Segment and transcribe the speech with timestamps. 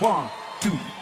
[0.00, 0.30] One,
[0.60, 0.99] two.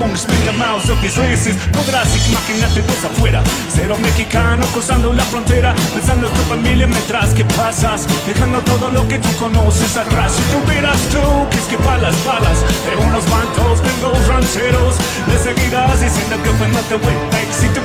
[0.00, 1.56] jamones más o mis.
[1.72, 3.42] No gracias, imagínate vos afuera.
[3.68, 5.74] Cero mexicano cruzando la frontera.
[5.94, 8.06] Pensando en tu familia mientras que pasas.
[8.26, 10.32] Dejando todo lo que tú conoces atrás.
[10.32, 14.96] Si tuvieras tú que esquivar las balas de unos cuantos gringos rancheros.
[15.26, 17.40] De seguidas diciendo que fue no te vuelta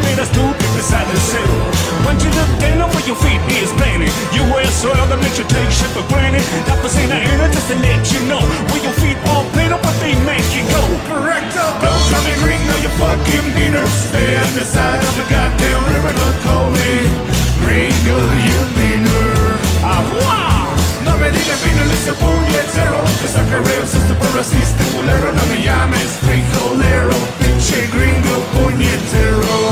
[0.05, 0.45] made us do
[0.77, 1.57] beside the city.
[2.05, 5.45] When you look down where your feet is planted, you wear soil that makes you
[5.49, 6.45] take shit for granted.
[6.69, 9.81] Not was in the era just to let you know where your feet all planted,
[9.81, 10.81] but they make you go.
[11.09, 13.85] Correct up, don't come and ring on your fucking dinner.
[14.09, 16.91] Stay on the side of the goddamn river, don't call me.
[17.65, 18.25] Ring your
[18.77, 19.57] dinner.
[19.81, 20.65] Ah, wow!
[21.05, 26.09] No me digas vino puñetero Que sacaremos este pueblo así este culero No me llames
[26.21, 29.64] frijolero Pinche gringo puñetero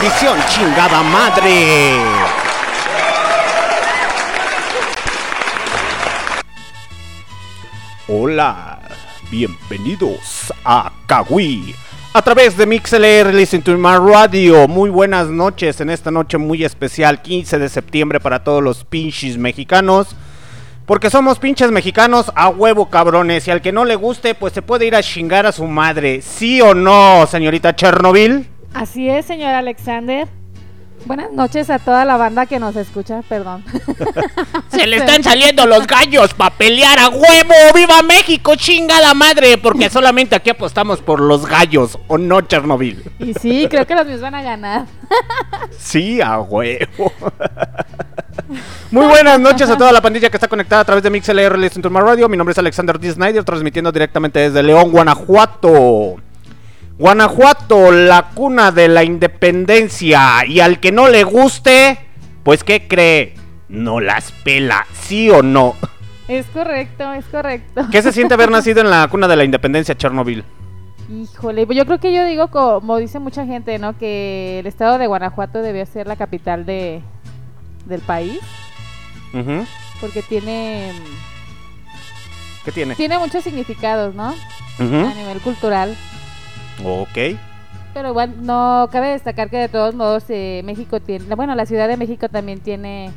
[0.00, 1.98] maldición, chingada madre.
[8.08, 8.80] Hola,
[9.30, 11.74] bienvenidos a Kawi.
[12.14, 14.66] A través de MixLR Listen to My Radio.
[14.66, 19.36] Muy buenas noches en esta noche muy especial, 15 de septiembre para todos los pinches
[19.36, 20.16] mexicanos.
[20.86, 23.46] Porque somos pinches mexicanos a huevo cabrones.
[23.46, 26.22] Y al que no le guste, pues se puede ir a chingar a su madre.
[26.22, 28.48] ¿Sí o no, señorita Chernobyl?
[28.74, 30.28] Así es, señor Alexander.
[31.06, 33.64] Buenas noches a toda la banda que nos escucha, perdón.
[34.68, 37.54] Se le están saliendo los gallos para pelear a huevo.
[37.74, 39.56] ¡Viva México, chingada madre!
[39.56, 43.02] Porque solamente aquí apostamos por los gallos, ¿o no, Chernobyl?
[43.18, 44.86] Y sí, creo que los míos van a ganar.
[45.76, 47.12] Sí, a huevo.
[48.90, 51.82] Muy buenas noches a toda la pandilla que está conectada a través de MixLR Listen
[51.82, 52.28] to Radio.
[52.28, 53.10] Mi nombre es Alexander D.
[53.10, 56.16] Snyder, transmitiendo directamente desde León, Guanajuato.
[57.00, 60.44] Guanajuato, la cuna de la independencia.
[60.46, 61.98] Y al que no le guste,
[62.42, 63.32] pues ¿qué cree?
[63.70, 65.76] No las pela, ¿sí o no?
[66.28, 67.86] Es correcto, es correcto.
[67.90, 70.44] ¿Qué se siente haber nacido en la cuna de la independencia, Chernobyl?
[71.10, 73.96] Híjole, yo creo que yo digo, como dice mucha gente, ¿no?
[73.96, 77.00] Que el estado de Guanajuato debía ser la capital de,
[77.86, 78.40] del país.
[80.02, 80.92] Porque tiene...
[82.62, 82.94] ¿Qué tiene?
[82.94, 84.34] Tiene muchos significados, ¿no?
[84.78, 85.96] A nivel cultural.
[86.84, 87.36] Ok.
[87.92, 91.88] Pero igual no cabe destacar que de todos modos eh, México tiene, bueno, la Ciudad
[91.88, 93.10] de México también tiene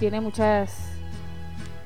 [0.00, 0.92] tiene muchas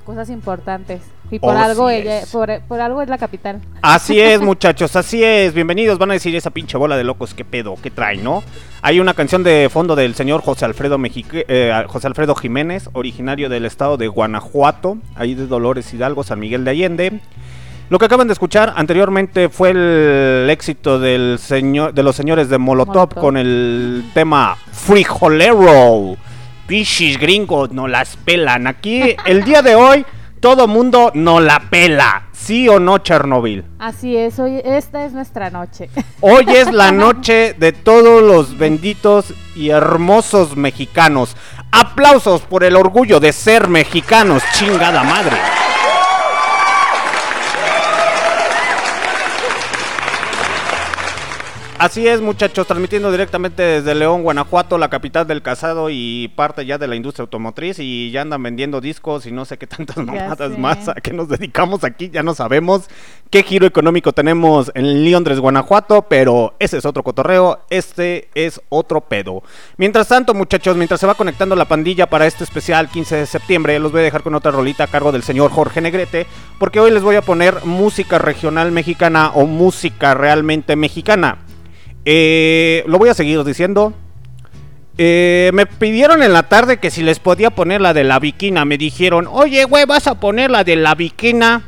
[0.07, 1.03] cosas importantes.
[1.31, 3.61] Y por algo ella, por, algo es la capital.
[3.83, 5.53] Así es, muchachos, así es.
[5.53, 5.99] Bienvenidos.
[5.99, 8.43] Van a decir esa pinche bola de locos, qué pedo, qué trae, ¿no?
[8.81, 13.67] Hay una canción de fondo del señor José Alfredo eh, José Alfredo Jiménez, originario del
[13.67, 17.21] estado de Guanajuato, ahí de Dolores Hidalgo, San Miguel de Allende.
[17.89, 22.59] Lo que acaban de escuchar anteriormente fue el éxito del señor, de los señores de
[22.59, 26.17] Molotov, con el tema Frijolero.
[26.67, 28.67] Pichis gringos no las pelan.
[28.67, 30.05] Aquí el día de hoy
[30.41, 32.25] todo mundo no la pela.
[32.33, 33.65] ¿Sí o no, Chernobyl?
[33.79, 35.89] Así es, hoy esta es nuestra noche.
[36.21, 41.37] Hoy es la noche de todos los benditos y hermosos mexicanos.
[41.71, 45.37] Aplausos por el orgullo de ser mexicanos, chingada madre.
[51.79, 56.79] Así es, muchachos, transmitiendo directamente desde León, Guanajuato, la capital del casado y parte ya
[56.79, 60.57] de la industria automotriz y ya andan vendiendo discos y no sé qué tantas mamadas
[60.59, 62.89] más a qué nos dedicamos aquí, ya no sabemos
[63.29, 69.03] qué giro económico tenemos en Londres, Guanajuato, pero ese es otro cotorreo, este es otro
[69.03, 69.43] pedo.
[69.77, 73.79] Mientras tanto, muchachos, mientras se va conectando la pandilla para este especial 15 de septiembre,
[73.79, 76.27] los voy a dejar con otra rolita a cargo del señor Jorge Negrete,
[76.59, 81.46] porque hoy les voy a poner música regional mexicana o música realmente mexicana.
[82.09, 83.93] Eh, lo voy a seguir diciendo.
[84.97, 88.65] Eh, me pidieron en la tarde que si les podía poner la de la viquina.
[88.65, 91.65] Me dijeron, oye, güey, ¿vas a poner la de la viquina?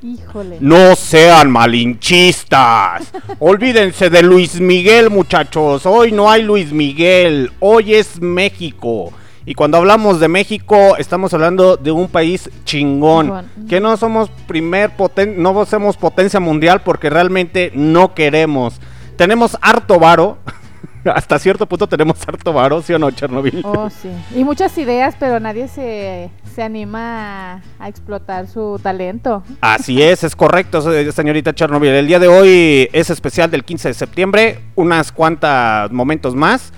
[0.00, 0.58] Híjole.
[0.60, 3.12] No sean malinchistas.
[3.40, 5.84] Olvídense de Luis Miguel, muchachos.
[5.84, 7.50] Hoy no hay Luis Miguel.
[7.58, 9.12] Hoy es México.
[9.44, 13.50] Y cuando hablamos de México, estamos hablando de un país chingón.
[13.68, 18.80] Que no somos primer poten no somos potencia mundial porque realmente no queremos
[19.20, 20.38] tenemos harto varo.
[21.04, 23.60] Hasta cierto punto tenemos harto varo, ¿sí o no, Chernobyl?
[23.64, 24.08] Oh, sí.
[24.34, 29.42] Y muchas ideas, pero nadie se, se anima a, explotar su talento.
[29.60, 30.80] Así es, es correcto,
[31.12, 31.90] señorita Chernobyl.
[31.90, 36.72] El día de hoy es especial del 15 de septiembre, unas cuantas momentos más.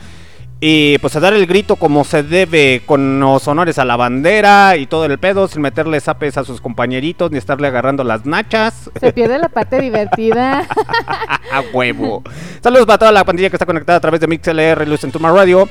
[0.64, 4.76] Y pues a dar el grito como se debe, con los honores a la bandera
[4.76, 8.88] y todo el pedo, sin meterle zapes a sus compañeritos ni estarle agarrando las nachas.
[9.00, 10.60] Se pierde la parte divertida.
[11.50, 12.22] a huevo.
[12.62, 15.32] Saludos para toda la pandilla que está conectada a través de MixLR Luz en Tuma
[15.32, 15.68] Radio.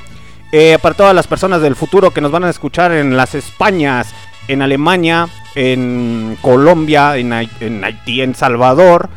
[0.51, 4.13] Eh, para todas las personas del futuro que nos van a escuchar en las Españas,
[4.49, 9.07] en Alemania, en Colombia, en, en Haití, en Salvador,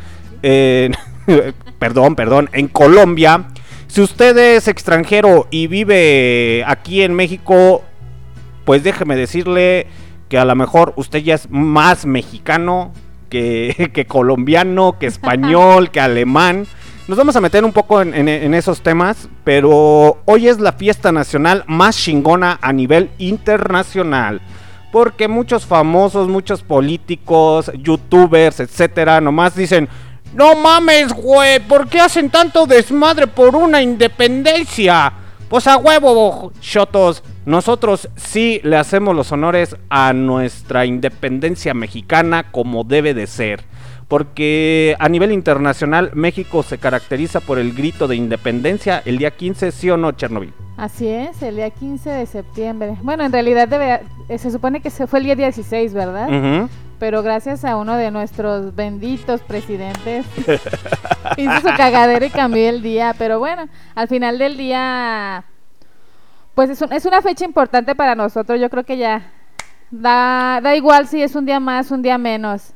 [1.79, 3.47] perdón, perdón, en Colombia
[3.87, 7.83] si usted es extranjero y vive aquí en México,
[8.65, 9.87] pues déjeme decirle
[10.29, 12.91] que a lo mejor usted ya es más mexicano
[13.29, 16.67] que, colombiano, que español, que alemán.
[17.07, 21.63] Nos vamos a meter un poco en, esos temas, pero hoy es la fiesta nacional
[21.67, 24.41] más chingona a nivel internacional.
[24.91, 29.87] Porque muchos famosos, muchos políticos, youtubers, etcétera, nomás dicen,
[30.33, 35.13] no mames, güey, ¿por qué hacen tanto desmadre por una independencia?
[35.49, 37.23] Pues a huevo, shotos.
[37.45, 43.63] Nosotros sí le hacemos los honores a nuestra independencia mexicana como debe de ser.
[44.07, 49.71] Porque a nivel internacional México se caracteriza por el grito de independencia el día 15,
[49.71, 50.53] ¿sí o no, Chernobyl?
[50.77, 52.97] Así es, el día 15 de septiembre.
[53.01, 54.01] Bueno, en realidad debe,
[54.37, 56.67] se supone que se fue el día 16, ¿verdad?
[56.99, 60.25] Pero gracias a uno de nuestros benditos presidentes
[61.37, 63.15] hizo su cagadera y cambió el día.
[63.17, 65.45] Pero bueno, al final del día,
[66.53, 68.59] pues es, es una fecha importante para nosotros.
[68.59, 69.31] Yo creo que ya
[69.91, 72.73] da, da igual si es un día más, un día menos.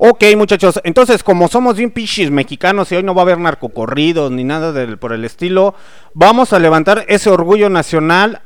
[0.00, 4.30] Ok, muchachos, entonces como somos bien pichis mexicanos y hoy no va a haber narcocorridos
[4.30, 5.74] ni nada del, por el estilo,
[6.14, 8.42] vamos a levantar ese orgullo nacional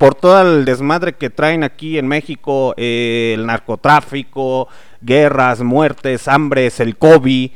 [0.00, 4.66] por todo el desmadre que traen aquí en México, eh, el narcotráfico,
[5.02, 7.50] guerras, muertes, hambres, el COVID.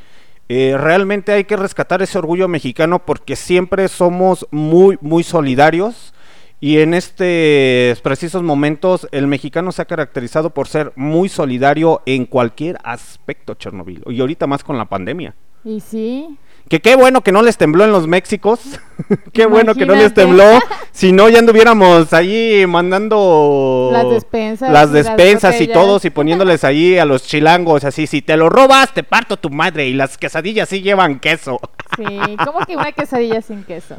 [0.51, 6.13] Eh, realmente hay que rescatar ese orgullo mexicano porque siempre somos muy, muy solidarios.
[6.61, 12.27] Y en estos precisos momentos el mexicano se ha caracterizado por ser muy solidario en
[12.27, 14.03] cualquier aspecto, Chernobyl.
[14.07, 15.35] Y ahorita más con la pandemia.
[15.65, 16.37] Y sí.
[16.69, 18.61] Que qué bueno que no les tembló en los Méxicos.
[19.33, 20.59] qué bueno que no les tembló.
[20.93, 26.99] si no, ya anduviéramos ahí mandando las despensas, las despensas y todos y poniéndoles ahí
[26.99, 28.07] a los chilangos así.
[28.07, 29.87] Si te lo robas, te parto tu madre.
[29.87, 31.61] Y las quesadillas sí llevan queso.
[31.97, 33.97] sí, ¿cómo que una quesadilla sin queso?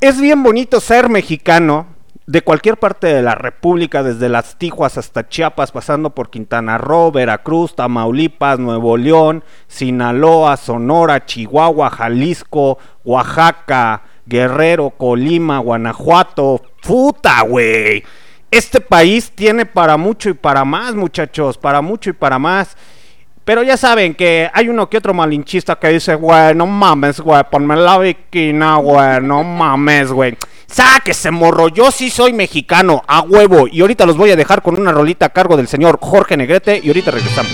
[0.00, 1.97] es bien bonito ser mexicano
[2.28, 7.10] de cualquier parte de la República, desde las Tijuas hasta Chiapas, pasando por Quintana Roo,
[7.10, 18.04] Veracruz, Tamaulipas, Nuevo León, Sinaloa, Sonora, Chihuahua, Jalisco, Oaxaca, Guerrero, Colima, Guanajuato, puta, güey.
[18.50, 22.76] Este país tiene para mucho y para más, muchachos, para mucho y para más.
[23.46, 27.42] Pero ya saben que hay uno que otro malinchista que dice, güey, no mames, güey,
[27.50, 30.36] ponme la viquina, güey, no mames, güey.
[30.70, 33.66] Sáquese, morro, yo sí soy mexicano, a huevo.
[33.68, 36.80] Y ahorita los voy a dejar con una rolita a cargo del señor Jorge Negrete
[36.82, 37.52] y ahorita regresamos.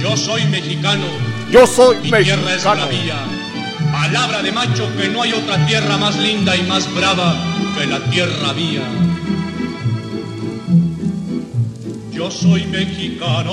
[0.00, 1.06] Yo soy mexicano.
[1.50, 2.42] Yo soy Mi mexicano.
[2.42, 3.37] tierra es la mía.
[3.92, 7.34] Palabra de macho que no hay otra tierra más linda y más brava
[7.76, 8.82] que la tierra mía.
[12.12, 13.52] Yo soy mexicano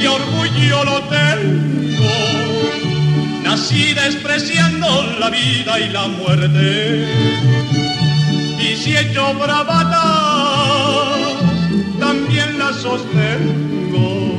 [0.00, 2.12] y orgullo lo tengo.
[3.44, 7.08] Nací despreciando la vida y la muerte.
[8.58, 9.98] Y si he hecho bravatas,
[11.98, 14.31] también las sostengo.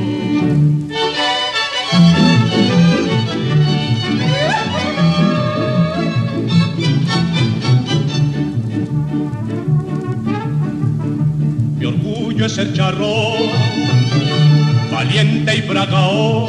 [11.84, 13.34] Mi orgullo es ser charro,
[14.90, 16.48] valiente y bragao.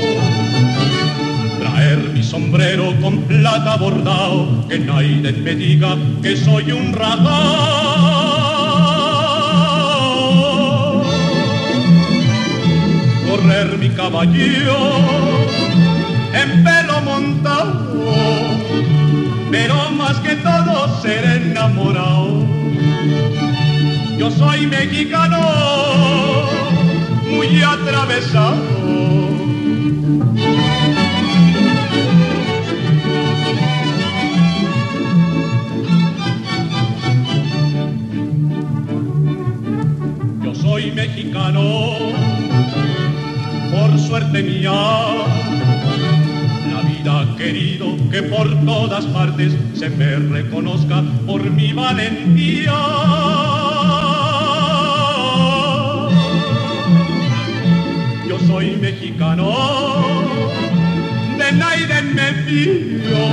[1.59, 7.25] Traer mi sombrero con plata bordado, que nadie me diga que soy un ragao.
[13.29, 14.77] Correr mi caballo
[16.33, 17.73] en pelo montado,
[19.51, 22.64] pero más que todo ser enamorado.
[24.17, 25.39] Yo soy mexicano,
[27.29, 28.55] muy atravesado.
[40.43, 41.61] Yo soy mexicano,
[43.71, 44.71] por suerte mía.
[46.71, 52.73] La vida querido que por todas partes se me reconozca por mi valentía.
[58.55, 59.51] Soy mexicano,
[61.37, 63.25] de nadie me fío.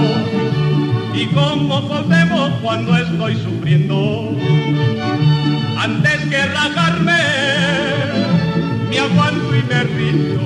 [1.15, 4.37] Y como podemos cuando estoy sufriendo,
[5.79, 7.23] antes que rajarme,
[8.91, 10.43] me aguanto y me río.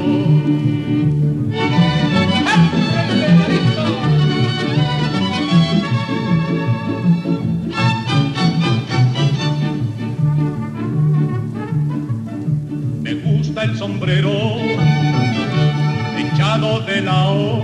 [13.66, 14.65] El sombrero
[16.56, 17.62] de lao,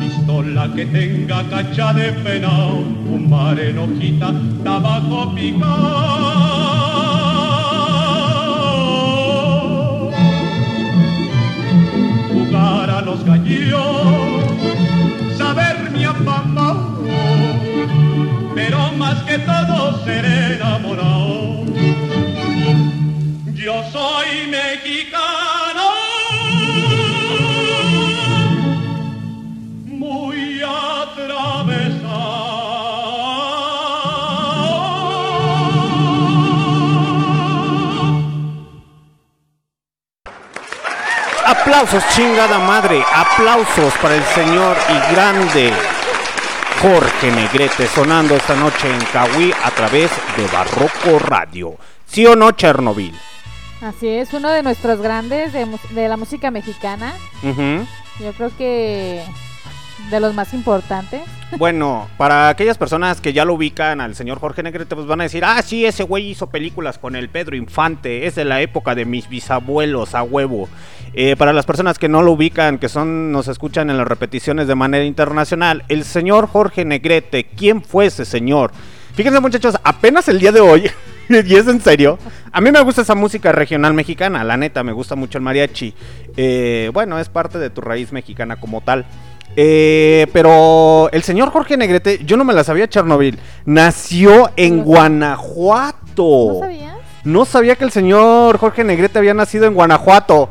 [0.00, 4.32] pistola que tenga cacha de penao, fumar en hojita,
[4.64, 5.70] tabaco picado.
[12.32, 14.44] Jugar a los gallos,
[15.38, 17.04] saber mi afamado,
[18.56, 21.64] pero más que todo ser enamorado.
[23.54, 25.39] Yo soy mexicano,
[41.70, 43.00] Aplausos, chingada madre.
[43.14, 45.72] Aplausos para el señor y grande
[46.82, 51.76] Jorge Negrete sonando esta noche en Cahuí a través de Barroco Radio.
[52.06, 53.14] ¿Sí o no, Chernobyl?
[53.82, 57.14] Así es, uno de nuestros grandes de, la música mexicana.
[57.44, 59.22] Yo creo que
[60.10, 61.22] de los más importantes.
[61.58, 65.24] Bueno, para aquellas personas que ya lo ubican al señor Jorge Negrete, pues van a
[65.24, 68.94] decir, ah, sí, ese güey hizo películas con el Pedro Infante, es de la época
[68.94, 70.68] de mis bisabuelos, a huevo.
[71.12, 74.68] Eh, para las personas que no lo ubican, que son, nos escuchan en las repeticiones
[74.68, 78.70] de manera internacional, el señor Jorge Negrete, ¿quién fue ese señor?
[79.14, 80.88] Fíjense muchachos, apenas el día de hoy,
[81.28, 82.16] y es en serio,
[82.52, 85.94] a mí me gusta esa música regional mexicana, la neta, me gusta mucho el mariachi.
[86.36, 89.04] Eh, bueno, es parte de tu raíz mexicana como tal.
[89.56, 94.84] Eh, pero el señor Jorge Negrete, yo no me la sabía Chernobyl, nació en No.
[94.84, 96.52] Guanajuato.
[96.54, 96.94] ¿No sabías?
[97.24, 100.50] No sabía que el señor Jorge Negrete había nacido en Guanajuato.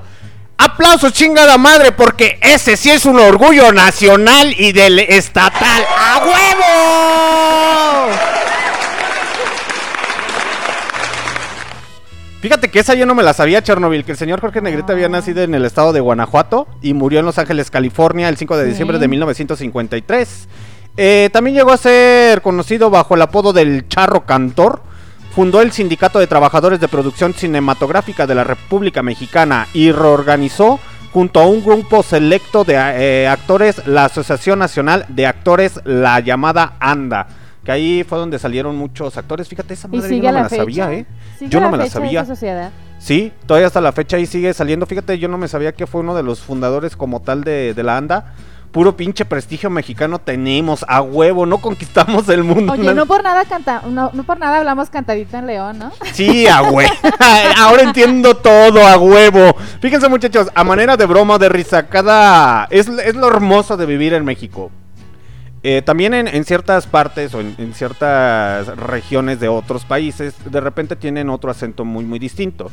[0.58, 5.84] Aplausos, chingada madre, porque ese sí es un orgullo nacional y del estatal.
[5.98, 7.29] ¡A huevo!
[12.42, 15.10] Fíjate que esa yo no me la sabía, Chernobyl, que el señor Jorge Negrete había
[15.10, 18.64] nacido en el estado de Guanajuato y murió en Los Ángeles, California, el 5 de
[18.64, 18.70] Sí.
[18.70, 20.48] diciembre de 1953.
[20.96, 24.84] Eh, también llegó a ser conocido bajo el apodo del Charro Cantor.
[25.36, 30.80] fundó el Sindicato de Trabajadores de Producción Cinematográfica de la República Mexicana y reorganizó
[31.14, 36.74] junto a un grupo selecto de eh, actores la Asociación Nacional de Actores, la llamada
[36.80, 37.28] ANDA.
[37.64, 39.48] Que ahí fue donde salieron muchos actores.
[39.48, 41.06] Fíjate, esa madre yo no me la sabía, ¿eh?
[41.42, 42.26] Yo no me la sabía.
[43.00, 44.86] Sí, todavía hasta la fecha ahí sigue saliendo.
[44.86, 47.84] Fíjate, yo no me sabía que fue uno de los fundadores como tal de, de
[47.84, 48.34] la ANDA
[48.72, 52.74] puro pinche prestigio mexicano tenemos, a huevo, no conquistamos el mundo.
[52.74, 55.92] Oye, no por nada canta, no, no por nada hablamos cantadita en León, ¿no?
[56.14, 56.94] Sí, a huevo.
[57.58, 59.56] Ahora entiendo todo, a huevo.
[59.82, 62.68] Fíjense muchachos, a manera de broma, de risa, cada...
[62.70, 64.72] Es, es lo hermoso de vivir en México.
[65.62, 71.30] Eh, también en, ciertas partes o en, ciertas regiones de otros países, de repente tienen
[71.30, 72.72] otro acento muy, muy distinto.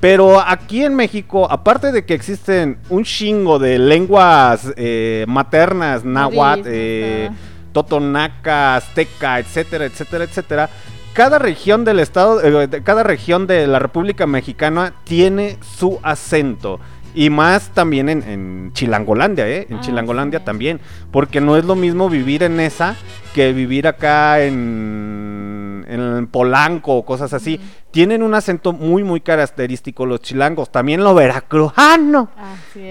[0.00, 6.62] Pero aquí en México, aparte de que existen un chingo de lenguas eh, maternas, náhuatl,
[6.66, 7.30] eh,
[7.72, 10.70] totonaca, azteca, etcétera, etcétera, etcétera,
[11.14, 12.42] cada región del estado,
[12.84, 16.78] cada región de la República Mexicana tiene su acento.
[17.16, 19.66] Y más también en, Chilangolandia, ¿eh?
[19.70, 20.80] En ah, Chilangolandia también.
[21.10, 22.94] Porque no es lo mismo vivir en esa
[23.34, 27.58] que vivir acá en, en Polanco o cosas así.
[27.90, 30.70] Tienen un acento muy, muy característico los chilangos.
[30.70, 32.28] También lo veracrujano.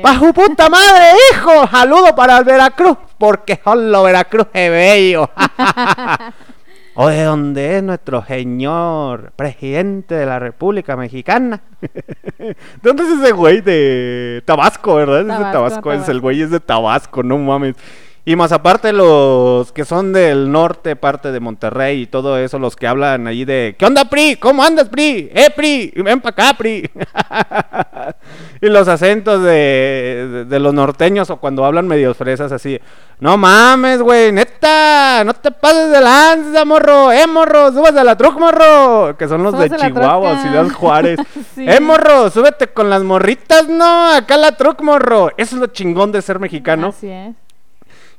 [0.01, 1.67] ¡Bajo puta madre, hijo!
[1.69, 2.97] Saludo para el Veracruz.
[3.19, 5.29] Porque lo Veracruz es bello.
[6.95, 11.61] o de dónde es nuestro señor presidente de la República Mexicana.
[12.81, 15.21] dónde es ese güey de Tabasco, verdad?
[15.21, 17.75] es de Tabasco, es el güey es de Tabasco, no mames.
[18.27, 22.75] Y más aparte los que son del norte, parte de Monterrey y todo eso, los
[22.75, 24.37] que hablan ahí de ¿Qué onda, PRI?
[24.37, 25.29] ¿Cómo andas, PRI?
[25.31, 25.93] ¡Eh, PRI!
[25.97, 26.89] ¡Ven para acá, PRI!
[28.61, 32.79] y los acentos de, de, los norteños o cuando hablan medio fresas así.
[33.19, 37.11] No mames, güey, neta, no te pases de lanza, morro.
[37.11, 37.71] ¡Eh, morro!
[37.73, 39.15] ¡Súbete a la truck, morro!
[39.19, 41.19] Que son los de Chihuahua, Ciudad Juárez.
[41.57, 42.31] ¡Eh, morro!
[42.31, 44.09] ¡Súbete con las morritas, no!
[44.13, 45.29] Acá la truck, morro.
[45.37, 46.87] Eso es lo chingón de ser mexicano.
[46.87, 47.44] Así es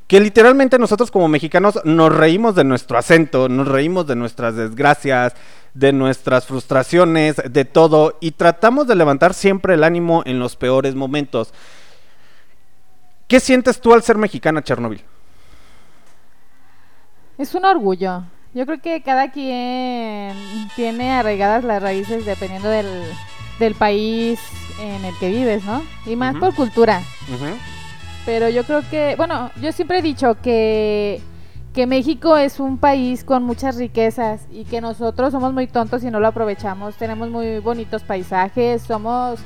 [0.07, 5.35] que literalmente nosotros como mexicanos nos reímos de nuestro acento, nos reímos de nuestras desgracias,
[5.75, 10.95] de nuestras frustraciones, de todo, y tratamos de levantar siempre el ánimo en los peores
[10.95, 11.53] momentos.
[13.27, 15.03] ¿Qué sientes tú al ser mexicana, Chernobyl?
[17.37, 18.23] Es un orgullo.
[18.55, 20.35] Yo creo que cada quien
[20.77, 24.41] tiene arraigadas las raíces dependiendo del, país
[24.81, 25.83] en el que vives, ¿no?
[26.07, 27.03] Y más por cultura.
[28.27, 31.23] Pero yo creo que, bueno, yo siempre he dicho que,
[31.73, 36.11] que México es un país con muchas riquezas y que nosotros somos muy tontos y
[36.11, 36.97] no lo aprovechamos.
[36.97, 39.39] Tenemos muy bonitos paisajes, somos,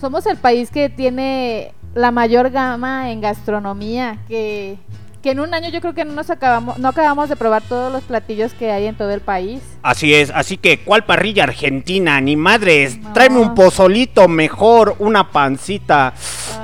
[0.00, 4.78] somos el país que tiene la mayor gama en gastronomía, que
[5.26, 7.90] que en un año yo creo que no nos acabamos, no acabamos de probar todos
[7.90, 9.60] los platillos que hay en todo el país.
[9.82, 12.20] Así es, así que ¿cuál parrilla argentina?
[12.20, 16.14] Ni madres, tráeme un pozolito mejor, una pancita,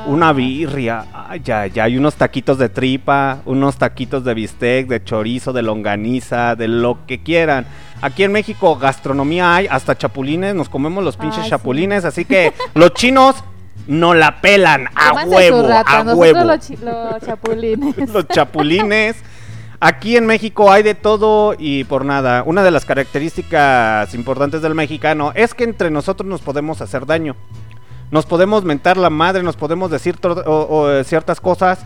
[0.06, 0.32] una ah.
[0.32, 5.52] birria, ay, ya, ya, hay unos taquitos de tripa, unos taquitos de bistec, de chorizo,
[5.52, 7.66] de longaniza, de lo que quieran.
[8.00, 12.94] Aquí en México gastronomía hay, hasta chapulines, nos comemos los pinches chapulines, así que los
[12.94, 13.42] chinos
[13.86, 16.44] no la pelan a huevo, a huevo.
[16.44, 16.70] Los,
[17.24, 17.96] chapulines.
[18.12, 19.16] los chapulines.
[19.80, 22.44] Aquí en México hay de todo y por nada.
[22.46, 27.34] Una de las características importantes del mexicano es que entre nosotros nos podemos hacer daño.
[28.12, 31.80] Nos podemos mentar la madre, nos podemos decir eh, ciertas cosas,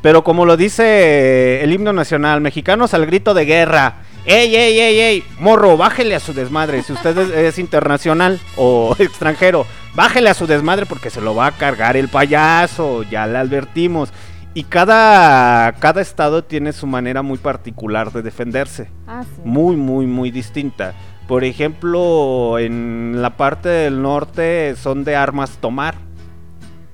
[0.00, 3.96] pero como lo dice el himno nacional, mexicanos al grito de guerra.
[4.24, 5.24] ¡Ey, ey, ey, ey!
[5.40, 6.82] Morro, bájele a su desmadre.
[6.84, 11.52] Si usted es internacional o extranjero, bájele a su desmadre porque se lo va a
[11.52, 14.12] cargar el payaso, ya le advertimos.
[14.54, 18.88] Y cada, cada estado tiene su manera muy particular de defenderse.
[19.08, 20.94] Ah, muy, muy, muy distinta.
[21.26, 25.96] Por ejemplo, en la parte del norte son de armas tomar.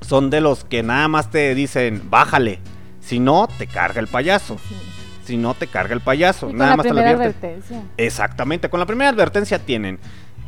[0.01, 2.61] Son de los que nada más te dicen, bájale.
[3.01, 4.57] Si no, te carga el payaso.
[5.29, 6.51] Si no, te carga el payaso.
[6.51, 7.83] nada más te lo advertencia.
[7.99, 9.99] Exactamente, con la primera advertencia tienen.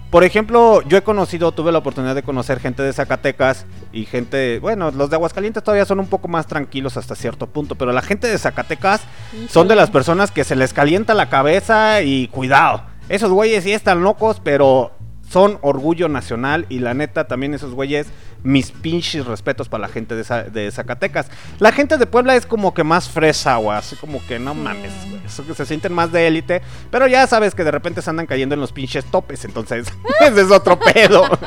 [0.09, 4.59] Por ejemplo, yo he conocido, tuve la oportunidad de conocer gente de Zacatecas y gente,
[4.59, 8.01] bueno, los de Aguascalientes todavía son un poco más tranquilos hasta cierto punto, pero la
[8.01, 9.03] gente de Zacatecas
[9.51, 12.85] son de las personas que se les calienta la cabeza y cuidado.
[13.11, 14.93] Esos güeyes sí están locos, pero
[15.29, 18.07] son orgullo nacional y la neta también esos güeyes,
[18.43, 21.29] mis pinches respetos para la gente de, Zacatecas.
[21.59, 24.93] La gente de Puebla es como que más fresa, güey, así como que no mames,
[25.09, 28.55] güey, se sienten más de élite, pero ya sabes que de repente se andan cayendo
[28.55, 29.87] en los pinches topes, entonces
[30.21, 31.25] ese es otro pedo.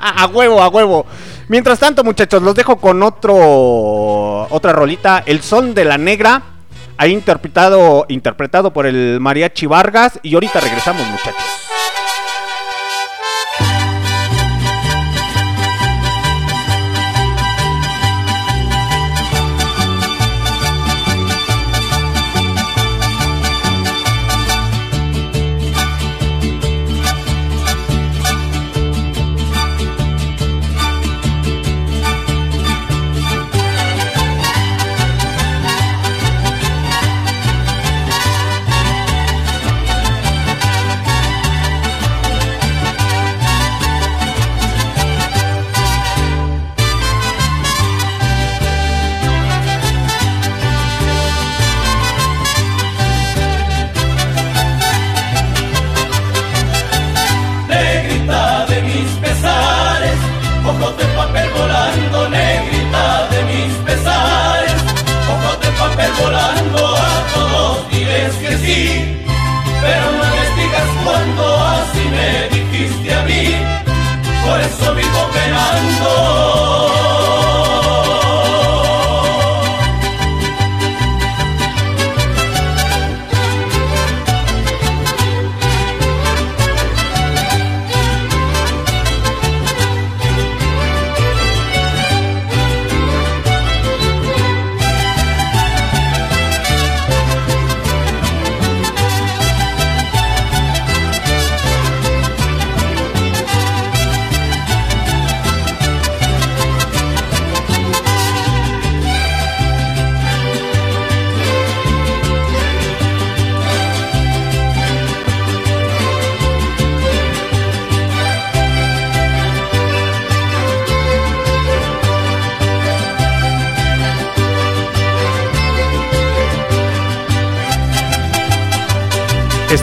[0.00, 1.06] a huevo, a huevo.
[1.48, 3.34] Mientras tanto, muchachos, los dejo con otro
[4.50, 6.42] otra rolita, El Son de la Negra.
[6.96, 10.18] Ahí interpretado, interpretado por el Mariachi Vargas.
[10.22, 11.67] Y ahorita regresamos, muchachos.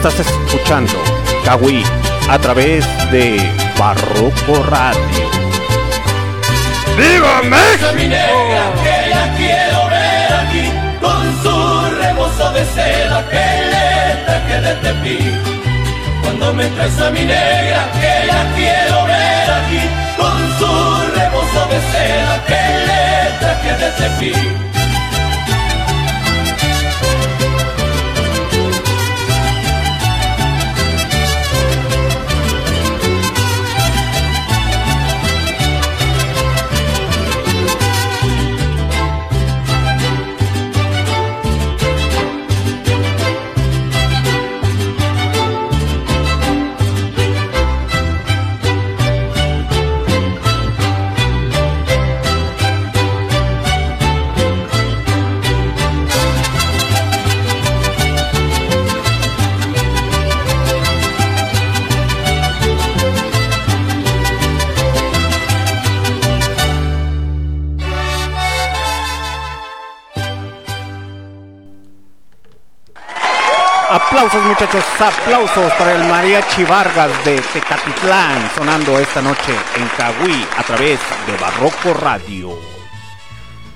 [0.08, 0.92] Estás escuchando
[1.44, 1.82] Kawi
[2.30, 3.42] a través de
[3.76, 5.00] Barroco Radio.
[6.96, 7.92] ¡Viva México!
[7.96, 14.60] mi negra que la quiero ver aquí con su rebozo de seda que le traje
[14.60, 15.18] de tepi.
[16.22, 19.82] Cuando me traes a mi negra que la quiero ver aquí
[20.16, 24.75] con su rebozo de seda que le traje de tepi.
[74.58, 80.98] Muchachos, aplausos para el Mariachi Vargas de Tecatitlán, sonando esta noche en Cahuí a través
[81.26, 82.58] de Barroco Radio.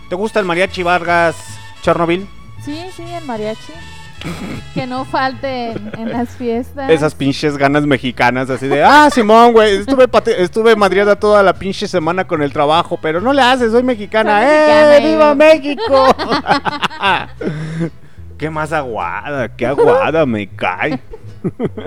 [0.09, 1.37] ¿Te gusta el Mariachi Vargas,
[1.83, 2.27] Chernobyl?
[2.64, 3.75] Sí, sí, el mariachi.
[4.73, 6.88] que no falte en, las fiestas.
[6.88, 11.88] Esas pinches ganas mexicanas así de, ah, Simón, güey, estuve, estuve madriada toda la pinche
[11.88, 14.40] semana con el trabajo, pero no le haces, soy mexicana.
[14.97, 16.07] ¡Eh, viva México!
[18.40, 20.98] qué más aguada, qué aguada me cae.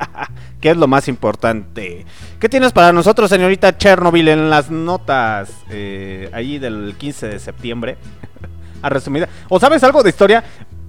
[0.61, 2.05] ¿Qué es lo más importante?
[2.39, 7.97] ¿Qué tienes para nosotros, señorita Chernobyl, en las notas eh, allí del 15 de septiembre?
[8.83, 9.29] a resumida.
[9.49, 10.45] ¿O sabes algo de historia?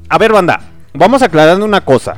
[0.07, 0.59] A ver, banda,
[0.93, 2.17] vamos aclarando una cosa.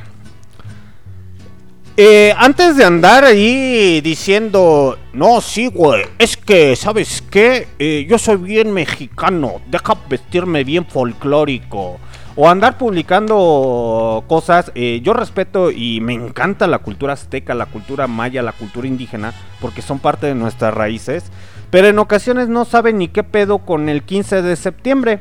[1.97, 7.67] Eh, antes de andar ahí diciendo, no, sí, güey, es que, ¿sabes qué?
[7.79, 11.99] Eh, yo soy bien mexicano, deja vestirme bien folclórico.
[12.37, 18.07] O andar publicando cosas, eh, yo respeto y me encanta la cultura azteca, la cultura
[18.07, 21.29] maya, la cultura indígena, porque son parte de nuestras raíces.
[21.71, 25.19] Pero en ocasiones no saben ni qué pedo con el 15 de septiembre.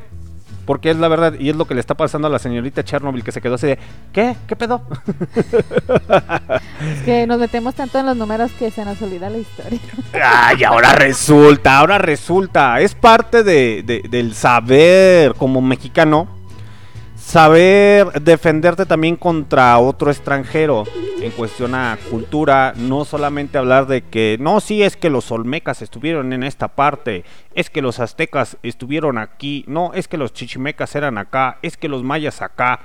[0.71, 3.25] Porque es la verdad, y es lo que le está pasando a la señorita Chernobyl,
[3.25, 3.79] que se quedó así de,
[4.13, 4.37] ¿qué?
[4.47, 4.83] ¿Qué pedo?
[6.81, 9.81] Es que nos metemos tanto en los números que se nos olvida la historia.
[10.13, 12.81] Ay, ahora resulta, ahora resulta.
[12.81, 16.29] Es parte de, del saber como mexicano
[17.21, 20.85] saber defenderte también contra otro extranjero
[21.21, 25.83] en cuestión a cultura, no solamente hablar de que no, sí es que los olmecas
[25.83, 30.95] estuvieron en esta parte, es que los aztecas estuvieron aquí, no, es que los chichimecas
[30.95, 32.81] eran acá, es que los mayas acá.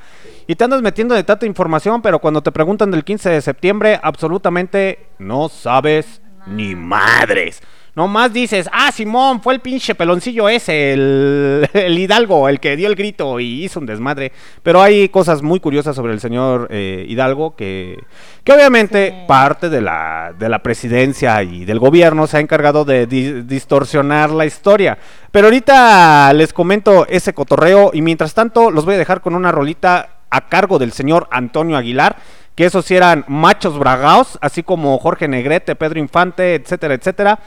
[0.47, 3.99] Y te andas metiendo de tanta información, pero cuando te preguntan del 15 de septiembre,
[4.03, 7.61] absolutamente no sabes ni madres.
[7.95, 12.95] Nomás dices, ah, Simón, fue el pinche peloncillo ese, el, Hidalgo, el que dio el
[12.95, 14.34] grito y hizo un desmadre.
[14.63, 17.97] Pero hay cosas muy curiosas sobre el señor eh, Hidalgo que,
[18.43, 23.08] que obviamente parte de la, de la presidencia y del gobierno se ha encargado de
[23.08, 24.97] distorsionar la historia.
[25.31, 29.53] Pero ahorita les comento ese cotorreo y mientras tanto los voy a dejar con una
[29.53, 32.17] rolita a cargo del señor Antonio Aguilar
[32.55, 37.39] que esos sí eran machos bragaos, así como Jorge Negrete, Pedro Infante, etcétera, etcétera.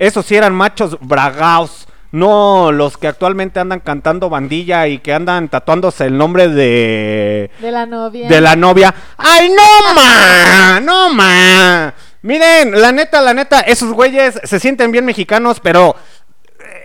[0.00, 5.50] Esos sí eran machos bragaos, no los que actualmente andan cantando bandilla y que andan
[5.50, 7.50] tatuándose el nombre de...
[7.60, 8.26] De la novia.
[8.26, 8.94] De la novia.
[9.18, 10.80] ¡Ay, no, ma!
[10.80, 11.92] ¡No, ma!
[12.22, 15.94] Miren, la neta, la neta, esos güeyes se sienten bien mexicanos, pero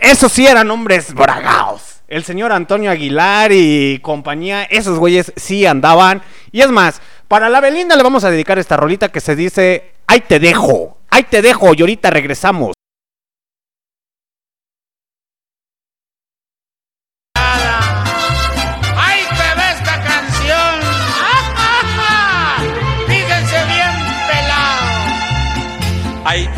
[0.01, 2.01] esos sí eran hombres bragaos.
[2.09, 6.21] El señor Antonio Aguilar y compañía, esos güeyes sí andaban.
[6.51, 9.93] Y es más, para la Belinda le vamos a dedicar esta rolita que se dice,
[10.05, 12.75] ahí te dejo, ahí te dejo y ahorita regresamos.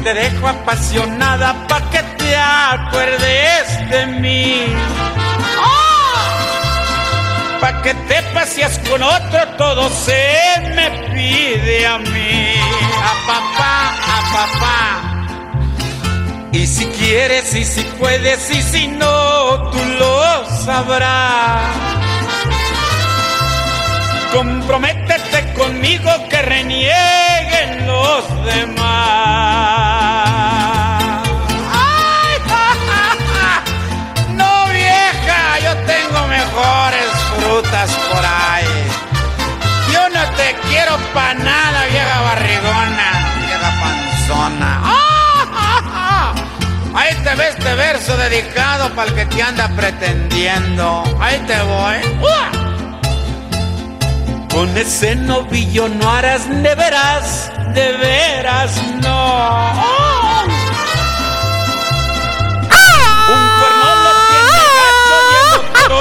[0.08, 4.74] Te dejo apasionada pa' que te acuerdes de mí
[7.60, 10.24] pa' que te paseas con otro, todo se
[10.76, 12.54] me pide a mí,
[13.10, 13.76] a papá,
[14.16, 14.80] a papá.
[16.54, 21.76] Y si quieres y si puedes y si no, tú lo sabrás.
[24.32, 27.27] Comprométete conmigo que renieguen
[28.04, 28.98] los demás.
[38.12, 38.66] por ahí.
[39.92, 43.08] Yo no te quiero pa' nada, vieja barrigona,
[43.46, 44.82] vieja panzona.
[46.96, 51.04] Ahí te ves este verso dedicado para el que te anda pretendiendo.
[51.20, 52.67] Ahí te voy.
[54.58, 59.38] Con ese novillo no harás, de veras, de veras no.
[63.30, 65.94] Un cuerno lo tiene gacho y el otro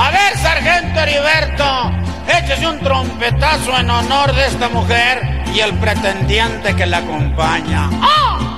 [0.00, 1.92] a ver, sargento Heriberto,
[2.26, 7.88] échese un trompetazo en honor de esta mujer y el pretendiente que la acompaña.
[8.02, 8.49] Ahí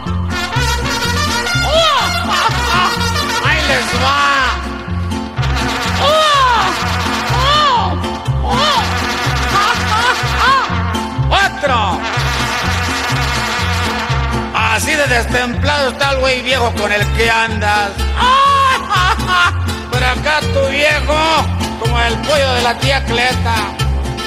[15.23, 17.91] destemplado está el güey viejo con el que andas.
[19.91, 21.15] Por acá tu viejo,
[21.81, 23.55] como el pollo de la tía Cleta.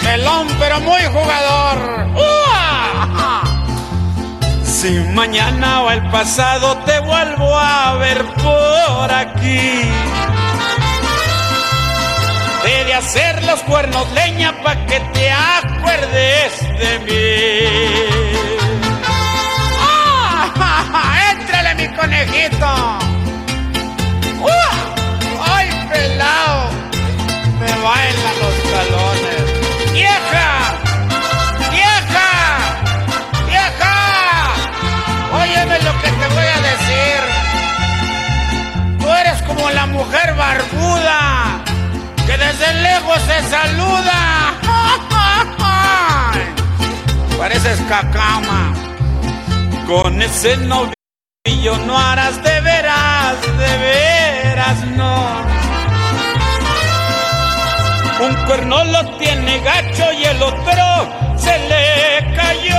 [0.03, 2.08] Pelón, pero muy jugador.
[4.63, 9.89] Si mañana o el pasado te vuelvo a ver por aquí.
[12.67, 18.55] He de hacer los cuernos leña pa' que te acuerdes de mí.
[22.06, 22.74] Conejito!
[24.41, 24.50] ¡Uh!
[25.41, 26.70] ¡Ay, pelado!
[27.60, 29.46] Me bailan los talones.
[29.91, 30.50] ¡Vieja!
[31.72, 32.30] ¡Vieja!
[33.48, 33.96] ¡Vieja!
[35.41, 37.20] Óyeme lo que te voy a decir.
[39.00, 41.63] Tú eres como la mujer barbuda
[42.28, 44.54] que desde lejos se saluda.
[47.38, 48.74] Pareces cacama.
[49.88, 50.58] Con ese
[51.45, 55.45] novillo no harás de veras, de veras no.
[58.19, 62.75] Un cuerno lo tiene gacho y el otro se le cayó.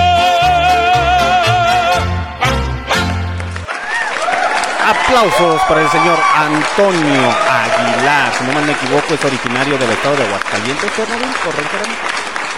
[4.89, 8.33] Aplausos para el señor Antonio Aguilar.
[8.39, 11.77] Si no me equivoco, es originario del estado de Aguascalientes, ¿correcto?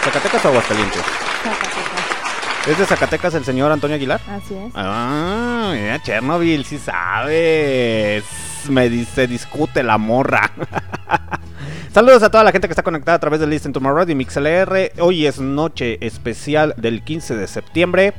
[0.04, 1.02] ¿Zacatecas o Aguascalientes?
[1.42, 2.07] Zacatecas.
[2.68, 4.20] ¿Es de Zacatecas el señor Antonio Aguilar?
[4.28, 4.72] Así es.
[4.74, 8.22] Ah, mira, Chernobyl, sí sabes.
[8.68, 10.50] Me dice, discute la morra.
[11.94, 14.12] Saludos a toda la gente que está conectada a través de Listen to My Radio
[14.12, 14.92] y MixLR.
[15.00, 18.12] Hoy es noche especial del 15 de septiembre.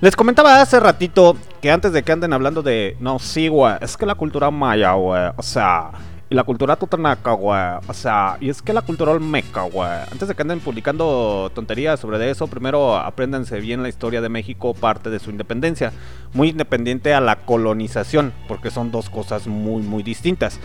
[0.00, 2.96] Les comentaba hace ratito que antes de que anden hablando de.
[2.98, 3.74] No, sí, güey.
[3.80, 5.30] Es que la cultura maya, güey.
[5.36, 5.92] O sea
[6.34, 7.60] y la cultura tutanaca, güey.
[7.86, 9.88] O sea, y es que la cultura olmeca, güey.
[10.10, 14.74] Antes de que anden publicando tonterías sobre eso, primero apréndanse bien la historia de México,
[14.74, 15.92] parte de su independencia.
[16.32, 20.58] Muy independiente a la colonización, porque son dos cosas muy, muy distintas.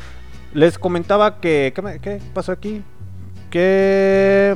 [0.56, 1.72] Les comentaba que...
[2.02, 2.82] ¿Qué, pasó aquí?
[3.52, 4.56] Que...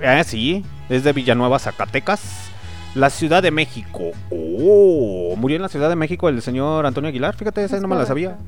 [0.00, 2.50] Eh, sí, es de Villanueva, Zacatecas.
[2.94, 4.12] La Ciudad de México.
[4.30, 7.36] Oh, murió en la Ciudad de México el señor Antonio Aguilar.
[7.36, 8.38] Fíjate, esa Es no me la sabía.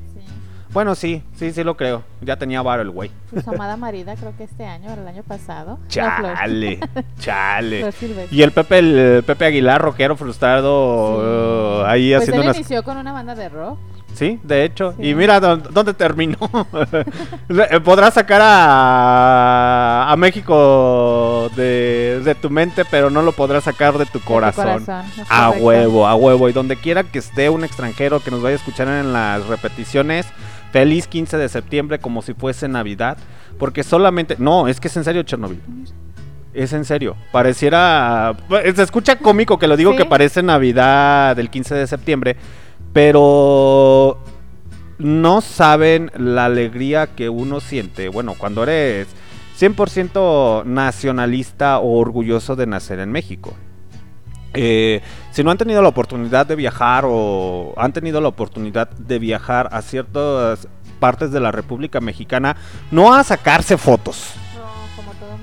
[0.73, 2.03] Bueno, sí, sí, sí lo creo.
[2.21, 3.09] Ya tenía varo el güey.
[3.43, 5.79] Su amada marida creo que este año, o el año pasado.
[5.87, 6.79] Chale,
[7.19, 7.89] chale.
[8.31, 11.81] Y el Pepe, el Pepe Aguilar, rockero frustrado, Sí.
[11.83, 12.57] uh, ahí Pues haciendo él unas...
[12.57, 13.79] inició con una banda de rock.
[14.17, 14.93] Sí, de hecho.
[14.97, 15.09] Sí.
[15.09, 16.37] Y mira dó- dónde terminó.
[17.83, 24.05] Podrás sacar a, a México de, de tu mente, pero no lo podrás sacar de
[24.05, 24.83] tu de tu corazón.
[25.29, 26.49] A huevo, a huevo.
[26.49, 30.25] Y donde quiera que esté un extranjero que nos vaya a escuchar en las repeticiones,
[30.71, 33.17] feliz 15 de septiembre como si fuese Navidad.
[33.59, 34.35] Porque solamente...
[34.39, 35.59] No, es que es en serio Chernobyl.
[36.53, 37.15] Es en serio.
[37.31, 38.35] Pareciera...
[38.75, 39.97] Se escucha cómico que lo digo Sí.
[39.97, 42.35] que parece Navidad del 15 de septiembre.
[42.93, 44.19] Pero...
[44.99, 48.09] No saben la alegría que uno siente.
[48.09, 49.07] Bueno, cuando eres
[49.59, 53.53] 100% nacionalista o orgulloso de nacer en México.
[54.53, 59.19] Eh, si no han tenido la oportunidad de viajar o han tenido la oportunidad de
[59.19, 60.67] viajar a ciertas
[60.99, 62.55] partes de la República Mexicana,
[62.89, 64.33] no a sacarse fotos.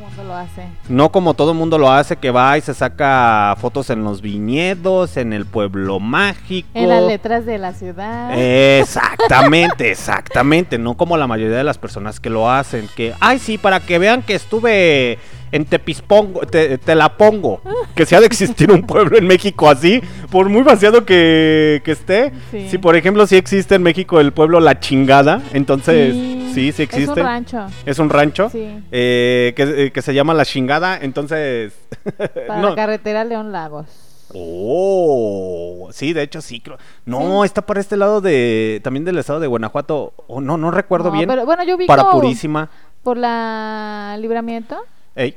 [0.05, 0.67] Mundo lo hace.
[0.89, 4.21] No como todo el mundo lo hace, que va y se saca fotos en los
[4.21, 6.69] viñedos, en el pueblo mágico.
[6.75, 8.31] En las letras de la ciudad.
[8.39, 10.79] Exactamente, exactamente.
[10.79, 12.89] No como la mayoría de las personas que lo hacen.
[12.95, 15.19] Que, ay, sí, para que vean que estuve
[15.55, 17.61] en Tepispongo, te, te la pongo.
[17.95, 21.93] Que si ha de existir un pueblo en México así, por muy vaciado que, que
[21.93, 22.33] esté.
[22.51, 22.69] Sí.
[22.71, 26.13] Si, por ejemplo, si existe en México el pueblo La Chingada, entonces,
[26.53, 27.03] sí, sí, existe.
[27.03, 27.67] Es un rancho.
[27.87, 28.51] Es un rancho.
[28.51, 28.83] Sí.
[28.91, 31.73] eh, que, eh, que se llama La Chingada, entonces...
[32.49, 32.71] Para no.
[32.71, 33.87] la carretera León Lagos.
[34.35, 36.61] Oh, sí, de hecho sí.
[37.07, 40.13] No, está para este lado de también del estado de Guanajuato.
[40.27, 41.29] Oh, no, no recuerdo No, bien.
[41.29, 42.69] pero bueno, yo vi para Purísima.
[43.05, 44.77] por la libramiento.
[45.15, 45.37] Ey.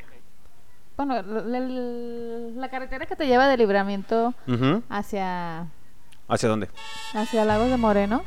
[0.97, 4.33] Bueno, la, carretera que te lleva de libramiento
[4.89, 5.67] hacia
[6.29, 6.67] ¿Hacia dónde?
[7.13, 8.23] hacia Lagos de Moreno.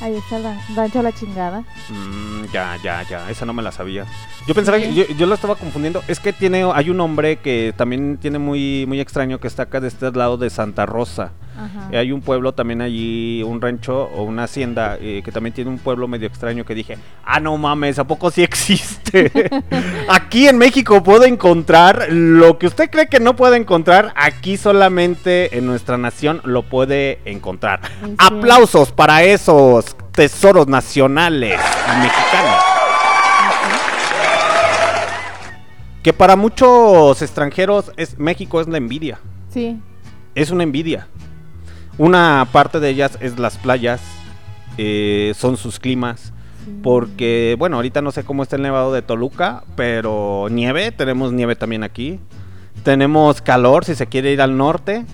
[0.00, 1.60] Ahí está el ran- rancho La Chingada.
[1.90, 3.28] Mm, ya, ya, ya.
[3.30, 4.06] Esa no me la sabía.
[4.46, 4.84] Yo pensaba Sí.
[4.84, 6.02] que yo, yo la estaba confundiendo.
[6.08, 9.80] Es que tiene, hay un hombre que también tiene muy, muy extraño que está acá
[9.80, 11.32] de este lado de Santa Rosa.
[11.56, 11.88] Ajá.
[11.90, 15.70] Eh, hay un pueblo también allí, un rancho o una hacienda eh, que también tiene
[15.70, 19.32] un pueblo medio extraño que dije, ah, no mames, ¿a poco sí existe?
[20.08, 25.56] aquí en México puedo encontrar lo que usted cree que no puede encontrar, aquí solamente
[25.56, 27.80] en nuestra nación lo puede encontrar.
[28.04, 28.14] Sí.
[28.18, 31.60] Aplausos para esos tesoros nacionales
[32.00, 32.62] mexicanos.
[36.02, 39.80] Que para muchos extranjeros es México es la envidia Sí.
[40.34, 41.08] es una envidia.
[41.98, 44.00] Una parte de ellas es las playas,
[44.78, 46.32] eh, son sus climas.
[46.82, 51.54] Porque, bueno, ahorita no sé cómo está el nevado de Toluca, pero nieve, tenemos nieve
[51.54, 52.18] también aquí.
[52.82, 55.04] Tenemos calor si se quiere ir al norte.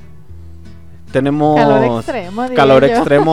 [1.12, 2.86] Tenemos Calor extremo, calor.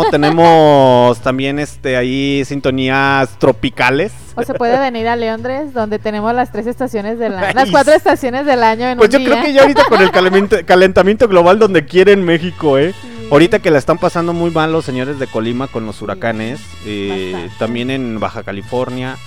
[0.12, 4.12] Tenemos también este ahí sintonías tropicales.
[4.36, 7.94] O se puede venir a Leondres, donde tenemos las tres estaciones del año, las cuatro
[7.94, 10.12] estaciones del año en Pues un yo creo que ya ahorita con el
[10.66, 12.94] calentamiento, global donde quiere en México, ¿eh?
[13.02, 13.19] Sí.
[13.32, 17.50] Ahorita que la están pasando muy mal los señores de Colima con los huracanes, eh,
[17.60, 19.18] también en Baja California,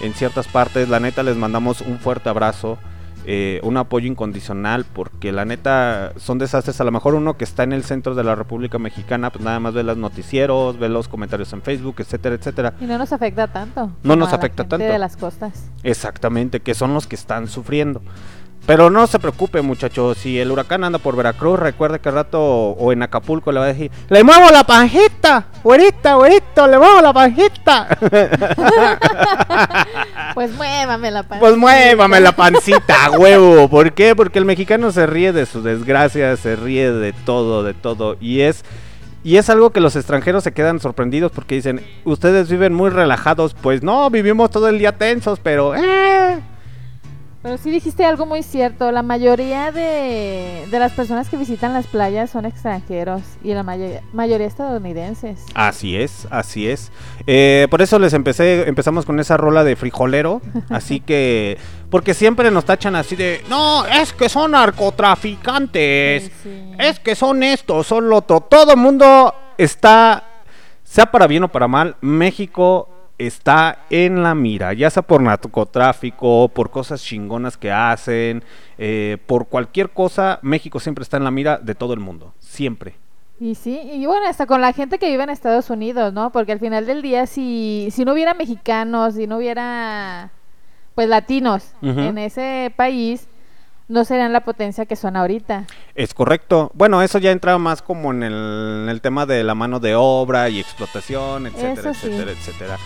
[0.00, 2.76] en ciertas partes, la neta les mandamos un fuerte abrazo,
[3.24, 6.80] eh, un apoyo incondicional, porque la neta son desastres.
[6.80, 9.60] A lo mejor uno que está en el centro de la República Mexicana, pues nada
[9.60, 12.74] más ve los noticieros, ve los comentarios en Facebook, etcétera, etcétera.
[12.80, 13.92] Y no nos afecta tanto.
[14.02, 14.92] No nos la afecta gente tanto.
[14.92, 15.70] de las costas.
[15.84, 18.02] Exactamente, que son los que están sufriendo.
[18.66, 20.18] Pero no se preocupe, muchachos.
[20.18, 23.64] Si el huracán anda por Veracruz, recuerde que al rato o en Acapulco le va
[23.66, 25.46] a decir: ¡Le muevo la panjita!
[25.64, 26.66] ¡Güerita, güerito!
[26.68, 27.88] ¡Le muevo la panjita!
[30.34, 31.40] Pues muévame la panza.
[31.40, 33.68] pues muévame la pancita, huevo.
[33.68, 34.16] ¿Por qué?
[34.16, 38.16] Porque el mexicano se ríe de su desgracia, se ríe de todo, de todo.
[38.18, 38.64] Y es.
[39.24, 43.54] Y es algo que los extranjeros se quedan sorprendidos porque dicen, ustedes viven muy relajados.
[43.54, 45.76] Pues no, vivimos todo el día tensos, pero...
[45.76, 46.40] ¡eh!
[47.42, 48.92] Pero sí dijiste algo muy cierto.
[48.92, 54.00] La mayoría de, de las personas que visitan las playas son extranjeros y la mayo-
[54.12, 55.40] mayoría estadounidenses.
[55.54, 56.92] Así es, así es.
[57.26, 60.40] Eh, por eso les empecé, empezamos con esa rola de frijolero.
[60.70, 61.58] Así que,
[61.90, 66.72] porque siempre nos tachan así de, no, es que son narcotraficantes, Sí, sí.
[66.78, 68.40] es que son esto, son lo otro.
[68.40, 70.24] Todo el mundo está,
[70.84, 72.88] sea para bien o para mal, México
[73.18, 78.42] está en la mira, ya sea por narcotráfico, por cosas chingonas que hacen,
[78.78, 82.96] eh, por cualquier cosa, México siempre está en la mira de todo el mundo, siempre.
[83.40, 86.30] Y sí, y bueno, hasta con la gente que vive en Estados Unidos, ¿no?
[86.30, 90.30] Porque al final del día, si, si no hubiera mexicanos, si no hubiera,
[90.94, 93.26] pues, latinos en ese país,
[93.88, 95.66] no serían la potencia que son ahorita.
[95.94, 96.70] Es correcto.
[96.74, 98.32] Bueno, eso ya entra más como en el,
[98.84, 102.06] en el tema de la mano de obra y explotación, etcétera, sí.
[102.06, 102.78] etcétera, etcétera.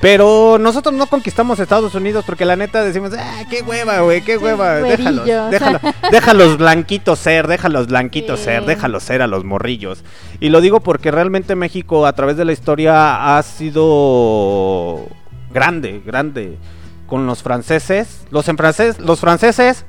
[0.00, 4.38] Pero nosotros no conquistamos Estados Unidos porque la neta decimos, ah, qué hueva, güey, qué
[4.38, 5.50] hueva, déjalos, güerillos".
[5.50, 8.46] déjalos, déjalos blanquitos ser, déjalos blanquitos Sí.
[8.46, 10.02] ser, déjalos ser a los morrillos.
[10.40, 15.06] Y lo digo porque realmente México a través de la historia ha sido
[15.52, 16.56] grande, grande
[17.06, 18.24] con los franceses.
[18.30, 19.84] Los en francés, los franceses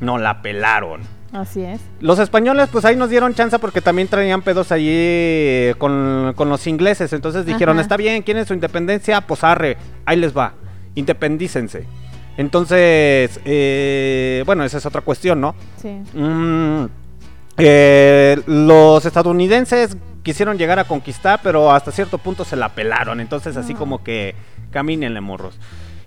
[0.00, 1.02] no la pelaron.
[1.34, 1.80] Así es.
[2.00, 6.48] Los españoles, pues ahí nos dieron chance porque también traían pedos allí eh, con, con
[6.48, 7.12] los ingleses.
[7.12, 7.82] Entonces dijeron, Ajá.
[7.82, 9.76] está bien, quieren su independencia, pues arre,
[10.06, 10.54] ahí les va,
[10.94, 11.86] independícense.
[12.36, 15.56] Entonces, eh, bueno, esa es otra cuestión, ¿no?
[15.82, 16.00] Sí.
[16.14, 16.86] Mm,
[17.58, 23.20] eh, los estadounidenses quisieron llegar a conquistar, pero hasta cierto punto se la pelaron.
[23.20, 24.36] Entonces, así como que
[24.70, 25.58] camínenle, morros.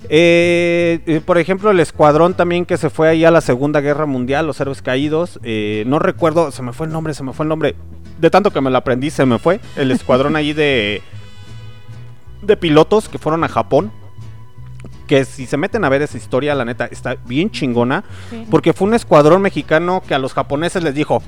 [0.09, 4.05] Eh, eh, por ejemplo, el escuadrón también que se fue ahí a la Segunda Guerra
[4.05, 5.39] Mundial, los héroes caídos.
[5.43, 7.75] eh, no recuerdo, se me fue el nombre, se me fue el nombre.
[8.19, 9.59] De tanto que me lo aprendí, se me fue.
[9.75, 11.01] El escuadrón ahí de,
[12.41, 13.91] de pilotos que fueron a Japón.
[15.07, 18.03] Que si se meten a ver esa historia, la neta, está bien chingona.
[18.29, 18.45] sí.
[18.51, 21.21] Porque fue un escuadrón mexicano que a los japoneses les dijo: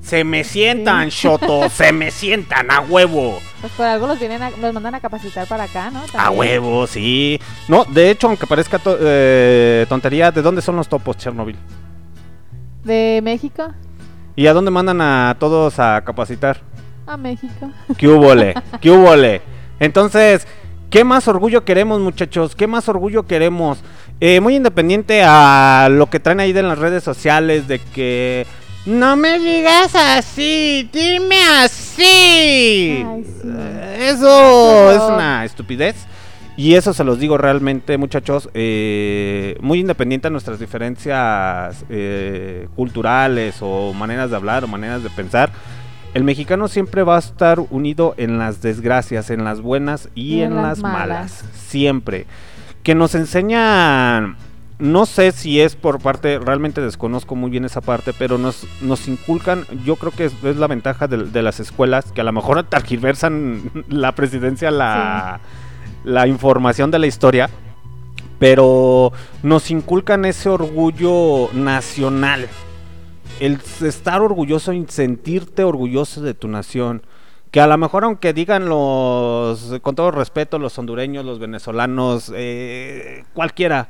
[0.00, 3.38] Se me sientan, Shoto, se me sientan a huevo.
[3.60, 6.00] Pues por algo los vienen a- los mandan a capacitar para acá, ¿no?
[6.18, 7.38] A huevo, sí.
[7.68, 11.56] No, de hecho, aunque parezca to- eh, tontería, ¿de dónde son los topos, Chernobyl?
[12.84, 13.72] De México
[14.36, 16.60] ¿Y a dónde mandan a todos a capacitar?
[17.06, 17.70] a México.
[17.98, 18.54] ¿Qué hubole?
[18.80, 19.42] ¿Qué hubole?
[19.80, 20.46] Entonces,
[20.90, 22.54] ¿qué más orgullo queremos, muchachos?
[22.54, 23.78] ¿Qué más orgullo queremos?
[24.20, 28.46] Eh, muy independiente a lo que traen ahí de las redes sociales, de que
[28.86, 33.04] no me digas así, dime así.
[33.06, 33.48] Ay, sí.
[33.98, 36.06] Eso es una estupidez.
[36.56, 43.56] Y eso se los digo realmente, muchachos, eh, muy independiente a nuestras diferencias eh, culturales
[43.60, 45.50] o maneras de hablar o maneras de pensar.
[46.12, 50.56] El mexicano siempre va a estar unido en las desgracias, en las buenas y, en,
[50.56, 51.44] las malas.
[51.54, 52.26] Siempre.
[52.82, 54.36] Que nos enseñan,
[54.80, 59.06] no sé si es por parte, realmente desconozco muy bien esa parte, pero nos, nos
[59.08, 62.32] inculcan, yo creo que es, es la ventaja de, de las escuelas, que a lo
[62.32, 65.40] mejor targiversan la presidencia, la,
[66.04, 67.50] la información de la historia,
[68.38, 69.12] pero
[69.42, 72.48] nos inculcan ese orgullo nacional
[73.40, 77.02] el estar orgulloso y sentirte orgulloso de tu nación.
[77.50, 83.24] Que a lo mejor aunque digan los, con todo respeto, los hondureños, los venezolanos, eh,
[83.34, 83.88] cualquiera,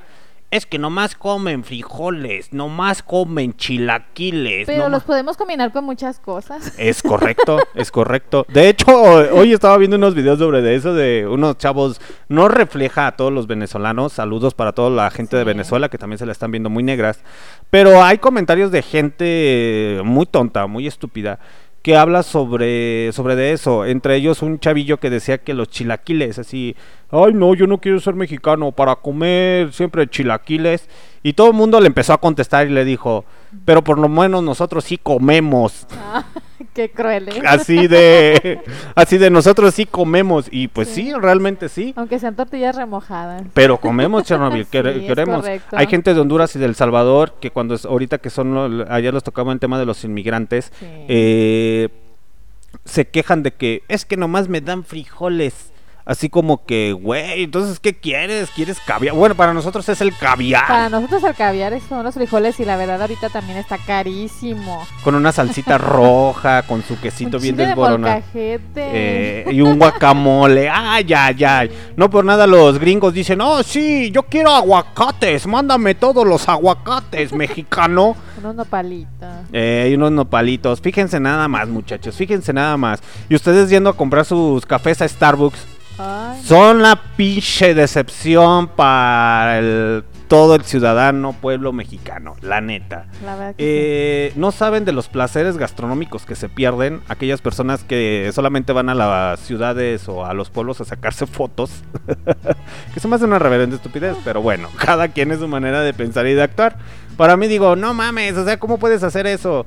[0.51, 4.67] es que nomás comen frijoles, nomás comen chilaquiles.
[4.67, 6.75] Pero nomás- los podemos combinar con muchas cosas.
[6.79, 8.47] es correcto, es correcto.
[8.49, 12.01] De hecho, hoy estaba viendo unos videos sobre de eso de unos chavos.
[12.29, 14.15] No refleja a todos los venezolanos.
[14.15, 15.51] Saludos para toda la gente de.
[15.51, 17.23] Venezuela que también se la están viendo muy negras.
[17.71, 21.41] Pero hay comentarios de gente muy tonta, muy estúpida.
[21.83, 23.87] Que habla sobre, sobre de eso.
[23.87, 26.77] Entre ellos un chavillo que decía que los chilaquiles, así,
[27.11, 30.89] ay no, yo no quiero ser mexicano para comer siempre chilaquiles.
[31.23, 33.25] Y todo el mundo le empezó a contestar y le dijo,
[33.65, 35.87] pero por lo menos nosotros sí comemos.
[35.99, 36.25] Ah,
[36.75, 37.43] qué cruel, ¿eh?
[37.47, 38.61] Así de,
[38.95, 40.47] así de nosotros sí comemos.
[40.51, 41.13] Y pues sí, Sí.
[41.15, 41.93] realmente sí.
[41.97, 43.43] Aunque sean tortillas remojadas.
[43.55, 45.45] Pero comemos Chernobyl, Sí, queremos.
[45.73, 49.25] Hay gente de Honduras y del Salvador que cuando es, ahorita que son, ayer los
[49.25, 50.87] tocaba el tema de los inmigrantes, Sí.
[51.09, 51.89] eh,
[52.85, 55.73] se quejan de que es que nomás me dan frijoles.
[56.11, 58.51] Así como que, güey, entonces, ¿qué quieres?
[58.51, 59.15] ¿Quieres caviar?
[59.15, 60.67] Bueno, para nosotros es el caviar.
[60.67, 64.85] Para nosotros el caviar es- son los frijoles y la verdad ahorita también está carísimo.
[65.05, 68.23] Con una salsita roja, con su quesito Un bien de desboronado.
[68.35, 70.69] Eh, y un guacamole.
[70.69, 71.71] Ay, ay, ay.
[71.95, 75.47] No por nada los gringos dicen, oh, sí, yo quiero aguacates.
[75.47, 78.17] Mándame todos los aguacates, mexicano.
[78.39, 79.29] Unos nopalitos.
[79.53, 80.81] Eh, y unos nopalitos.
[80.81, 82.17] Fíjense nada más, muchachos.
[82.17, 83.01] Fíjense nada más.
[83.29, 85.79] Y ustedes yendo a comprar sus cafés a Starbucks.
[86.03, 92.37] Ay, Son la pinche decepción para el- todo el ciudadano pueblo mexicano.
[92.41, 93.07] La neta.
[93.25, 98.73] la Eh, no saben de los placeres gastronómicos que se pierden aquellas personas que solamente
[98.73, 101.83] van a las ciudades o a los pueblos a sacarse fotos.
[102.95, 105.93] que se me hace una reverenda estupidez, pero bueno, cada quien es su manera de
[105.95, 106.77] pensar y de actuar.
[107.17, 109.67] Para mí digo, no mames, o sea, ¿cómo puedes hacer eso?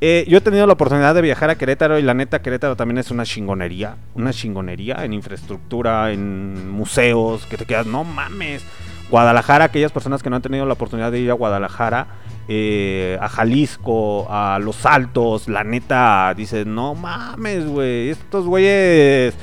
[0.00, 2.98] Eh, yo he tenido la oportunidad de viajar a Querétaro y la neta Querétaro también
[2.98, 8.62] es una chingonería, una chingonería en infraestructura, en museos, que te quedas, no mames.
[9.10, 12.06] Guadalajara, aquellas personas que no han tenido la oportunidad de ir a Guadalajara,
[12.48, 19.34] eh, a Jalisco, a Los Altos, la neta, dices, no mames, güey, estos güeyes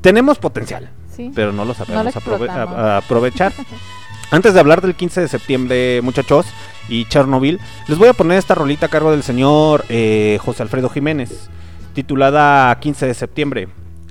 [0.00, 1.30] tenemos potencial, sí.
[1.34, 3.52] pero no lo sabemos lo aprove- aprovechar.
[4.32, 6.46] Antes de hablar del 15 de septiembre, muchachos,
[6.90, 10.90] y Chernobyl, les voy a poner esta rolita a cargo del señor eh, José Alfredo
[10.90, 11.48] Jiménez,
[11.94, 13.68] titulada 15 de septiembre.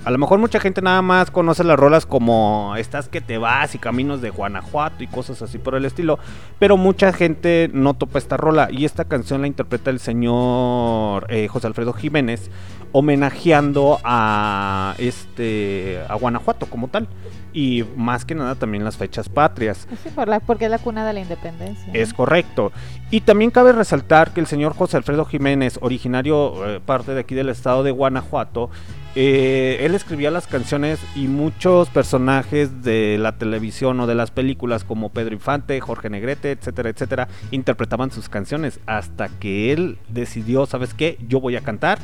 [0.09, 3.75] A lo mejor mucha gente nada más conoce las rolas como Estás que te vas
[3.75, 6.17] y Caminos de Guanajuato y cosas así por el estilo,
[6.57, 11.47] pero mucha gente no topa esta rola y esta canción la interpreta el señor eh,
[11.47, 12.49] José Alfredo Jiménez
[12.91, 17.07] homenajeando a este a Guanajuato como tal
[17.53, 19.87] y más que nada también las fechas patrias.
[20.03, 21.91] Sí, por la, porque es la cuna de la independencia.
[21.93, 22.71] Es correcto.
[23.11, 27.35] Y también cabe resaltar que el señor José Alfredo Jiménez, originario eh, parte de aquí
[27.35, 28.69] del estado de Guanajuato,
[29.15, 34.83] eh, él escribía las canciones y muchos personajes de la televisión o de las películas
[34.83, 40.93] como Pedro Infante, Jorge Negrete, etcétera, etcétera, interpretaban sus canciones hasta que él decidió, ¿sabes
[40.93, 41.17] qué?
[41.27, 41.99] Yo voy a cantar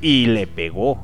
[0.00, 1.02] y le pegó.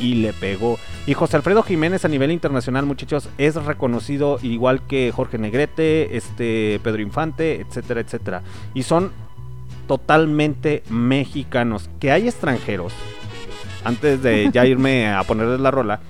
[0.00, 0.78] ¿Y, le pegó.
[1.06, 6.80] Y José Alfredo Jiménez a nivel internacional, muchachos, es reconocido igual que Jorge Negrete, este
[6.82, 8.42] Pedro Infante, etcétera, etcétera.
[8.74, 9.12] Y son
[9.86, 11.90] totalmente mexicanos.
[12.00, 12.94] Que hay extranjeros
[13.84, 16.00] antes de ya irme a ponerles la rola,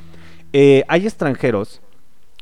[0.52, 1.80] eh, hay extranjeros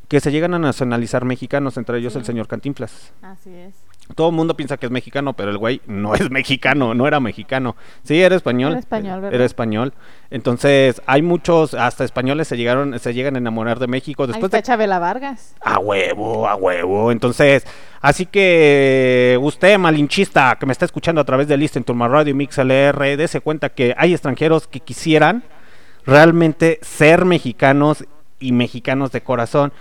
[0.07, 3.13] que se llegan a nacionalizar mexicanos, entre ellos el señor Cantinflas.
[3.21, 3.73] Así es.
[4.15, 7.19] Todo el mundo piensa que es mexicano, pero el güey no es mexicano, no era
[7.19, 7.75] mexicano.
[8.03, 8.71] Sí, era español.
[8.71, 9.33] Era español, ¿verdad?
[9.33, 9.93] Era español.
[10.29, 14.27] Entonces, hay muchos, hasta españoles se llegaron, se llegan a enamorar de México.
[14.27, 15.55] Después Ahí está Chabela Vargas.
[15.61, 17.11] A huevo, a huevo.
[17.11, 17.65] Entonces,
[18.01, 22.31] así que usted, malinchista, que me está escuchando a través de Listen to My Radio
[22.31, 25.43] y MixLR, dése cuenta que hay extranjeros que quisieran
[26.05, 28.05] realmente ser mexicanos
[28.39, 29.71] y mexicanos de corazón.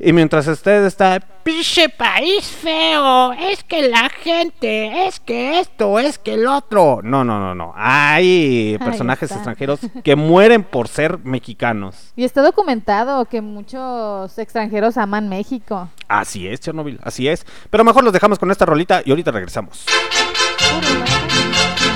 [0.00, 6.18] Y mientras usted está, pinche país feo, es que la gente, es que esto, es
[6.18, 7.00] que el otro.
[7.02, 7.72] No, no, no, no.
[7.76, 12.12] Hay personajes extranjeros que mueren por ser mexicanos.
[12.14, 15.88] Y está documentado que muchos extranjeros aman México.
[16.06, 17.44] Así es, Chernobyl, así es.
[17.68, 19.84] Pero mejor los dejamos con esta rolita y ahorita regresamos.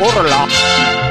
[0.00, 1.01] ¡Córrela!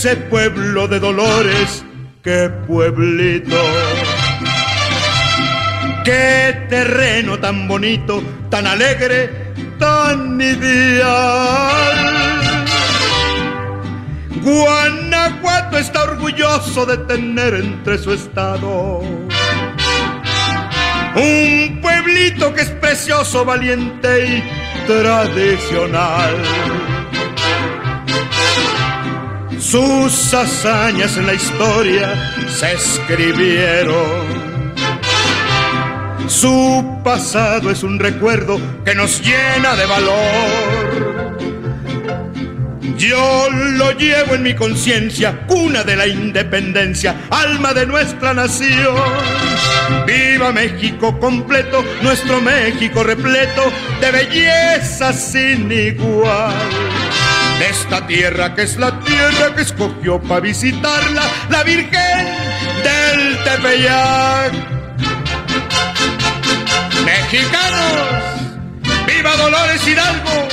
[0.00, 1.84] Ese pueblo de dolores,
[2.22, 3.56] qué pueblito.
[6.04, 11.96] Qué terreno tan bonito, tan alegre, tan ideal.
[14.40, 19.00] Guanajuato está orgulloso de tener entre su estado
[21.16, 26.36] un pueblito que es precioso, valiente y tradicional.
[29.60, 34.28] Sus hazañas en la historia se escribieron.
[36.28, 41.38] Su pasado es un recuerdo que nos llena de valor.
[42.96, 48.96] Yo lo llevo en mi conciencia, cuna de la independencia, alma de nuestra nación.
[50.06, 56.54] Viva México completo, nuestro México repleto de belleza sin igual
[57.58, 62.26] de esta tierra que es la tierra que escogió para visitarla la Virgen
[62.84, 64.52] del Tepeyac.
[67.04, 68.22] Mexicanos,
[69.06, 70.48] viva Dolores Hidalgo,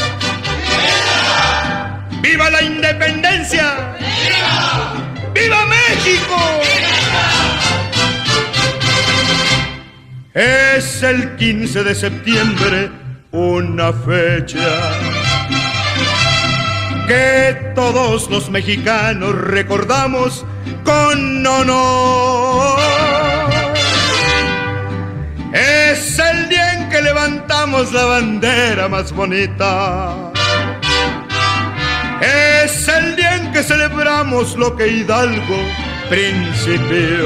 [0.81, 4.93] viva, viva la independencia, viva,
[5.33, 6.35] viva México.
[10.33, 12.91] Es el 15 de septiembre,
[13.31, 15.14] una fecha
[17.07, 20.45] que todos los mexicanos recordamos
[20.83, 22.79] con honor.
[25.53, 30.31] Es el día en que levantamos la bandera más bonita.
[32.21, 35.57] Es el día en que celebramos lo que Hidalgo
[36.09, 37.25] principió.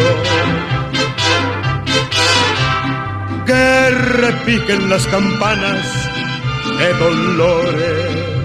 [3.45, 5.85] Que repiquen las campanas
[6.77, 8.38] de dolores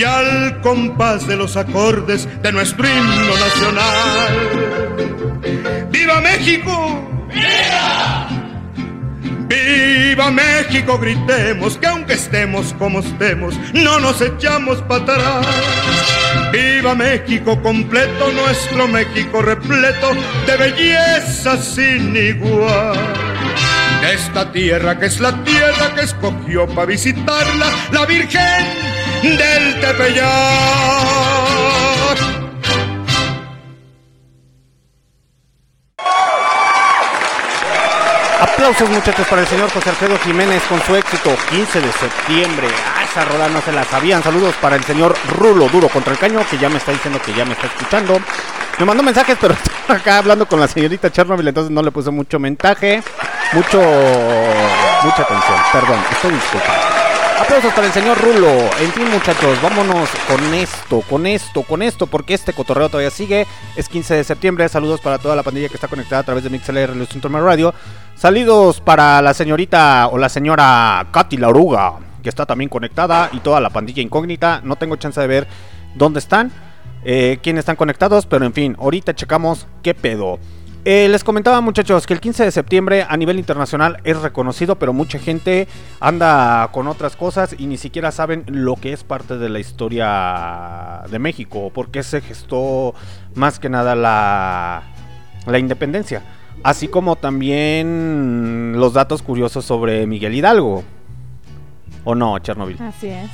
[0.00, 4.28] y al compás de los acordes de nuestro himno nacional.
[5.90, 7.28] ¡Viva México!
[7.28, 8.28] ¡Viva!
[9.46, 10.98] ¡Viva México!
[10.98, 15.46] Gritemos que aunque estemos como estemos, no nos echamos para atrás.
[16.50, 20.12] ¡Viva México completo, nuestro México repleto
[20.46, 22.98] de belleza sin igual!
[24.14, 30.30] Esta tierra que es la tierra que escogió para visitarla la Virgen del Tepeyac.
[38.40, 42.68] Aplausos muchachos para el señor José Alfredo Jiménez con su éxito 15 de septiembre.
[42.96, 44.22] Ah, esa rola no se la sabían.
[44.22, 47.34] Saludos para el señor Rulo Duro contra el Caño que ya me está diciendo que
[47.34, 48.18] ya me está escuchando.
[48.78, 52.10] Me mandó mensajes, pero estoy acá hablando con la señorita Chernobyl, entonces no le puse
[52.10, 53.02] mucho mensaje.
[53.52, 53.78] Mucho...
[55.02, 55.58] Mucha atención.
[55.72, 56.89] Perdón, estoy disculpando.
[57.40, 58.50] Aplausos para el señor Rulo.
[58.82, 63.46] En fin, muchachos, vámonos con esto, con esto, con esto, porque este cotorreo todavía sigue.
[63.76, 64.68] Es 15 de septiembre.
[64.68, 67.72] Saludos para toda la pandilla que está conectada a través de MixLR Lucentorme Radio.
[68.14, 73.40] Saludos para la señorita o la señora Katy la Oruga, que está también conectada, y
[73.40, 74.60] toda la pandilla incógnita.
[74.62, 75.48] No tengo chance de ver
[75.94, 76.52] dónde están,
[77.06, 80.38] eh, quiénes están conectados, pero en fin, ahorita checamos qué pedo.
[80.86, 84.94] Eh, les comentaba muchachos que el 15 de septiembre a nivel internacional es reconocido, pero
[84.94, 85.68] mucha gente
[86.00, 91.02] anda con otras cosas y ni siquiera saben lo que es parte de la historia
[91.10, 92.94] de México, porque se gestó
[93.34, 94.84] más que nada la,
[95.46, 96.22] la independencia,
[96.62, 100.82] así como también los datos curiosos sobre Miguel Hidalgo.
[102.04, 102.80] ¿O no, Chernobyl?
[102.80, 103.30] Así es.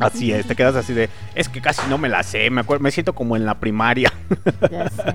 [0.00, 2.82] Así es, te quedas así de, es que casi no me la sé, me, acuerdo,
[2.82, 4.12] me siento como en la primaria.
[4.70, 5.14] Ya sé.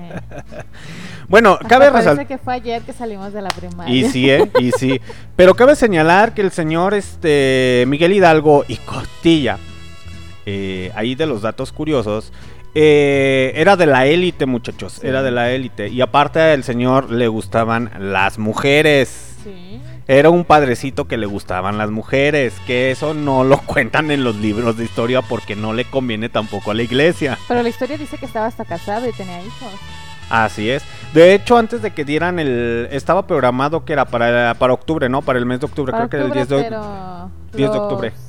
[1.28, 2.26] Bueno, Hasta cabe parece resaltar...
[2.26, 3.94] que fue ayer que salimos de la primaria.
[3.94, 4.50] Y sí, ¿eh?
[4.60, 4.98] Y sí.
[5.36, 9.58] Pero cabe señalar que el señor este, Miguel Hidalgo y Costilla,
[10.46, 12.32] eh, ahí de los datos curiosos,
[12.74, 15.04] eh, era de la élite, muchachos.
[15.04, 15.88] Era de la élite.
[15.88, 19.36] Y aparte al señor le gustaban las mujeres.
[19.44, 19.80] Sí.
[20.10, 22.54] Era un padrecito que le gustaban las mujeres.
[22.66, 26.70] Que eso no lo cuentan en los libros de historia porque no le conviene tampoco
[26.70, 27.38] a la iglesia.
[27.46, 29.72] Pero la historia dice que estaba hasta casado y tenía hijos.
[30.30, 30.82] Así es.
[31.12, 32.88] De hecho, antes de que dieran el...
[32.90, 35.22] Estaba programado que era para, para octubre, ¿no?
[35.22, 35.92] Para el mes de octubre.
[35.92, 38.10] Para Creo que el 10 de, pero 10 de octubre.
[38.10, 38.27] Los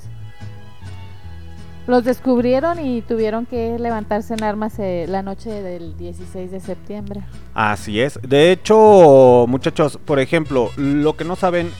[2.04, 7.22] descubrieron y tuvieron que levantarse en armas eh, la noche del 16 de septiembre.
[7.54, 8.20] Así es.
[8.22, 11.72] De hecho, muchachos, por ejemplo, lo que no saben,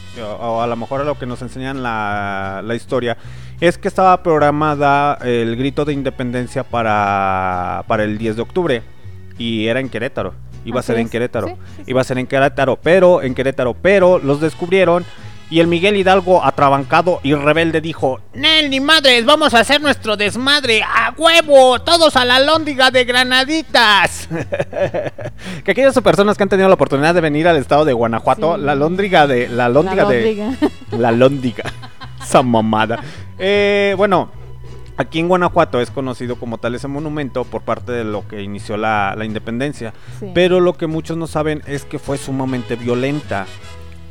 [0.42, 3.18] o a lo mejor a lo que nos enseñan la, la historia,
[3.62, 8.84] es que estaba programada el grito de independencia para, para el 10 de octubre.
[9.38, 10.34] Y era en Querétaro.
[10.66, 11.10] Iba Así a ser en.
[11.10, 11.48] Querétaro.
[11.48, 11.92] Sí, sí, sí.
[11.92, 15.06] Iba a ser en Querétaro, pero en Querétaro, pero los descubrieron.
[15.52, 20.16] Y el Miguel Hidalgo, atrabancado y rebelde, dijo: Nel, ni madres, vamos a hacer nuestro
[20.16, 20.84] desmadre.
[20.84, 21.80] ¡A huevo!
[21.82, 24.30] Todos a la lóndiga de granaditas.
[25.64, 28.62] que aquellas personas que han tenido la oportunidad de venir al estado de Guanajuato, Sí.
[28.62, 30.70] la lóndriga de la lóndriga La de lóndiga.
[30.98, 31.64] la lóndiga,
[32.22, 33.00] esa mamada.
[33.40, 34.30] Eh, bueno,
[34.98, 38.78] aquí en Guanajuato es conocido como tal ese monumento por parte de lo que inició
[38.78, 40.28] la, la independencia, Sí.
[40.36, 43.48] pero lo que muchos no saben es que fue sumamente violenta.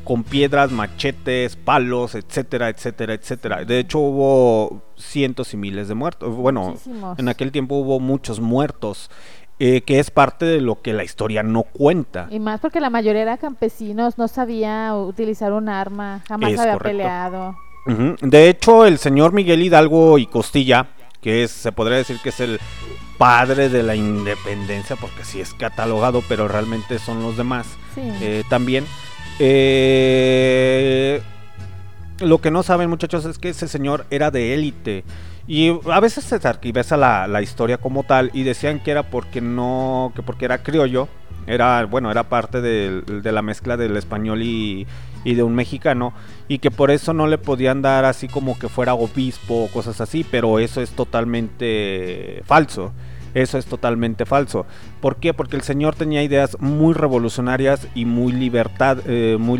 [0.09, 3.65] Con piedras, machetes, palos, etcétera, etcétera, etcétera.
[3.67, 6.35] De hecho, hubo cientos y miles de muertos.
[6.35, 7.19] Bueno, Muchísimos.
[7.19, 9.11] en aquel tiempo hubo muchos muertos,
[9.59, 12.27] eh, que es parte de lo que la historia no cuenta.
[12.31, 16.73] Y más porque la mayoría eran campesinos, no sabía utilizar un arma, jamás Es había
[16.73, 16.97] correcto.
[16.97, 17.57] peleado.
[18.23, 20.87] De hecho, el señor Miguel Hidalgo y Costilla,
[21.21, 22.59] que es, se podría decir que es el
[23.19, 28.01] padre de la independencia, porque sí es catalogado, pero realmente son los demás Sí.
[28.23, 28.87] eh, también.
[29.39, 31.21] Eh,
[32.21, 35.05] lo que no saben muchachos es que ese señor era de élite.
[35.47, 39.41] Y a veces se arquivesa la, la historia como tal y decían que era porque
[39.41, 41.09] no, que porque era criollo,
[41.47, 44.87] era, bueno, era parte del- de, la mezcla del español y,
[45.25, 46.13] y de un mexicano
[46.49, 50.01] y que por eso no le podían dar así como que fuera obispo o cosas
[50.03, 52.93] así, pero eso es totalmente falso.
[53.35, 54.67] Eso es totalmente falso.
[55.01, 55.35] ¿Por qué?
[55.35, 59.59] Porque el señor tenía ideas muy revolucionarias y muy libertad, eh, muy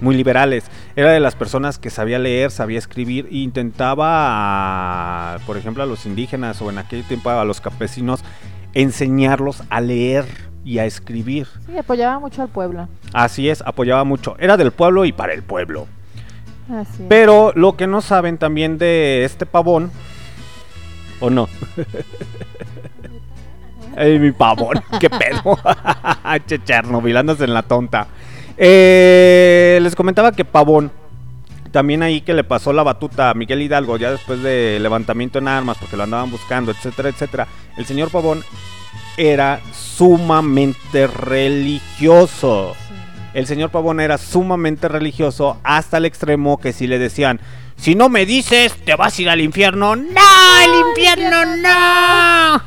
[0.00, 0.64] muy liberales.
[0.94, 6.06] Era de las personas que sabía leer, sabía escribir e intentaba, por ejemplo, a los
[6.06, 8.22] indígenas o en aquel tiempo a los campesinos
[8.74, 10.26] enseñarlos a leer
[10.64, 11.46] y a escribir.
[11.64, 12.88] Sí, apoyaba mucho al pueblo.
[13.12, 14.36] Así es, apoyaba mucho.
[14.38, 15.86] Era del pueblo y para el pueblo.
[16.70, 17.06] Así.
[17.08, 19.90] Pero lo que no saben también de este pavón,
[21.20, 21.48] ¿o no?
[23.96, 25.58] Ay, mi pavón, qué pedo.
[26.46, 28.06] che, Chernobyl, andas en la tonta.
[28.58, 30.90] Eh, les comentaba que Pavón,
[31.72, 35.48] también ahí que le pasó la batuta a Miguel Hidalgo, ya después de levantamiento en
[35.48, 37.48] armas, porque lo andaban buscando, etcétera, etcétera.
[37.76, 38.44] El señor Pavón
[39.16, 42.74] era sumamente religioso.
[42.74, 42.94] Sí.
[43.34, 47.40] El señor Pavón era sumamente religioso hasta el extremo que si le decían,
[47.76, 49.96] si no me dices, te vas a ir al infierno.
[49.96, 52.62] ¡No, el infierno no!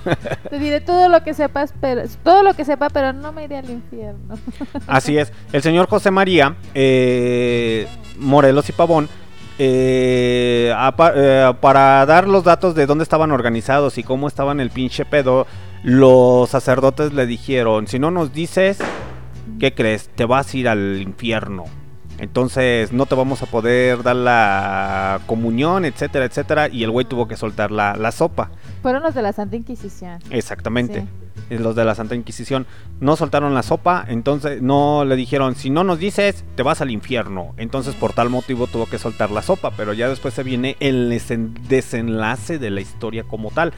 [0.49, 3.57] Te diré todo lo que sepas, pero todo lo que sepa, pero no me iré
[3.57, 4.35] al infierno.
[4.87, 5.33] Así es.
[5.51, 7.87] El señor José María eh,
[8.17, 9.09] Morelos y Pavón,
[9.57, 15.05] eh, eh, para dar los datos de dónde estaban organizados y cómo estaban el pinche
[15.05, 15.47] pedo,
[15.83, 18.77] los sacerdotes le dijeron, si no nos dices,
[19.59, 20.09] ¿qué crees?
[20.15, 21.65] Te vas a ir al infierno.
[22.19, 26.67] Entonces no te vamos a poder dar la comunión, etcétera, etcétera.
[26.69, 28.51] Y el güey tuvo que soltar la, la sopa.
[28.81, 30.19] Fueron los de la Santa Inquisición.
[30.29, 31.01] Exactamente.
[31.49, 31.55] Sí.
[31.57, 32.67] Los de la Santa Inquisición
[32.99, 36.91] no soltaron la sopa, entonces no le dijeron, si no nos dices, te vas al
[36.91, 37.53] infierno.
[37.57, 41.09] Entonces por tal motivo tuvo que soltar la sopa, pero ya después se viene el
[41.11, 43.73] desen- desenlace de la historia como tal.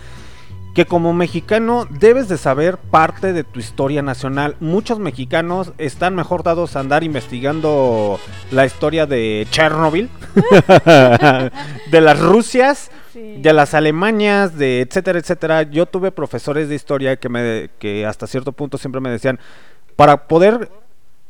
[0.74, 4.56] Que como mexicano debes de saber parte de tu historia nacional.
[4.62, 8.18] Muchos mexicanos están mejor dados a andar investigando
[8.52, 10.10] la historia de Chernobyl,
[11.92, 13.42] de las Rusias, Sí.
[13.42, 15.64] de las Alemanias, de etcétera, etcétera.
[15.64, 19.38] Yo tuve profesores de historia que me que hasta cierto punto siempre me decían,
[19.98, 20.72] para poder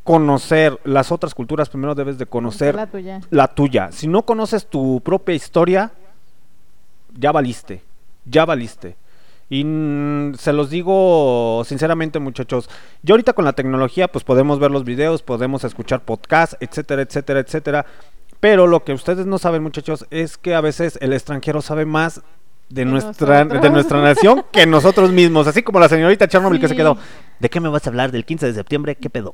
[0.04, 3.22] conocer las otras culturas, primero debes de conocer La tuya.
[3.32, 3.92] la tuya.
[3.92, 5.92] Si no conoces tu propia historia,
[7.18, 7.82] ya valiste,
[8.26, 8.96] ya valiste.
[9.52, 12.70] Y mm, se los digo sinceramente, muchachos.
[13.04, 17.42] Yo ahorita con la tecnología, pues podemos ver los videos, podemos escuchar podcasts, etcétera, etcétera,
[17.42, 17.86] etcétera.
[18.40, 22.22] Pero lo que ustedes no saben, muchachos, es que a veces el extranjero sabe más
[22.74, 25.48] de nuestra, de nuestra nación que nosotros mismos.
[25.48, 26.98] Así como la señorita Chernobyl que se quedó.
[27.40, 28.96] ¿De qué me vas a hablar del 15 de septiembre?
[28.96, 29.34] ¿Qué pedo?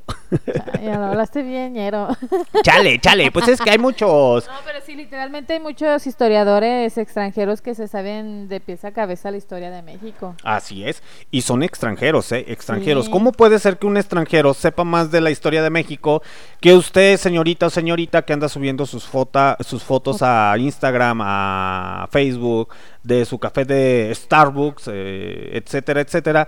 [0.82, 2.08] Ya lo hablaste bien, ñero.
[2.64, 3.32] chale, chale.
[3.32, 4.48] Pues es que hay muchos.
[4.48, 9.30] No, pero sí, literalmente hay muchos historiadores extranjeros que se saben de pieza a cabeza
[9.30, 10.36] la historia de México.
[10.46, 11.04] Así es.
[11.32, 12.46] Y son extranjeros, ¿eh?
[12.48, 13.06] Extranjeros.
[13.08, 13.12] Sí.
[13.12, 16.22] ¿Cómo puede ser que un extranjero sepa más de la historia de México
[16.62, 22.08] que usted, señorita o señorita, que anda subiendo sus, fota- sus fotos a Instagram, a
[22.10, 22.70] Facebook,
[23.08, 26.48] de su café de Starbucks, eh, etcétera, etcétera?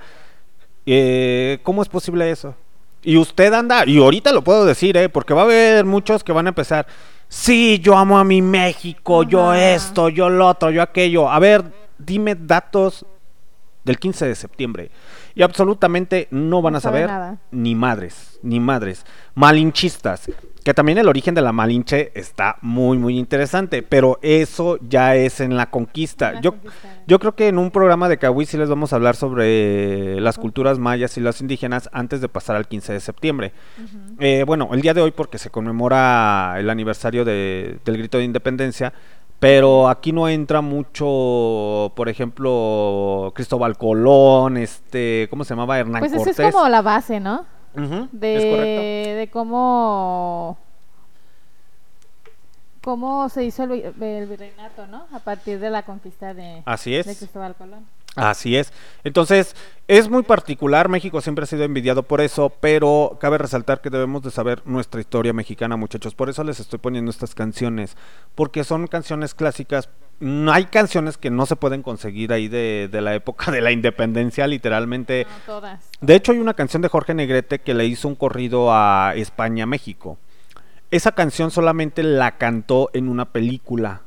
[0.85, 2.55] Eh, ¿Cómo es posible eso?
[3.01, 5.07] Y usted anda, y ahorita lo puedo decir, ¿eh?
[5.07, 6.85] Porque va a haber muchos que van a empezar.
[7.29, 11.29] Sí, yo amo a mi México, yo esto, yo lo otro, yo aquello.
[11.29, 11.63] A ver,
[11.97, 13.05] dime datos
[13.85, 14.91] del 15 de septiembre.
[15.35, 17.37] Y absolutamente no van No a sabe saber nada.
[17.51, 19.05] ni madres, ni madres.
[19.35, 20.29] Malinchistas.
[20.63, 23.81] Que también el origen de la Malinche está muy, muy interesante.
[23.81, 26.33] Pero eso ya es en la conquista.
[26.33, 27.03] La yo, conquista.
[27.07, 30.37] yo creo que en un programa de Kawi sí les vamos a hablar sobre las
[30.37, 33.53] culturas mayas y las indígenas antes de pasar al 15 de septiembre.
[34.19, 38.25] Eh, bueno, el día de hoy porque se conmemora el aniversario de- del grito de
[38.25, 38.91] independencia,
[39.39, 45.79] pero aquí no entra mucho, por ejemplo, Cristóbal Colón, este, ¿cómo se llamaba?
[45.79, 46.37] Hernán Pues Cortés.
[46.39, 47.45] es como la base, ¿no?
[47.75, 50.57] Ujú, De, de cómo
[52.83, 55.05] cómo se hizo el, vi- el virreinato, ¿no?
[55.11, 57.03] A partir de la conquista de, Así de.
[57.15, 57.85] Cristóbal Colón.
[58.15, 58.73] Así es.
[59.03, 59.55] Entonces,
[59.87, 60.89] es muy particular.
[60.89, 65.01] México siempre ha sido envidiado por eso, pero cabe resaltar que debemos de saber nuestra
[65.01, 66.15] historia mexicana, muchachos.
[66.15, 67.97] Por eso les estoy poniendo estas canciones,
[68.35, 69.89] porque son canciones clásicas.
[70.19, 73.71] No hay canciones que no se pueden conseguir ahí de, de la época de la
[73.71, 75.25] independencia, literalmente.
[75.25, 75.89] No, todas.
[76.01, 79.65] De hecho, hay una canción de Jorge Negrete que le hizo un corrido a España,
[79.65, 80.17] México.
[80.91, 84.01] Esa canción solamente la cantó en una película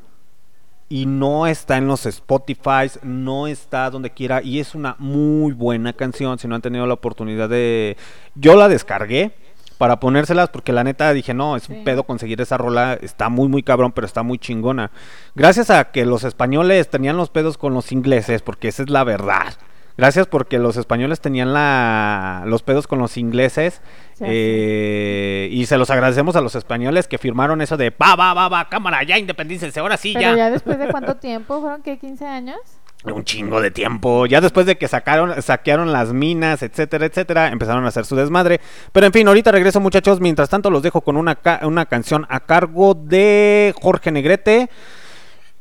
[0.93, 5.95] y no está en los Spotify, no está donde quiera y es una muy buena
[5.95, 6.39] canción.
[6.39, 7.97] Si no han tenido la oportunidad de,
[8.35, 9.33] yo la descargué
[9.79, 13.49] para ponérselas porque la neta dije no es un pedo conseguir esa rola, está muy
[13.49, 14.91] muy cabrón pero está muy chingona.
[15.35, 19.03] Gracias a que los españoles tenían los pedos con los ingleses porque esa es la
[19.03, 19.55] verdad.
[19.97, 23.81] Gracias porque los españoles tenían la, los pedos con los ingleses
[24.15, 28.35] Sí, eh, y se los agradecemos a los españoles que firmaron eso de va, va,
[28.35, 30.37] va, va, cámara, ya independícense, ahora sí, Pero ya.
[30.37, 31.99] ya después de cuánto tiempo, ¿fueron qué?
[31.99, 32.59] ¿15 años?
[33.05, 34.27] Un chingo de tiempo.
[34.27, 38.61] Ya después de que sacaron, saquearon las minas, etcétera, etcétera, empezaron a hacer su desmadre.
[38.93, 40.21] Pero en fin, ahorita regreso, muchachos.
[40.21, 44.71] Mientras tanto, los dejo con una, ca- una canción a cargo de Jorge Negrete,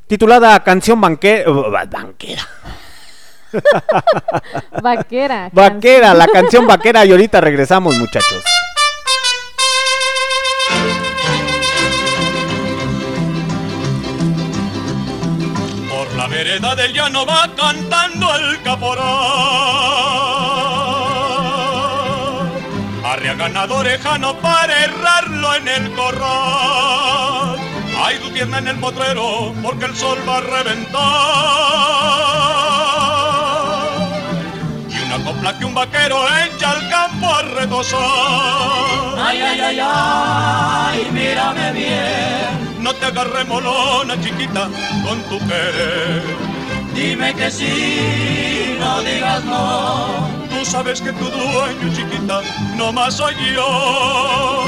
[0.06, 1.44] titulada Canción Banque-
[1.90, 2.44] Banquera.
[4.82, 5.50] Vaquera.
[5.52, 7.06] Vaquera, la canción vaquera.
[7.06, 8.44] Y ahorita regresamos, muchachos.
[15.90, 19.02] Por la vereda del llano va cantando el caporal.
[23.04, 27.60] Arrea ganado orejano para errarlo en el corral.
[28.04, 31.02] Hay tu pierna en el potrero porque el sol va a reventar.
[35.26, 38.00] Copla que un vaquero echa al campo a retosar.
[39.18, 42.74] Ay, ay, ay, ay, mírame bien.
[42.80, 44.68] No te agarre molona, chiquita,
[45.06, 46.24] con tu querer.
[46.96, 50.28] Dime que sí, no digas no.
[50.50, 52.42] Tú sabes que tu dueño, chiquita,
[52.76, 54.66] no más soy yo.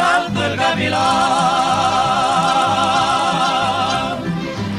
[0.00, 0.98] Alto el gavilán.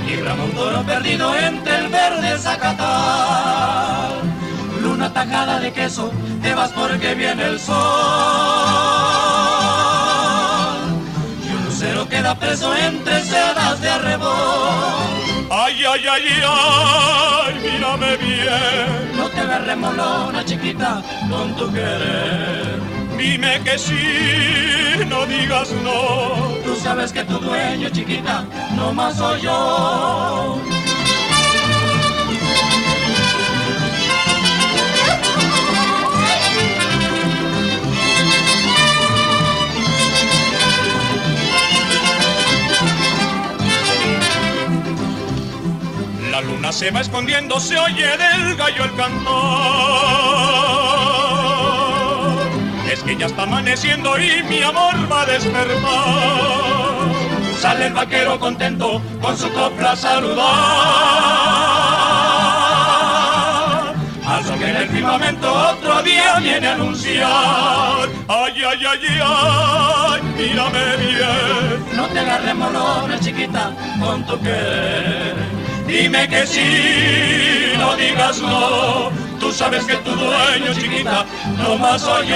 [0.07, 4.21] Y brama un toro perdido entre el verde zacatal.
[4.81, 7.75] Luna tajada de queso, te vas porque viene el sol.
[11.45, 14.29] Y un lucero queda preso entre sedas de arrebol.
[15.51, 19.17] Ay, ay, ay, ay, mírame bien.
[19.17, 22.88] No te hagas remolona, chiquita, con tu querer.
[23.19, 26.55] Dime que sí, no digas no.
[26.63, 28.45] Tú sabes que tu dueño, chiquita,
[28.77, 30.57] no más soy yo.
[46.31, 50.39] La luna se va escondiendo, se oye del gallo el cantar.
[53.09, 55.79] Que ya está amaneciendo y mi amor va a despertar.
[57.59, 60.45] Sale el vaquero contento con su copla saludar.
[64.27, 68.09] Al que en el firmamento otro día viene a anunciar.
[68.27, 71.85] Ay, ay, ay, ay, mírame bien.
[71.95, 75.35] No te agarres molona, chiquita, con tu querer.
[75.87, 79.28] Dime que sí, no digas no.
[79.51, 81.25] Sabes que tu dueño, chiquita,
[81.57, 82.35] no más soy yo.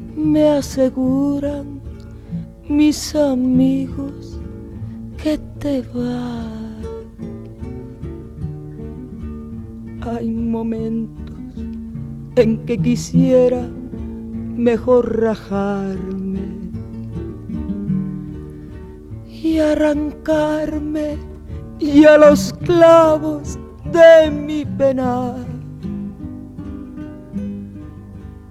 [0.23, 1.81] me aseguran
[2.67, 4.39] mis amigos
[5.21, 6.47] que te vas.
[10.01, 11.35] Hay momentos
[12.35, 13.67] en que quisiera
[14.55, 16.41] mejor rajarme
[19.27, 21.17] y arrancarme
[21.79, 23.57] y a los clavos
[23.91, 25.50] de mi penar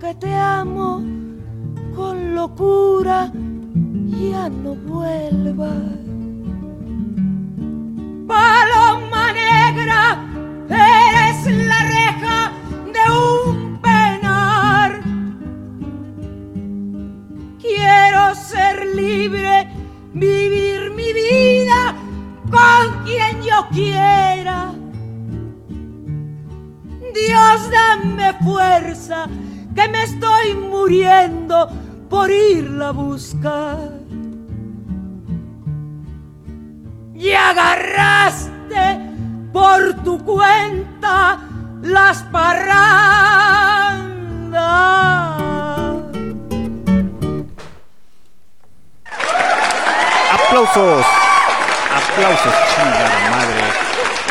[0.00, 1.02] Aunque te amo
[1.96, 3.32] con locura,
[4.06, 5.74] ya no vuelvas.
[8.28, 10.24] Paloma negra,
[10.68, 12.52] eres la reja
[12.94, 15.00] de un penar.
[17.60, 19.68] Quiero ser libre,
[20.14, 21.96] vivir mi vida
[22.48, 24.72] con quien yo quiera.
[27.12, 29.26] Dios, dame fuerza,
[29.78, 31.68] que me estoy muriendo
[32.10, 33.90] por irla a buscar.
[37.14, 38.98] Y agarraste
[39.52, 41.38] por tu cuenta
[41.82, 42.88] las parrandas.
[50.32, 51.06] Aplausos.
[52.00, 53.62] Aplausos, chingada madre.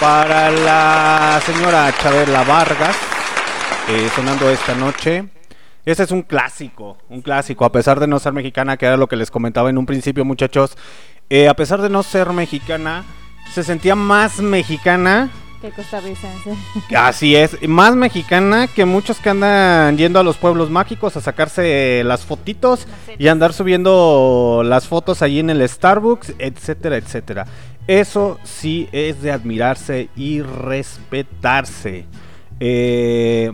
[0.01, 2.97] Para la señora Chabela Vargas,
[3.87, 5.36] eh, sonando esta noche.
[5.87, 9.07] Este es un clásico, un clásico, a pesar de no ser mexicana, que era lo
[9.07, 10.77] que les comentaba en un principio, muchachos.
[11.29, 13.05] eh, a pesar de no ser mexicana,
[13.53, 15.29] se sentía más mexicana
[15.61, 16.57] Que costarricense.
[16.97, 22.03] Así es, más mexicana que muchos que andan yendo a los pueblos mágicos a sacarse
[22.03, 22.85] las fotitos
[23.17, 27.45] y andar subiendo las fotos allí en el Starbucks, etcétera, etcétera.
[27.87, 32.03] Eso sí es de admirarse y respetarse.
[32.59, 33.53] Eh,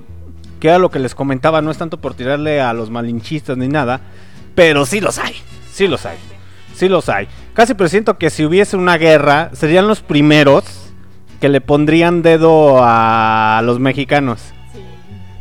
[0.63, 3.67] que era lo que les comentaba, no es tanto por tirarle a los malinchistas ni
[3.67, 3.99] nada,
[4.55, 5.35] pero sí los hay,
[5.69, 6.17] sí los hay,
[6.73, 7.27] sí los hay.
[7.53, 10.63] Casi presiento que si hubiese una guerra, serían los primeros
[11.41, 14.39] que le pondrían dedo a los mexicanos.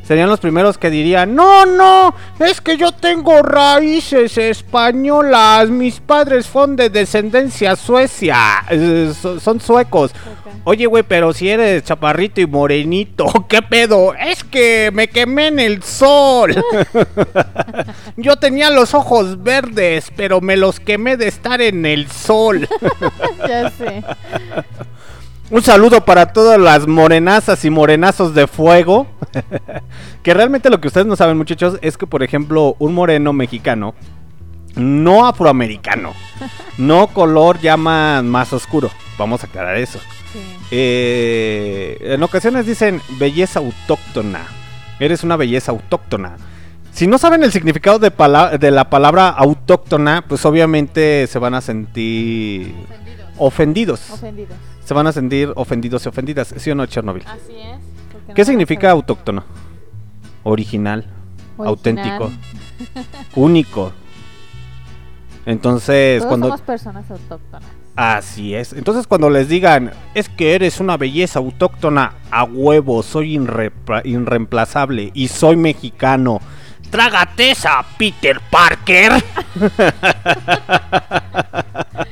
[0.03, 6.45] Serían los primeros que dirían, no, no, es que yo tengo raíces españolas, mis padres
[6.47, 10.11] son de descendencia suecia, eh, so- son suecos.
[10.65, 14.13] Oye, güey, pero si eres chaparrito y morenito, ¿qué pedo?
[14.15, 16.55] Es que me quemé en el sol.
[18.17, 22.69] yo tenía los ojos verdes, pero me los quemé de estar en el sol.
[23.49, 24.03] ya sé.
[25.53, 29.07] Un saludo para todas las morenazas y morenazos de fuego.
[30.23, 33.95] que realmente lo que ustedes no saben, muchachos, es que, por ejemplo, un moreno mexicano,
[34.77, 36.15] no afroamericano,
[36.79, 38.91] no color llama más oscuro.
[39.19, 39.99] Vamos a aclarar eso.
[40.33, 40.39] Sí.
[40.71, 44.47] Eh, en ocasiones dicen belleza autóctona.
[45.01, 46.39] Eres una belleza autóctona.
[46.93, 52.75] Si no saben el significado de la palabra autóctona, pues obviamente se van a sentir
[53.43, 54.11] ofendidos.
[54.11, 54.57] Ofendidos.
[54.85, 57.25] Se van a sentir ofendidos y ofendidas, ¿sí o no, Chernobyl?
[57.27, 57.79] Así es.
[58.35, 59.45] ¿Qué no significa autóctono?
[60.45, 61.07] Original,
[61.59, 62.31] auténtico,
[63.37, 63.93] único.
[65.45, 66.47] Entonces, Todos cuando...
[66.49, 67.69] somos personas autóctonas.
[67.95, 68.73] Así es.
[68.73, 73.39] Entonces cuando les digan, es que eres una belleza autóctona, a huevo, soy
[74.05, 76.41] irreemplazable y soy mexicano.
[76.91, 79.13] Trágate esa, Peter Parker.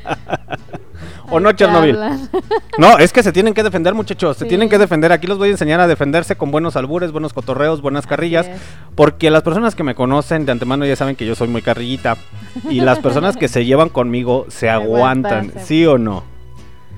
[1.31, 1.97] ¿O no, Chernobyl?
[2.79, 4.37] No, es que se tienen que defender, muchachos.
[4.39, 5.13] Se tienen que defender.
[5.13, 8.49] Aquí los voy a enseñar a defenderse con buenos albures, buenos cotorreos, buenas carrillas.
[8.95, 12.17] Porque las personas que me conocen de antemano ya saben que yo soy muy carrillita.
[12.71, 15.53] Y las personas que se llevan conmigo se aguantan.
[15.63, 16.25] ¿Sí o no?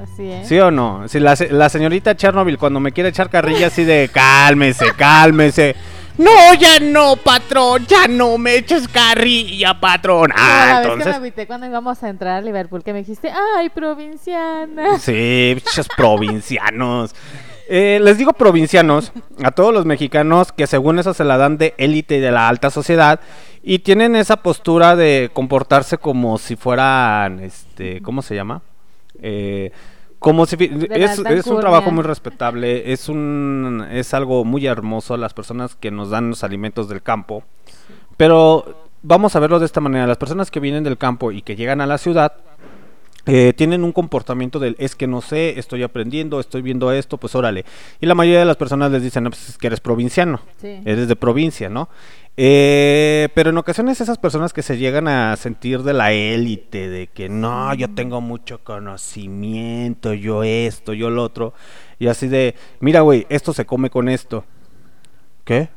[0.00, 0.48] Así es.
[0.48, 1.08] ¿Sí o no?
[1.08, 5.74] Si la señorita Chernobyl cuando me quiere echar carrilla así de cálmese, cálmese.
[6.18, 10.30] No, ya no, patrón, ya no me eches carrilla, patrón.
[10.34, 11.16] Ah, la vez que me entonces...
[11.16, 14.98] agüité cuando íbamos a entrar a Liverpool, que me dijiste, ay, provinciana.
[14.98, 17.14] Sí, pinches provincianos.
[17.68, 21.74] Eh, les digo provincianos a todos los mexicanos que según eso se la dan de
[21.78, 23.20] élite y de la alta sociedad
[23.62, 28.60] y tienen esa postura de comportarse como si fueran, este, ¿cómo se llama?
[29.22, 29.70] Eh,
[30.22, 30.56] como si
[30.90, 35.90] es, es un trabajo muy respetable, es un es algo muy hermoso las personas que
[35.90, 37.42] nos dan los alimentos del campo.
[38.16, 41.56] Pero vamos a verlo de esta manera, las personas que vienen del campo y que
[41.56, 42.32] llegan a la ciudad
[43.26, 47.36] eh, tienen un comportamiento del es que no sé, estoy aprendiendo, estoy viendo esto, pues
[47.36, 47.64] órale.
[48.00, 50.80] Y la mayoría de las personas les dicen, no, pues es que eres provinciano, Sí.
[50.84, 51.88] eres de provincia, ¿no?
[52.36, 57.08] Eh, pero en ocasiones esas personas que se llegan a sentir de la élite, de
[57.08, 61.52] que no, yo tengo mucho conocimiento, yo esto, yo lo otro,
[61.98, 64.44] y así de, mira, güey, esto se come con esto.
[65.44, 65.68] ¿Qué?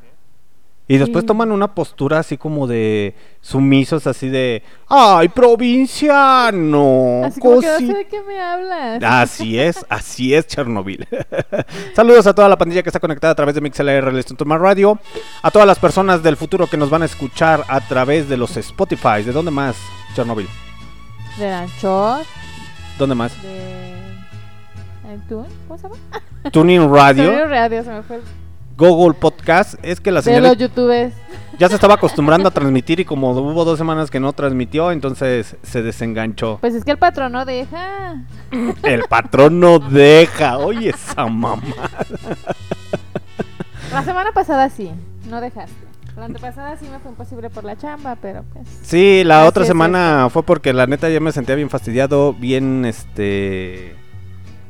[0.88, 1.28] Y después Sí.
[1.28, 7.22] toman una postura así como de sumisos, así de, ¡ay, provinciano!
[7.26, 7.88] Así como que no cosi-".
[7.88, 9.02] sé de qué me hablas.
[9.04, 11.08] Así es, así es Chernobyl.
[11.96, 15.00] Saludos a toda la pandilla que está conectada a través de MixLR to My Radio,
[15.42, 18.56] a todas las personas del futuro que nos van a escuchar a través de los
[18.58, 19.24] Spotify.
[19.26, 19.76] ¿De dónde más,
[20.16, 20.48] Chernobyl?
[21.40, 22.24] De Anchor,
[23.00, 23.42] ¿Dónde más?
[23.42, 24.04] de...
[25.16, 25.96] iTunes, ¿Cómo se llama?
[26.52, 27.48] Tuning Radio, Radio.
[27.48, 28.16] Radio, se me fue.
[28.18, 28.45] el-
[28.78, 29.76] Google Podcast.
[29.84, 31.14] Es que la De señora los youtubers.
[31.58, 35.56] ya se estaba acostumbrando a transmitir y como hubo dos semanas que no transmitió, entonces
[35.64, 36.58] se desenganchó.
[36.62, 38.24] Pues es que el patrón no deja.
[38.84, 40.58] El patrón no deja.
[40.58, 41.62] Oye, esa mamá.
[43.92, 44.92] La semana pasada sí,
[45.30, 45.74] no dejaste.
[46.18, 48.66] La antepasada sí me fue imposible por la chamba, pero pues...
[48.84, 52.86] Sí, la otra es semana fue porque la neta ya me sentía bien fastidiado, bien
[52.86, 53.98] este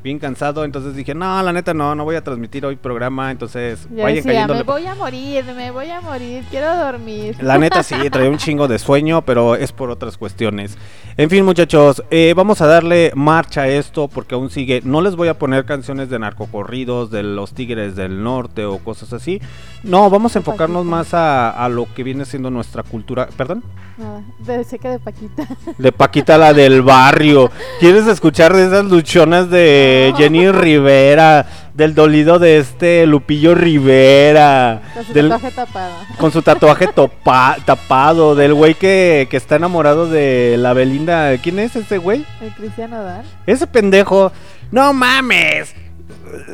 [0.05, 3.87] bien cansado, entonces dije, "No, la neta no, no voy a transmitir hoy programa", entonces
[3.93, 4.59] Ya vayan decía, cayéndole.
[4.59, 7.35] me voy a morir, me voy a morir, quiero dormir.
[7.41, 10.77] La neta sí, traía un chingo de sueño, pero es por otras cuestiones.
[11.17, 14.81] En fin, muchachos, eh, vamos a darle marcha a esto porque aún sigue.
[14.83, 19.11] No les voy a poner canciones de narcocorridos, de los Tigres del Norte o cosas
[19.11, 19.41] así.
[19.85, 20.95] No, vamos a enfocarnos Paquita.
[20.97, 23.27] más a, a lo que viene siendo nuestra cultura.
[23.37, 23.63] ¿Perdón?
[23.97, 25.47] Nada, de sé que de Paquita.
[25.77, 27.49] De Paquita la del barrio.
[27.79, 30.17] ¿Quieres escuchar de esas luchonas de No.
[30.17, 31.45] Jenny Rivera?
[31.75, 34.81] del dolido de este Lupillo Rivera.
[34.93, 35.93] Con su del- tatuaje tapado.
[36.17, 41.37] con su tatuaje topa- tapado, del güey que, que está enamorado de la Belinda.
[41.39, 42.25] ¿Quién es ese güey?
[42.41, 43.25] El Cristiano Dal.
[43.45, 44.31] Ese pendejo.
[44.71, 45.75] No mames.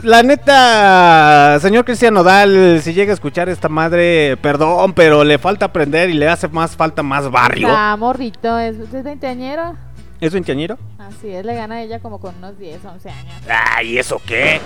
[0.04, 5.66] La neta, señor Cristian Nodal, si llega a escuchar esta madre, perdón, pero le falta
[5.66, 7.68] aprender y le hace más falta más barrio.
[7.72, 9.76] Ah, morrito, es, es veinteañero.
[10.20, 10.78] ¿Es veinteañero?
[11.00, 13.34] Así es, le gana a ella como con unos 10, 11 años.
[13.76, 14.62] Ay, ¿eso qué?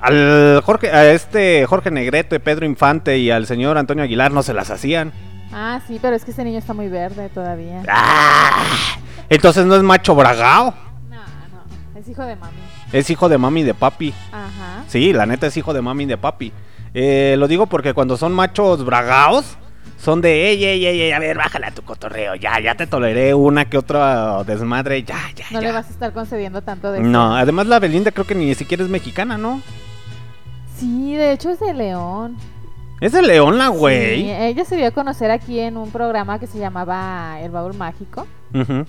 [0.00, 4.54] Al Jorge, a este Jorge Negrete, Pedro Infante y al señor Antonio Aguilar no se
[4.54, 5.12] las hacían.
[5.52, 7.82] Ah, sí, pero es que ese niño está muy verde todavía.
[7.88, 8.64] Ah,
[9.28, 10.74] entonces no es macho bragao,
[11.08, 12.56] No, no, es hijo de mami.
[12.92, 14.12] Es hijo de mami y de papi.
[14.32, 14.84] Ajá.
[14.86, 16.52] Sí, la neta es hijo de mami y de papi.
[16.94, 19.56] Eh, lo digo porque cuando son machos bragaos,
[19.98, 22.86] son de, ey, ey, ey, ey, a ver, bájale a tu cotorreo, ya, ya te
[22.86, 25.68] toleré una que otra desmadre, ya, ya, No ya.
[25.68, 28.82] le vas a estar concediendo tanto de No, además la Belinda creo que ni siquiera
[28.82, 29.60] es mexicana, ¿no?
[30.76, 32.36] Sí, de hecho es de León.
[33.00, 34.30] Es de León la Sí, güey.
[34.30, 38.26] ella se dio a conocer aquí en un programa que se llamaba El Baúl Mágico.
[38.54, 38.84] Ujú.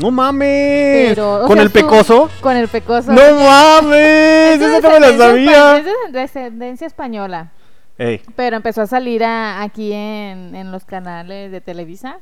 [0.00, 1.08] No mames.
[1.10, 2.30] Pero, ¿Con sea, el pecoso?
[2.40, 3.12] Con el pecoso.
[3.12, 4.52] No mames.
[4.54, 5.78] es de Eso no me lo descendencia sabía.
[5.78, 7.52] Es de descendencia española.
[7.98, 12.18] Ey, Pero empezó a salir a- aquí en, en los canales de Televisa.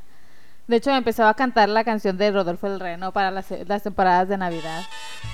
[0.68, 4.28] De hecho, empezó a cantar la canción de Rodolfo el Reno para las, las temporadas
[4.28, 4.82] de Navidad.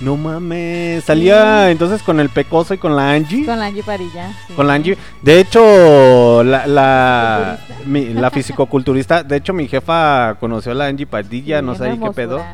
[0.00, 1.04] no mames.
[1.04, 3.46] Salía entonces con el pecoso y con la Angie.
[3.46, 4.30] Con la Angie Parilla.
[4.46, 4.52] sí.
[4.52, 4.98] Con la Angie.
[5.22, 9.22] De hecho, la, la, mi- la fisicoculturista.
[9.22, 11.60] De hecho, mi jefa conoció a la Angie Padilla.
[11.60, 12.44] Sí, no sé ahí qué pedo.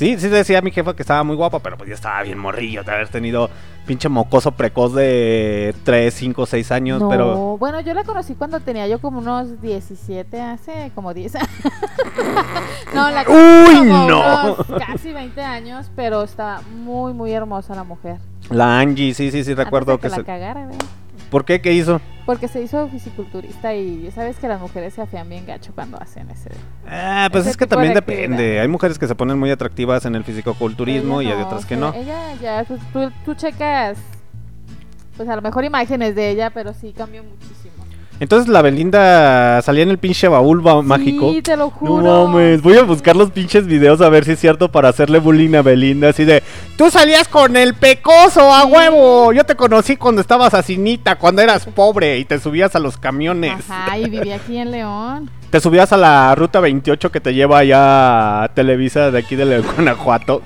[0.00, 2.82] Sí, sí decía mi jefa que estaba muy guapa, pero pues ya estaba bien morrillo
[2.82, 3.50] de haber tenido
[3.84, 7.02] pinche mocoso precoz de 3, 5, 6 años.
[7.02, 11.34] No, Pero bueno, yo la conocí cuando tenía yo como unos 17, hace como 10
[11.34, 11.50] años.
[12.94, 14.54] no, la Uy, como no.
[14.54, 18.16] unos casi 20 años, pero estaba muy, muy hermosa la mujer.
[18.48, 20.32] la Angie, sí, sí, sí, recuerdo Antes de que, que, se.
[20.32, 20.86] la cagara, ¿verdad?
[21.30, 21.60] ¿Por qué?
[21.60, 22.00] ¿Qué hizo?
[22.26, 26.00] Porque se hizo fisiculturista y ya sabes que las mujeres se afean bien gacho cuando
[26.00, 26.50] hacen ese.
[26.86, 28.60] Ah, pues Ese es que también de depende.
[28.60, 31.80] Hay mujeres que se ponen muy atractivas en el fisicoculturismo y hay otras que o
[31.80, 31.94] no.
[31.94, 33.98] Ella ya, pues, tú, tú checas,
[35.16, 37.69] pues a lo mejor imágenes de ella, pero sí cambió muchísimo.
[38.20, 41.32] Entonces la Belinda salía en el pinche baúl ba- mágico.
[41.32, 42.26] Sí, te lo No juro.
[42.28, 45.54] mames, voy a buscar los pinches videos a ver si es cierto para hacerle bullying
[45.54, 46.42] a Belinda, así de,
[46.76, 51.64] tú salías con el pecoso a huevo, yo te conocí cuando estabas asinita, cuando eras
[51.66, 55.30] pobre y te subías a los camiones, Ajá, y vivía aquí en León.
[55.50, 59.46] te subías a la ruta 28 que te lleva allá a Televisa de aquí de
[59.46, 60.42] León, Guanajuato.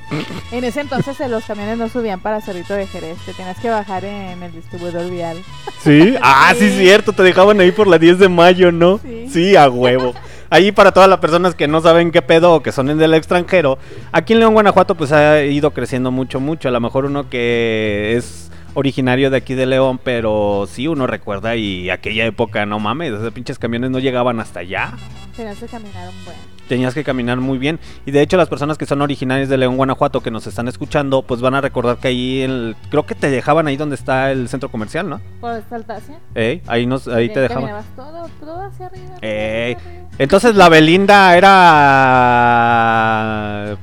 [0.52, 3.68] En ese entonces eh, los camiones no subían para Cerrito de Jerez, te tenías que
[3.68, 5.36] bajar en el distribuidor vial.
[5.82, 6.14] ¿Sí?
[6.22, 6.78] Ah, sí, Sí.
[6.78, 9.00] cierto, te dejaban ahí por la 10 de mayo, ¿no?
[9.28, 9.56] Sí.
[9.56, 10.14] a huevo.
[10.50, 13.78] Ahí para todas las personas que no saben qué pedo o que son del extranjero,
[14.12, 16.68] aquí en León, Guanajuato, pues ha ido creciendo mucho, mucho.
[16.68, 21.56] A lo mejor uno que es originario de aquí de León, pero sí uno recuerda
[21.56, 24.92] y aquella época, no mames, esos pinches camiones no llegaban hasta allá.
[25.34, 26.53] Tenías que caminar un buen.
[26.68, 27.78] Tenías que caminar muy bien.
[28.06, 31.22] Y de hecho las personas que son originarias de León, Guanajuato, que nos están escuchando,
[31.22, 34.48] pues van a recordar que ahí, el, creo que te dejaban ahí donde está el
[34.48, 35.20] centro comercial, ¿no?
[35.40, 36.18] Por Saltacia.
[36.34, 37.84] Ey, ahí, nos, ahí te dejaban.
[37.96, 39.06] Todo, todo hacia arriba.
[39.08, 40.08] todo Ey, hacia arriba.
[40.18, 41.54] Entonces la Belinda era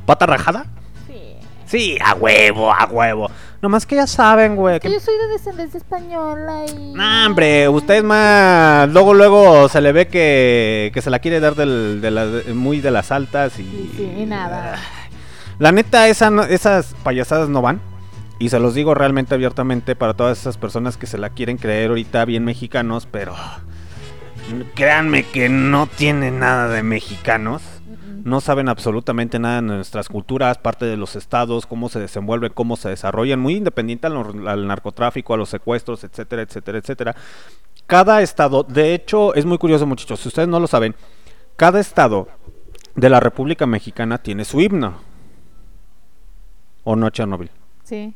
[0.05, 0.65] pata rajada.
[1.07, 1.35] Sí.
[1.65, 3.29] Sí, a huevo, a huevo.
[3.61, 4.79] Nomás que ya saben, güey.
[4.79, 6.93] Que yo soy de descendencia española y...
[6.93, 8.89] Nah, hombre, usted más.
[8.89, 12.81] Luego, luego se le ve que, que se la quiere dar del, de la- muy
[12.81, 13.63] de las altas y.
[13.63, 14.79] Sí, sí, y nada.
[15.59, 17.79] La neta, esa no- esas payasadas no van.
[18.39, 21.89] Y se los digo realmente abiertamente para todas esas personas que se la quieren creer
[21.89, 23.35] ahorita bien mexicanos, pero.
[24.73, 27.61] Créanme que no tiene nada de mexicanos.
[28.23, 32.75] No saben absolutamente nada de nuestras culturas, parte de los estados, cómo se desenvuelven, cómo
[32.75, 37.15] se desarrollan, muy independiente al, al narcotráfico, a los secuestros, etcétera, etcétera, etcétera.
[37.87, 40.95] Cada estado, de hecho, es muy curioso, muchachos, si ustedes no lo saben,
[41.55, 42.27] cada estado
[42.95, 44.95] de la República Mexicana tiene su himno.
[46.83, 47.49] ¿O no, Chernobyl?
[47.83, 48.13] Sí.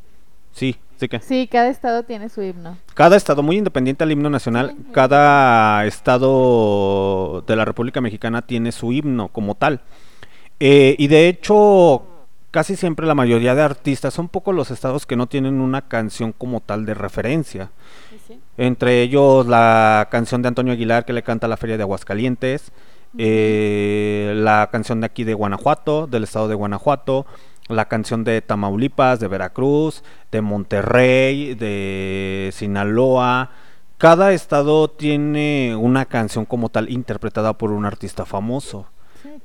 [0.52, 1.20] Sí, sí que.
[1.20, 2.78] Sí, cada estado tiene su himno.
[2.94, 8.92] Cada estado, muy independiente al himno nacional, cada estado de la República Mexicana tiene su
[8.92, 9.82] himno como tal.
[10.60, 12.04] Eh, y de hecho,
[12.52, 16.32] casi siempre la mayoría de artistas son pocos los estados que no tienen una canción
[16.32, 17.72] como tal de referencia.
[18.58, 22.72] Entre ellos la canción de Antonio Aguilar que le canta a la Feria de Aguascalientes,
[23.18, 27.26] eh, la canción de aquí de Guanajuato, del estado de Guanajuato,
[27.68, 33.52] la canción de Tamaulipas, de Veracruz, de Monterrey, de Sinaloa.
[33.98, 38.88] Cada estado tiene una canción como tal interpretada por un artista famoso.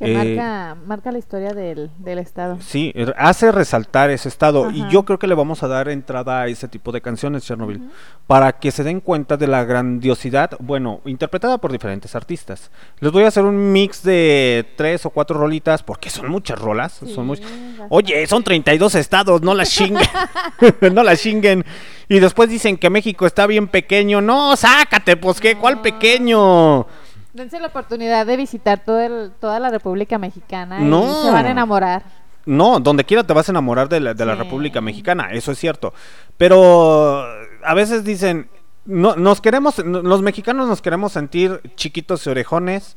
[0.00, 2.58] Que Eh, marca, marca la historia del, del estado.
[2.60, 6.46] Sí, hace resaltar ese estado y yo creo que le vamos a dar entrada a
[6.48, 7.88] ese tipo de canciones, Chernobyl,
[8.26, 12.70] para que se den cuenta de la grandiosidad, bueno, interpretada por diferentes artistas.
[13.00, 16.94] Les voy a hacer un mix de tres o cuatro rolitas, porque son muchas rolas,
[17.14, 17.84] son much- bastante.
[17.90, 20.02] Oye, son 32 estados, no las chinguen,
[20.94, 21.64] no las chinguen.
[22.08, 26.86] Y después dicen que México está bien pequeño, no, sácate, pues qué, ¿cuál pequeño?
[27.32, 31.04] Dense la oportunidad de visitar todo el, toda la República Mexicana No.
[31.04, 32.02] y se van a enamorar.
[32.46, 34.34] No, donde quiera te vas a enamorar de la, de la.
[34.34, 35.92] República Mexicana, eso es cierto.
[36.36, 37.22] Pero
[37.62, 38.50] a veces dicen,
[38.86, 42.96] no, nos queremos, los mexicanos nos queremos sentir chiquitos y orejones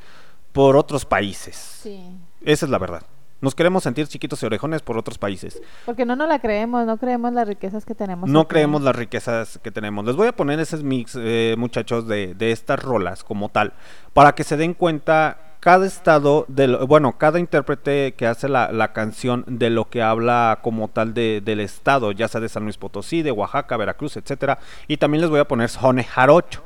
[0.53, 1.55] por otros países.
[1.55, 2.01] Sí.
[2.41, 3.03] Esa es la verdad.
[3.43, 5.61] Nos queremos sentir chiquitos y orejones por otros países.
[5.85, 8.29] Porque no nos la creemos, no creemos las riquezas que tenemos.
[8.29, 8.49] No aquí.
[8.49, 10.05] creemos las riquezas que tenemos.
[10.05, 13.73] Les voy a poner ese mix, eh, muchachos, de, de estas rolas como tal,
[14.13, 18.71] para que se den cuenta cada estado, de lo- bueno, cada intérprete que hace la,
[18.71, 22.63] la canción de lo que habla como tal de, del estado, ya sea de San
[22.63, 24.59] Luis Potosí, de Oaxaca, Veracruz, etcétera.
[24.87, 26.63] Y también les voy a poner Sone Jarocho.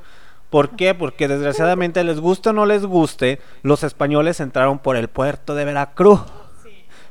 [0.50, 0.94] ¿Por qué?
[0.96, 5.66] Porque desgraciadamente les guste o no les guste, los españoles entraron por el puerto de
[5.66, 6.22] Veracruz.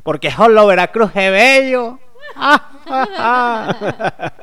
[0.07, 1.99] Porque solo Veracruz es bello.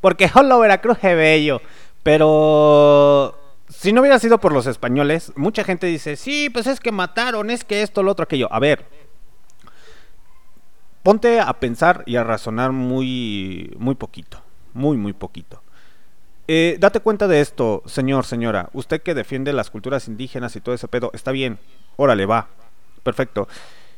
[0.00, 1.62] Porque solo Veracruz es bello.
[2.02, 3.38] Pero
[3.68, 7.50] si no hubiera sido por los españoles, mucha gente dice, sí, pues es que mataron,
[7.50, 8.52] es que esto, lo otro, aquello.
[8.52, 8.84] A ver,
[11.04, 14.42] ponte a pensar y a razonar muy, muy poquito,
[14.74, 15.62] muy, muy poquito.
[16.48, 18.70] Eh, date cuenta de esto, señor, señora.
[18.72, 21.60] Usted que defiende las culturas indígenas y todo ese pedo, está bien.
[21.94, 22.48] Órale, va.
[23.04, 23.46] Perfecto.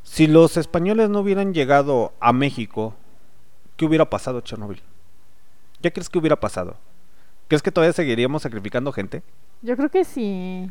[0.02, 2.94] Si los españoles no hubieran llegado a México,
[3.76, 4.82] ¿qué hubiera pasado, Chernobyl?
[5.80, 6.76] ¿Qué crees que hubiera pasado?
[7.48, 9.22] ¿Crees que todavía seguiríamos sacrificando gente?
[9.62, 10.70] Yo creo que sí.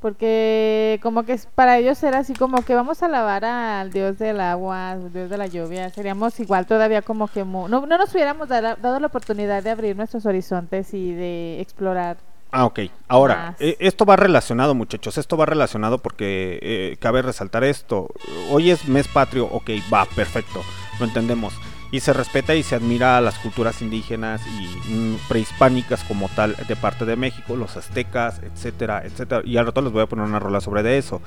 [0.00, 4.40] Porque como que para ellos era así como que vamos a alabar al dios del
[4.40, 5.90] agua, al dios de la lluvia.
[5.90, 10.24] Seríamos igual todavía como que no, no nos hubiéramos dado la oportunidad de abrir nuestros
[10.24, 12.16] horizontes y de explorar.
[12.52, 12.80] Ah, ok.
[13.06, 15.18] Ahora, eh, esto va relacionado, muchachos.
[15.18, 18.08] Esto va relacionado porque eh, cabe resaltar esto.
[18.50, 20.62] Hoy es mes patrio, ok, va, perfecto.
[20.98, 21.54] Lo entendemos.
[21.92, 26.56] Y se respeta y se admira a las culturas indígenas y mm, prehispánicas como tal
[26.56, 29.42] de parte de México, los aztecas, etcétera, etcétera.
[29.44, 31.20] Y al rato les voy a poner una rola sobre de eso.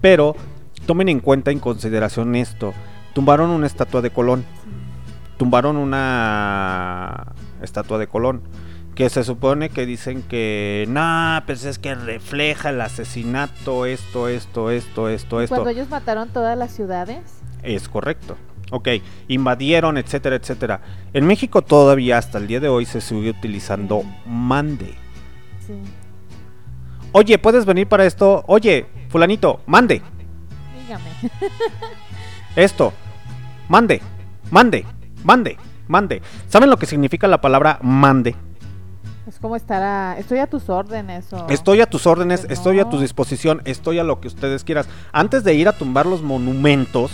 [0.00, 0.36] Pero
[0.86, 2.74] tomen en cuenta, en consideración esto.
[3.12, 4.44] Tumbaron una estatua de Colón.
[5.36, 8.42] Tumbaron una estatua de Colón
[8.94, 14.70] que se supone que dicen que no, pues es que refleja el asesinato, esto, esto,
[14.70, 15.54] esto, esto, esto.
[15.54, 18.36] Cuando ellos mataron todas las ciudades, Es correcto.
[18.70, 18.88] Ok,
[19.28, 20.80] invadieron, etcétera, etcétera.
[21.12, 24.94] En México todavía hasta el día de hoy se sigue utilizando mande.
[25.66, 25.74] sí.
[27.16, 28.42] Oye, ¿puedes venir para esto?
[28.48, 30.02] Oye, fulanito, mande.
[30.82, 31.08] Dígame.
[32.56, 32.92] Esto.
[33.68, 34.02] Mande.
[34.50, 34.84] Mande.
[35.22, 35.56] Mande.
[35.86, 36.22] Mande.
[36.48, 38.34] ¿Saben lo que significa la palabra mande?
[39.26, 40.18] Es como estar a...
[40.18, 41.48] Estoy a tus órdenes o...
[41.48, 43.02] Estoy a tus órdenes, Pues estoy a tu no.
[43.02, 44.86] disposición, estoy a lo que ustedes quieras.
[45.12, 47.10] Antes de ir a tumbar los monumentos,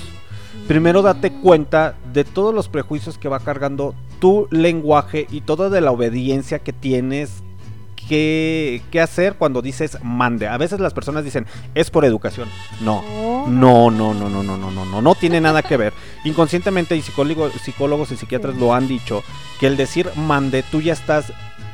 [0.66, 5.80] primero date cuenta de todos los prejuicios que va cargando tu lenguaje y toda de
[5.80, 7.30] la obediencia que tienes
[8.08, 10.48] que, que hacer cuando dices mande.
[10.48, 11.46] A veces las personas dicen,
[11.76, 12.48] es por educación.
[12.80, 13.02] No.
[13.46, 15.92] No, No, no, no, no, no, no, no, no, no tiene nada que ver.
[16.24, 18.60] Inconscientemente y psicólogo- psicólogos y psiquiatras Sí.
[18.60, 19.22] lo han dicho,
[19.60, 21.32] que el decir mande, tú ya estás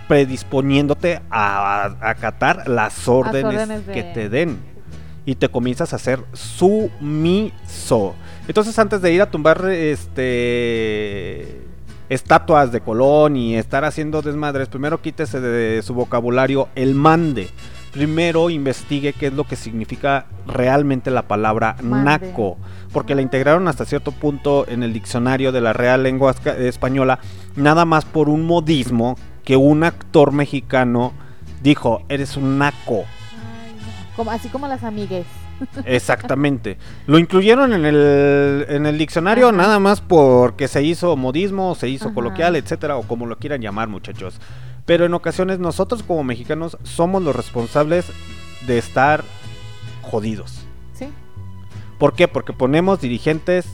[0.09, 4.59] predisponiéndote a, a acatar las órdenes, órdenes de- que te den.
[5.25, 8.15] Y te comienzas a ser sumiso.
[8.47, 11.63] Entonces antes de ir a tumbar este
[12.09, 17.49] estatuas de Colón y estar haciendo desmadres, primero quítese de su vocabulario el mande.
[17.91, 22.29] Primero investigue qué es lo que significa realmente la palabra Mande.
[22.29, 22.59] naco,
[22.93, 27.19] porque la integraron hasta cierto punto en el diccionario de la Real Lengua Española,
[27.57, 29.17] nada más por un modismo
[29.47, 31.15] que un actor mexicano
[31.63, 33.05] dijo, eres un naco.
[33.65, 34.17] Ay, no.
[34.17, 35.25] Como- así como las amigues.
[35.87, 36.77] Exactamente.
[37.07, 39.57] Lo incluyeron en el, en el diccionario Ajá.
[39.57, 42.15] nada más porque se hizo modismo, se hizo Ajá.
[42.15, 44.39] coloquial, etcétera, o como lo quieran llamar, muchachos.
[44.85, 48.07] Pero en ocasiones nosotros como mexicanos somos los responsables
[48.67, 49.25] de estar
[50.03, 50.61] jodidos.
[50.93, 51.09] Sí.
[51.99, 52.29] ¿Por qué?
[52.29, 53.67] Porque ponemos dirigentes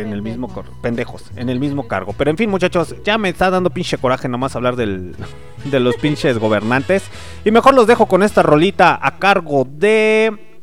[0.00, 2.14] en el mismo cor- pendejos, en el mismo cargo.
[2.16, 5.14] Pero en fin, muchachos, ya me está dando pinche coraje nomás hablar del,
[5.64, 7.04] de los pinches gobernantes.
[7.44, 10.60] Y mejor los dejo con esta rolita a cargo de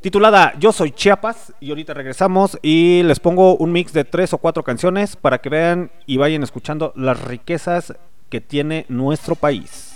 [0.00, 4.38] titulada Yo soy Chiapas y ahorita regresamos y les pongo un mix de tres o
[4.38, 7.94] cuatro canciones para que vean y vayan escuchando las riquezas
[8.28, 9.87] que tiene nuestro país.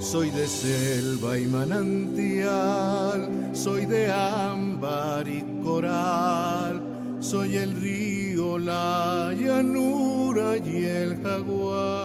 [0.00, 6.80] Soy de selva y manantial, soy de ámbar y coral,
[7.20, 12.00] soy el río, la llanura y el jaguar.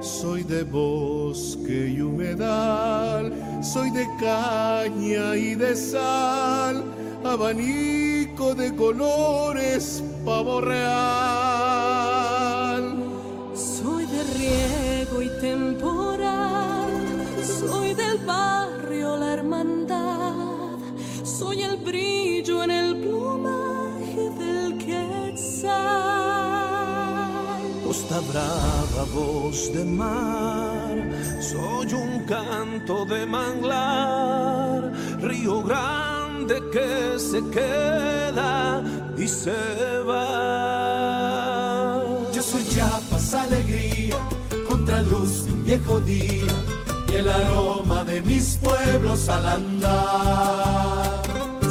[0.00, 6.82] Soy de bosque y humedal, soy de caña y de sal,
[7.24, 10.82] abanico de colores, pavo real.
[13.54, 14.81] Soy de temporal,
[17.68, 20.78] soy del barrio la hermandad,
[21.24, 25.72] soy el brillo en el plumaje del quetzal.
[27.86, 31.10] Costa brava, voz de mar,
[31.40, 38.82] soy un canto de manglar, río grande que se queda
[39.16, 41.42] y se va.
[42.32, 44.16] Yo soy Chiapas, alegría,
[44.68, 46.81] contraluz de un viejo día
[47.12, 51.22] y el aroma de mis pueblos al andar.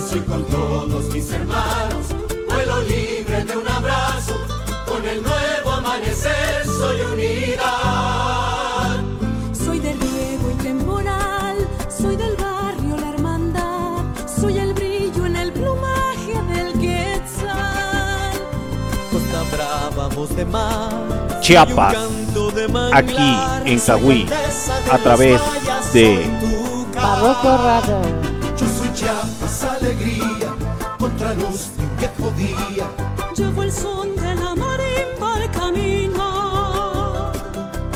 [0.10, 2.08] Soy con todos mis hermanos,
[2.50, 4.36] vuelo libre de un abrazo,
[4.86, 9.00] con el nuevo amanecer soy unidad.
[9.54, 11.58] Soy del riego y temporal,
[11.90, 14.04] soy del barrio la hermandad,
[14.40, 18.34] soy el brillo en el plumaje del quetzal.
[19.12, 21.40] Costa brava, voz de mar.
[21.42, 21.96] Chiapas,
[22.94, 24.28] aquí en Cahuí,
[24.92, 25.42] a través
[25.94, 26.26] de
[26.94, 28.02] Barroco Radio.
[28.58, 30.54] Yo soy Chiapas, alegría,
[31.00, 32.88] contraluz de un viejo día.
[33.36, 37.32] Llevo el son de la marimba al camino.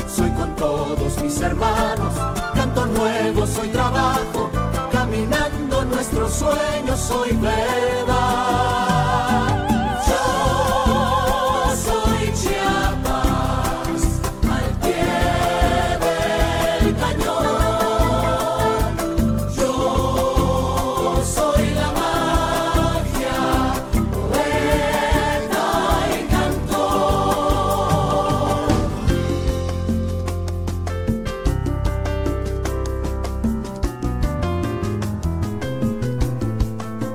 [0.08, 2.14] Soy con todos mis hermanos,
[2.54, 4.50] canto nuevo, soy trabajo,
[4.90, 8.15] caminando nuestros sueños, soy verdad.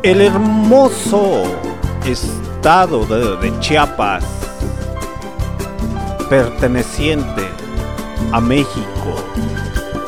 [0.03, 1.43] El hermoso
[2.05, 4.23] estado de, de Chiapas,
[6.29, 7.47] perteneciente
[8.31, 9.15] a México,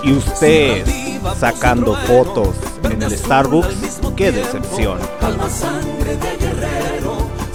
[0.03, 0.85] y usted
[1.37, 4.99] sacando fotos en el Starbucks, qué decepción.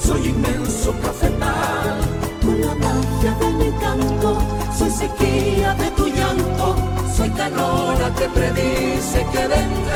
[0.01, 1.99] soy inmenso cafetal,
[2.61, 4.39] la magia de mi canto,
[4.77, 6.77] soy sequía de tu llanto,
[7.17, 9.88] soy canora que predice que vendrá.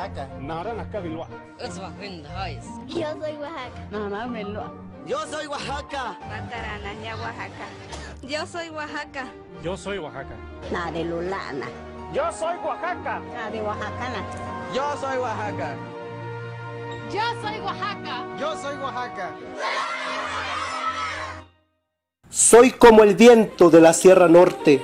[0.00, 2.78] Yo soy Oaxaca.
[2.88, 4.72] Yo soy Oaxaca.
[5.06, 6.18] Yo soy Oaxaca.
[6.20, 7.66] Pataranaña, Oaxaca.
[8.22, 9.26] Yo soy Oaxaca.
[9.62, 10.34] Yo soy Oaxaca.
[10.72, 11.66] Na de Lulana.
[12.14, 13.20] Yo soy Oaxaca.
[13.34, 14.24] Na de Oaxacana.
[14.74, 15.76] Yo soy Oaxaca.
[17.12, 18.26] Yo soy Oaxaca.
[18.38, 19.30] Yo soy Oaxaca.
[22.30, 24.82] Soy como el viento de la Sierra Norte,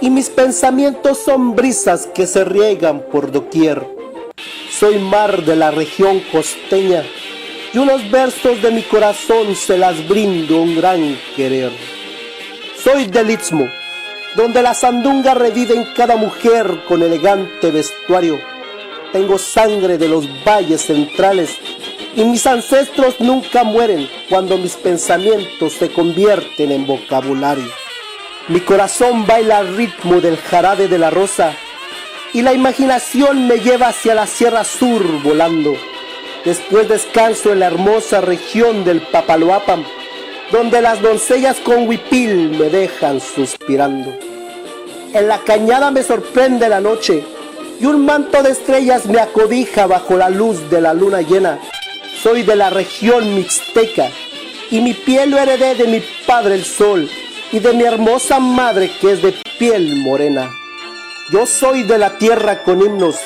[0.00, 3.99] y mis pensamientos son brisas que se riegan por doquier.
[4.80, 7.04] Soy mar de la región costeña,
[7.74, 11.70] y unos versos de mi corazón se las brindo un gran querer.
[12.82, 13.68] Soy del Istmo,
[14.36, 18.40] donde la sandunga revive en cada mujer con elegante vestuario.
[19.12, 21.58] Tengo sangre de los valles centrales
[22.16, 27.70] y mis ancestros nunca mueren cuando mis pensamientos se convierten en vocabulario.
[28.48, 31.54] Mi corazón baila al ritmo del jarabe de la rosa
[32.32, 35.74] y la imaginación me lleva hacia la Sierra Sur volando.
[36.44, 39.84] Después descanso en la hermosa región del Papaloapan,
[40.52, 44.16] donde las doncellas con huipil me dejan suspirando.
[45.12, 47.24] En la cañada me sorprende la noche
[47.80, 51.58] y un manto de estrellas me acobija bajo la luz de la luna llena.
[52.22, 54.08] Soy de la región mixteca
[54.70, 57.08] y mi piel lo heredé de mi padre el sol
[57.50, 60.50] y de mi hermosa madre que es de piel morena.
[61.30, 63.16] Yo soy de la tierra con himnos,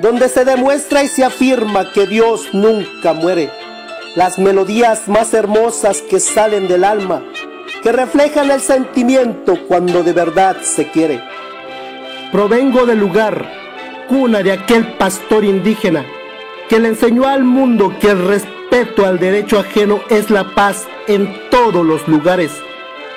[0.00, 3.50] donde se demuestra y se afirma que Dios nunca muere.
[4.14, 7.24] Las melodías más hermosas que salen del alma,
[7.82, 11.20] que reflejan el sentimiento cuando de verdad se quiere.
[12.30, 13.50] Provengo del lugar,
[14.08, 16.06] cuna de aquel pastor indígena,
[16.68, 21.50] que le enseñó al mundo que el respeto al derecho ajeno es la paz en
[21.50, 22.52] todos los lugares,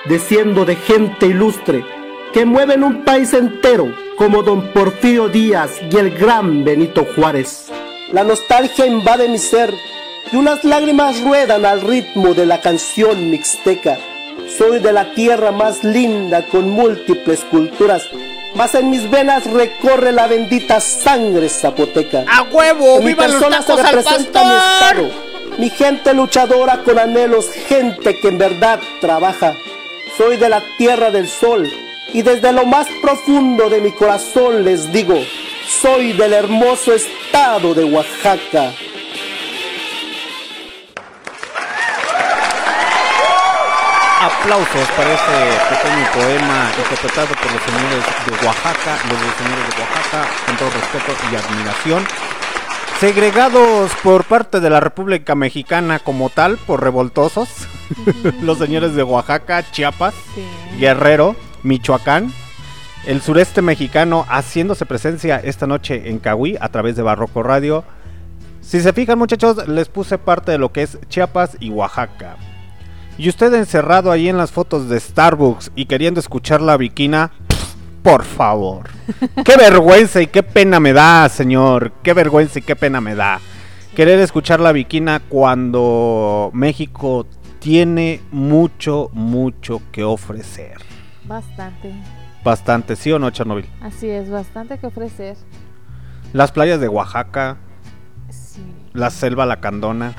[0.06, 1.86] desciendo de gente ilustre,
[2.34, 7.66] que mueven un país entero, como don Porfirio Díaz y el gran Benito Juárez.
[8.12, 9.74] La nostalgia invade mi ser
[10.32, 13.98] y unas lágrimas ruedan al ritmo de la canción mixteca.
[14.58, 18.04] Soy de la tierra más linda con múltiples culturas,
[18.56, 22.26] mas en mis venas recorre la bendita sangre zapoteca.
[22.28, 22.98] ¡A huevo!
[22.98, 25.10] En mi ¡Viva los persona se tacos al representa mi estado,
[25.58, 29.56] mi gente luchadora con anhelos, gente que en verdad trabaja.
[30.18, 31.68] Soy de la tierra del sol
[32.14, 35.16] y desde lo más profundo de mi corazón les digo,
[35.68, 38.72] soy del hermoso estado de Oaxaca.
[44.22, 50.28] Aplausos para este pequeño poema interpretado por los señores de Oaxaca, los señores de Oaxaca,
[50.46, 52.06] con todo respeto y admiración.
[53.00, 57.50] Segregados por parte de la República Mexicana como tal, por revoltosos,
[58.42, 60.14] los señores de Oaxaca, Chiapas,
[60.80, 62.32] Guerrero, Michoacán,
[63.06, 67.84] el sureste mexicano haciéndose presencia esta noche en Cahuí a través de Barroco Radio.
[68.62, 72.38] Si se fijan muchachos, les puse parte de lo que es Chiapas y Oaxaca.
[73.18, 77.32] Y usted encerrado ahí en las fotos de Starbucks y queriendo escuchar la viquina,
[78.02, 78.90] por favor.
[79.46, 81.94] Qué vergüenza y qué pena me da, señor.
[82.04, 83.40] Qué vergüenza y qué pena me da.
[83.96, 87.28] Querer escuchar la viquina cuando México
[87.60, 90.93] tiene mucho, mucho que ofrecer.
[91.34, 91.92] Bastante.
[92.44, 93.66] Bastante, ¿sí o no, Chernobyl?
[93.82, 95.36] Así es, bastante que ofrecer.
[96.32, 97.58] Las playas de Oaxaca,
[98.30, 98.62] Sí.
[98.94, 100.14] la selva lacandona,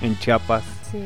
[0.00, 0.64] en Chiapas.
[0.90, 1.04] Sí.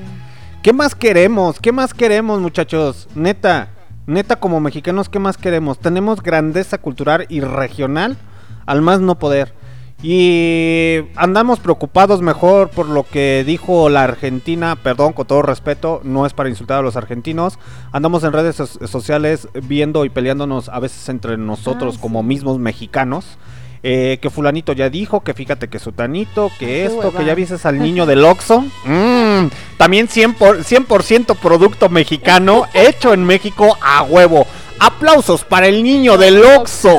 [0.63, 1.61] ¿Qué más queremos?
[1.61, 3.09] ¿Qué más queremos, muchachos?
[3.15, 3.69] Neta,
[4.07, 5.79] neta como mexicanos, ¿qué más queremos?
[5.79, 8.17] Tenemos grandeza cultural y regional
[8.65, 9.53] al más no poder.
[10.01, 16.25] Y andamos preocupados mejor por lo que dijo la Argentina, perdón, con todo respeto, no
[16.25, 17.59] es para insultar a los argentinos.
[17.91, 22.59] Andamos en redes so- sociales viendo y peleándonos a veces entre nosotros Ah, como mismos
[22.59, 23.39] mexicanos.
[23.85, 27.79] eh, que fulanito ya dijo, que fíjate que sutanito, que esto, que ya viste al
[27.79, 28.63] niño del Oxxo.
[28.85, 29.47] Mm,
[29.77, 34.47] también 100%, por, 100% producto mexicano, hecho en México a huevo.
[34.81, 36.99] Aplausos para el niño del Oxxo.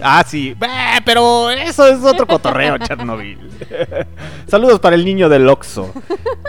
[0.00, 0.54] Ah, sí.
[0.58, 3.38] Bah, pero eso es otro cotorreo, Chernobyl.
[4.46, 5.92] Saludos para el niño del Oxxo.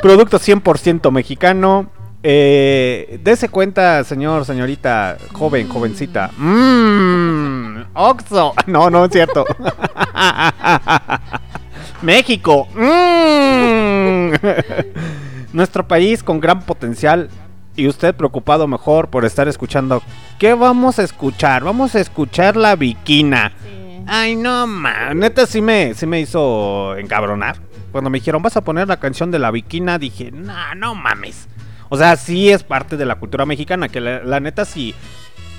[0.02, 1.90] Producto 100% mexicano.
[2.24, 6.32] Eh, dese cuenta, señor, señorita, joven, jovencita.
[6.38, 8.53] Mmm, Oxxo.
[8.68, 9.45] No, no es cierto.
[12.02, 12.68] México.
[12.76, 14.34] Mm.
[15.53, 17.30] Nuestro país con gran potencial
[17.78, 20.02] y usted preocupado mejor por estar escuchando.
[20.40, 21.64] ¿Qué vamos a escuchar?
[21.64, 23.54] Vamos a escuchar la viquina.
[24.08, 25.14] Ay, no, ma.
[25.14, 27.58] Neta sí me, sí me hizo encabronar.
[27.91, 31.48] Cuando me dijeron, vas a poner la canción de la viquina, dije, no, no mames.
[31.90, 34.94] O sea, sí es parte de la cultura mexicana, que la, la neta sí.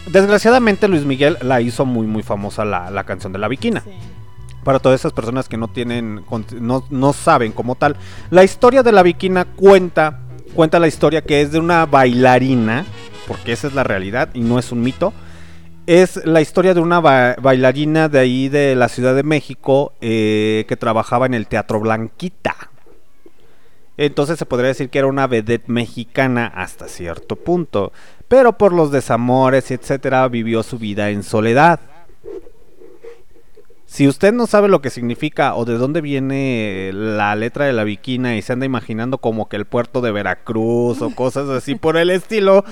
[0.07, 3.83] Desgraciadamente Luis Miguel la hizo muy, muy famosa la, la canción de la viquina.
[4.65, 6.25] Para todas esas personas que no tienen,
[6.61, 7.97] no, no saben como tal.
[8.31, 10.21] La historia de la viquina cuenta,
[10.59, 12.85] cuenta la historia que es de una bailarina,
[13.29, 15.13] porque esa es la realidad y no es un mito.
[15.87, 20.65] Es la historia de una ba- bailarina de ahí de la Ciudad de México eh,
[20.69, 22.57] que trabajaba en el Teatro Blanquita.
[23.97, 27.93] Entonces se podría decir que era una vedette mexicana hasta cierto punto.
[28.27, 31.79] Pero por los desamores etcétera vivió su vida en soledad.
[33.89, 37.85] Si usted no sabe lo que significa o de dónde viene la letra de la
[37.85, 41.97] viquina y se anda imaginando como que el puerto de Veracruz o cosas así por
[41.97, 42.67] el estilo,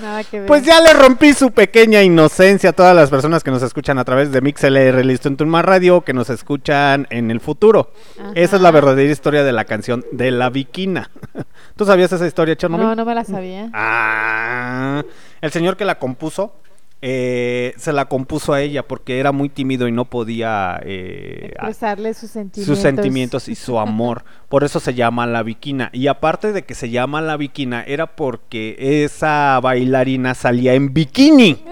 [0.45, 4.05] pues ya le rompí su pequeña inocencia a todas las personas que nos escuchan a
[4.05, 7.89] través de MixLR, Listo en Turma Radio, que nos escuchan en el futuro.
[8.35, 11.09] Esa es la verdadera historia de la canción de la viquina.
[11.75, 12.85] ¿Tú sabías esa historia, Chernobyl?
[12.85, 13.71] No, no me la sabía.
[13.73, 15.03] Ah,
[15.41, 16.53] el señor que la compuso
[17.01, 22.13] eh, se la compuso a ella porque era muy tímido y no podía eh, Expresarle
[22.13, 22.75] sus sentimientos.
[22.75, 24.23] sus sentimientos y su amor.
[24.49, 25.89] Por eso se llama la viquina.
[25.93, 31.63] Y aparte de que se llama la viquina, era porque esa bailarina salía en bikini.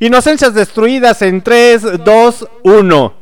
[0.00, 3.14] Inocencias destruidas en 3, 2, 1.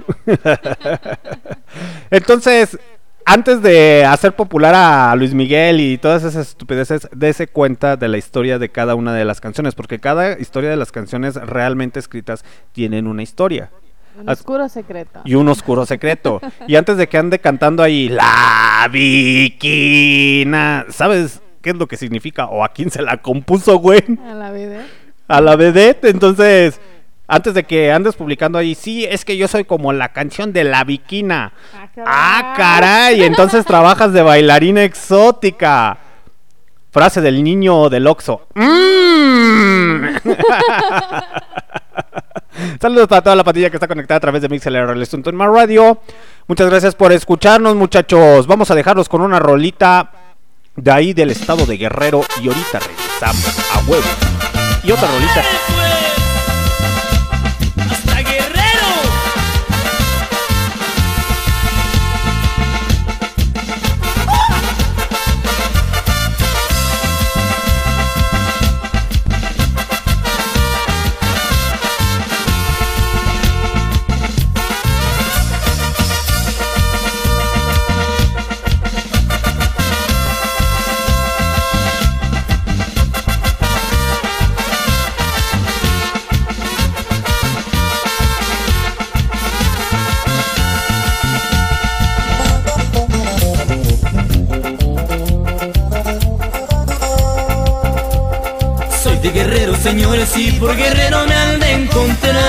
[2.11, 2.79] Entonces,
[3.25, 8.19] antes de hacer popular a Luis Miguel y todas esas estupideces, dése cuenta de la
[8.19, 12.45] historia de cada una de las canciones, porque cada historia de las canciones realmente escritas
[12.73, 13.71] tienen una historia.
[14.19, 15.21] Un oscuro secreto.
[15.25, 16.41] y un oscuro secreto.
[16.67, 22.47] y antes de que ande cantando ahí la viquina, ¿sabes qué es lo que significa
[22.47, 24.03] o a quién se la compuso, güey?
[24.29, 24.85] A la vida.
[25.29, 26.07] A la vedette.
[26.07, 26.81] Entonces,
[27.31, 30.65] antes de que andes publicando ahí, sí, es que yo soy como la canción de
[30.65, 31.53] la viquina.
[32.05, 33.23] Ah, caray.
[33.23, 35.97] Entonces trabajas de bailarina exótica.
[36.91, 38.49] Frase del niño del Oxxo.
[38.55, 40.07] Mm.
[42.81, 46.01] Saludos para toda la patilla que está conectada a través de MixLR en Más Radio.
[46.49, 48.49] Muchas gracias por escucharnos, muchachos.
[48.49, 50.11] Vamos a dejarlos con una rolita
[50.75, 54.09] de ahí del estado de Guerrero y ahorita regresamos a huevo.
[54.83, 55.45] Y otra rolita.
[99.83, 102.41] Señores, y por guerrero me han de encontrar.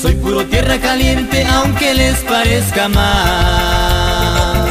[0.00, 4.68] Soy puro tierra caliente, aunque les parezca mal.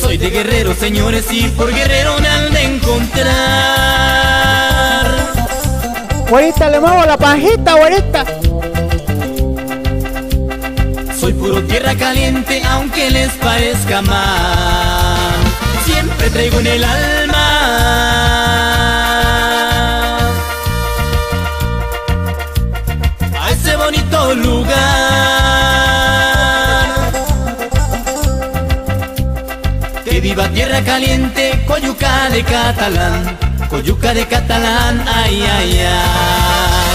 [0.00, 3.30] Soy de guerrero, señores, y por guerrero me han de encontrar.
[6.28, 8.24] Güerita, le muevo la pajita, güerita.
[11.30, 15.30] Soy puro tierra caliente, aunque les parezca mal.
[15.84, 17.46] Siempre traigo en el alma
[23.38, 24.70] a ese bonito lugar.
[30.04, 33.38] Que viva tierra caliente, coyuca de catalán,
[33.68, 36.89] coyuca de catalán, ay, ay, ay.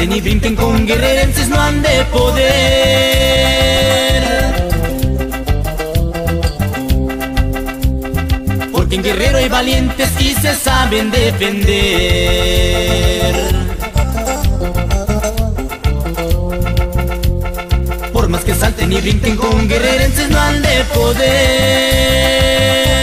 [0.00, 2.44] Y brinquen con guerrerenses no han de poder.
[8.72, 11.74] Porque en guerrero hay valientes y se saben defender.
[18.12, 22.97] Por más que salten y brinquen con guerrerenses no han de poder.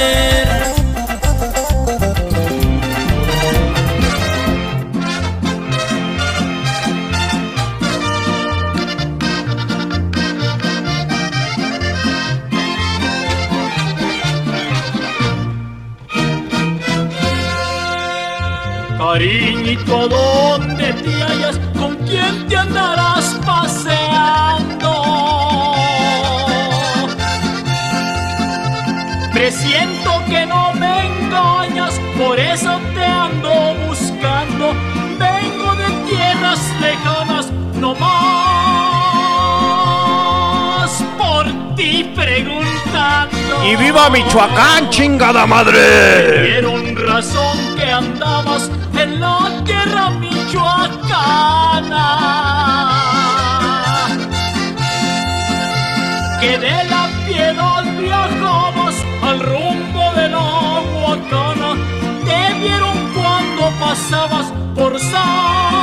[19.15, 21.57] Cariñito, ¿dónde te hallas?
[21.79, 24.91] ¿Con quién te andarás paseando?
[29.31, 34.73] Presiento que no me engañas, por eso te ando buscando.
[35.17, 38.11] Vengo de tierras lejanas, no más
[41.17, 41.45] por
[41.77, 43.63] ti preguntando.
[43.63, 46.49] ¡Y viva Michoacán, chingada madre!
[46.49, 48.24] Dieron razón que andabas
[56.45, 61.73] Que de la piedad viajabas al rumbo de la Huacana.
[62.23, 65.74] Te vieron cuando pasabas por Zamora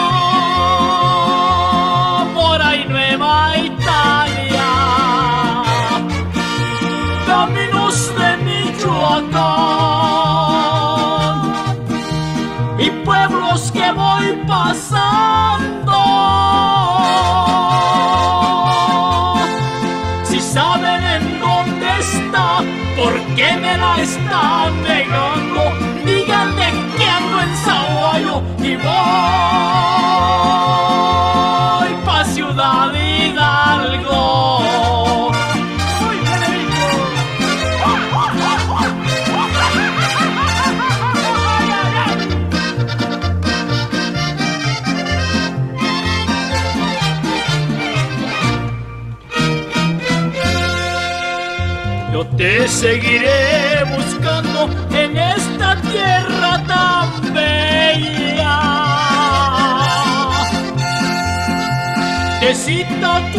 [23.77, 25.73] la están negando?
[26.05, 26.67] Díganle
[26.97, 29.52] que ando en Zaguayo y voy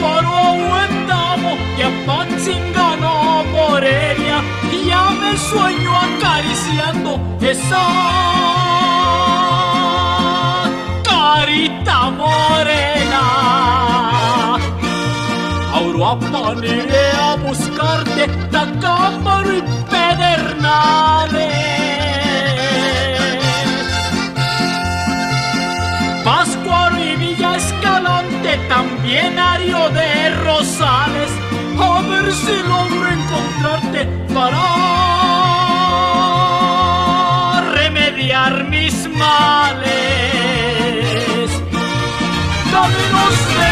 [0.04, 0.10] Tu
[0.70, 4.38] huentamo y a Patzingano Morelia
[4.70, 7.10] y ya me sueño acariciando
[7.40, 7.86] esa
[11.04, 13.24] carita morena.
[15.74, 21.54] A Uruapan iré a buscarte Tacámbaro y Pedernales.
[28.76, 31.32] También Ario de Rosales,
[31.80, 34.00] a ver si logro encontrarte
[34.34, 34.62] para
[37.76, 39.92] remediar mis males.
[42.72, 43.70] Caminos de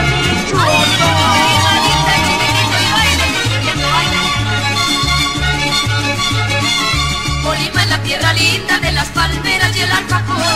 [7.44, 10.56] Colima es la tierra linda de las palmeras y el alfajor,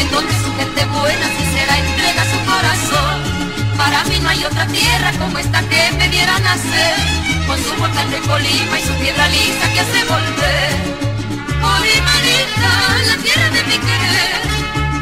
[0.00, 2.99] en donde su gente buena sincera entrega su corazón.
[3.90, 6.94] Para mí no hay otra tierra como esta que me diera nacer,
[7.48, 10.70] con su volcán de Colima y su piedra lisa que hace volver.
[11.60, 12.72] Colima linda,
[13.08, 14.42] la tierra de mi querer,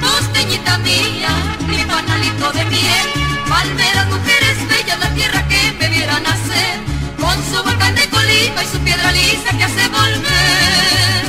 [0.01, 1.29] costeñita mía,
[1.69, 3.09] mi panalito de miel,
[3.47, 6.81] palmeras, mujeres bellas, la tierra que me viera nacer,
[7.21, 11.25] con su volcán de Colima y su piedra lisa que hace volver.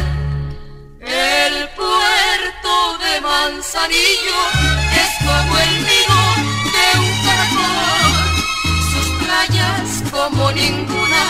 [1.01, 4.39] El puerto de Manzanillo
[4.95, 6.58] es como el caracol.
[8.91, 11.23] Sus playas como ninguna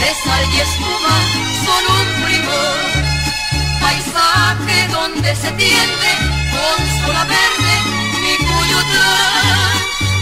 [0.00, 1.16] de sal y espuma
[1.64, 2.78] son un primor.
[3.80, 6.10] Paisaje donde se tiende
[6.52, 7.74] con sola verde
[8.22, 9.74] mi Cuyutlán.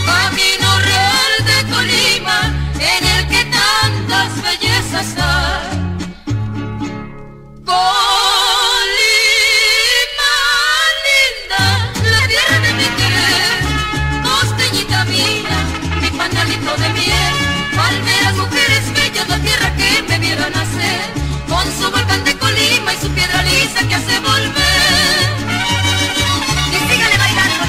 [0.06, 2.39] Camino real de Colima
[2.78, 5.72] en el que tantas bellezas hay.
[7.64, 8.41] Colima
[20.12, 21.01] me viera nacer,
[21.48, 25.24] con su volcán de Colima y su piedra lisa que hace volver.
[26.74, 27.64] Y sígale bailando,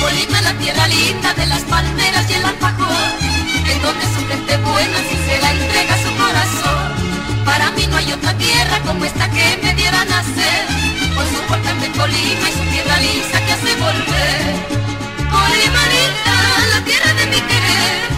[0.00, 3.10] Colima la tierra linda de las palmeras y el alfajor,
[3.72, 7.44] en donde su gente buena si se la entrega su corazón.
[7.44, 10.66] Para mí no hay otra tierra como esta que me diera nacer,
[12.00, 14.54] Colima y su piedra lisa que hace volver.
[15.30, 16.36] Colima linda,
[16.72, 18.08] la tierra de mi querer,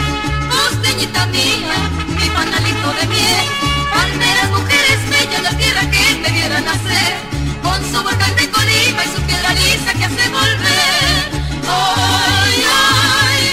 [0.53, 1.79] costeñita mía,
[2.17, 3.47] mi panalito de miel,
[3.93, 7.17] palmeras, mujeres bellas, la tierra que me diera nacer,
[7.61, 11.43] con su volcán de Colima y su piedra lisa que hace volver.
[11.67, 13.53] Ay, ay,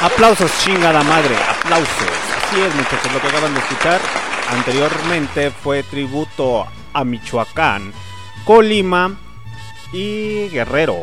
[0.00, 2.19] Aplausos, chingada madre, aplausos.
[2.50, 4.00] Así es, muchachos, lo que acaban de escuchar
[4.50, 7.92] anteriormente fue tributo a Michoacán,
[8.44, 9.16] Colima
[9.92, 10.96] y Guerrero.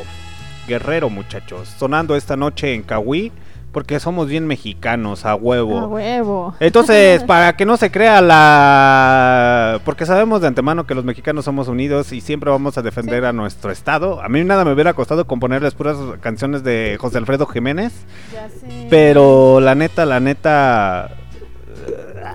[0.68, 3.32] Guerrero, muchachos, sonando esta noche en Cahuí,
[3.72, 5.78] porque somos bien mexicanos, a huevo.
[5.78, 6.54] A huevo.
[6.60, 9.80] Entonces, para que no se crea la...
[9.86, 13.32] Porque sabemos de antemano que los mexicanos somos unidos y siempre vamos a defender a
[13.32, 14.22] nuestro estado.
[14.22, 17.94] A mí nada me hubiera costado componerles puras canciones de José Alfredo Jiménez.
[18.34, 18.88] Ya sé.
[18.90, 21.10] Pero la neta, la neta...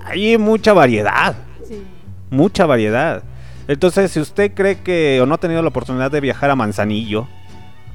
[0.05, 1.35] Hay mucha variedad.
[1.67, 1.83] Sí.
[2.31, 3.23] Mucha variedad.
[3.69, 7.29] Entonces, si usted cree que o no ha tenido la oportunidad de viajar a Manzanillo,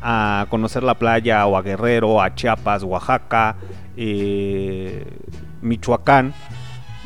[0.02, 3.58] a conocer la playa, o a Guerrero, a Chiapas, Oaxaca,
[3.98, 5.06] eh,
[5.62, 6.34] Michoacán,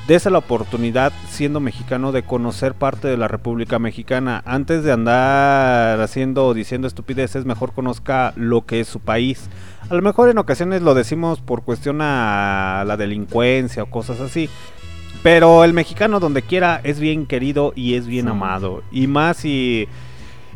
[0.07, 4.43] dése la oportunidad, siendo mexicano, de conocer parte de la República Mexicana.
[4.45, 9.49] Antes de andar haciendo o diciendo estupideces, mejor conozca lo que es su país.
[9.89, 14.49] A lo mejor en ocasiones lo decimos por cuestión a la delincuencia o cosas así.
[15.23, 18.83] Pero el mexicano donde quiera es bien querido y es bien amado.
[18.91, 19.87] Y más si...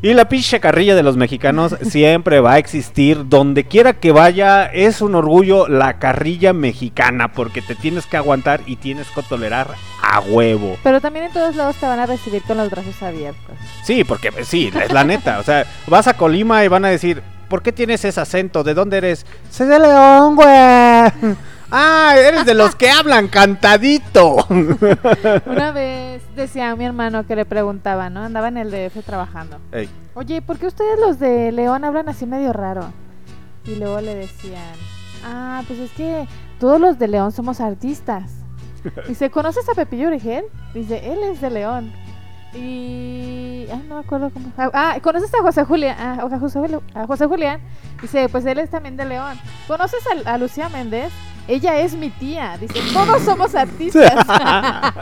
[0.02, 3.28] Y la pinche carrilla de los mexicanos siempre va a existir.
[3.28, 7.32] Donde quiera que vaya, es un orgullo la carrilla mexicana.
[7.32, 9.68] Porque te tienes que aguantar y tienes que tolerar
[10.02, 10.78] a huevo.
[10.84, 13.56] Pero también en todos lados te van a recibir con los brazos abiertos.
[13.84, 15.40] Sí, porque pues, sí, es la neta.
[15.40, 18.64] O sea, vas a Colima y van a decir, ¿por qué tienes ese acento?
[18.64, 19.26] ¿De dónde eres?
[19.50, 21.36] Soy de León, güey.
[21.72, 24.38] Ah, eres de los que hablan cantadito.
[25.46, 28.22] Una vez decía mi hermano que le preguntaba, ¿no?
[28.22, 29.58] Andaba en el DF trabajando.
[29.72, 29.90] Ey.
[30.14, 32.94] Oye, ¿por qué ustedes los de León hablan así medio raro?
[33.66, 34.76] Y luego le decían,
[35.26, 36.28] ah, pues es que
[36.60, 38.32] todos los de León somos artistas.
[39.08, 40.46] Dice, ¿conoces a Pepillo Origel?
[40.74, 41.92] Dice, él es de León.
[42.56, 43.68] Y...
[43.72, 44.52] Ay, no me acuerdo cómo...
[44.58, 45.98] Ah, ¿conoces a José Julián?
[46.00, 46.40] Ah, a
[47.08, 47.60] José, Julián.
[48.02, 49.38] Dice, pues él es también de León.
[49.68, 51.12] ¿Conoces a Lucía Méndez?
[51.48, 52.58] Ella es mi tía.
[52.60, 54.26] Dice, todos somos artistas.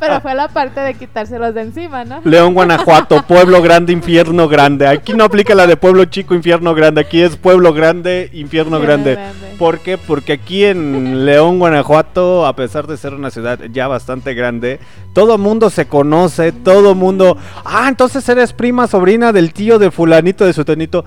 [0.00, 2.20] Pero fue la parte de quitárselos de encima, ¿no?
[2.24, 4.86] León, Guanajuato, pueblo grande, infierno grande.
[4.86, 7.00] Aquí no aplica la de pueblo chico, infierno grande.
[7.00, 9.18] Aquí es pueblo grande, infierno grande.
[9.58, 9.96] ¿Por qué?
[9.96, 14.80] Porque aquí en León, Guanajuato, a pesar de ser una ciudad ya bastante grande,
[15.12, 17.38] todo mundo se conoce, todo mundo.
[17.64, 21.04] Ah, entonces eres prima, sobrina del tío de fulanito, de su tonito.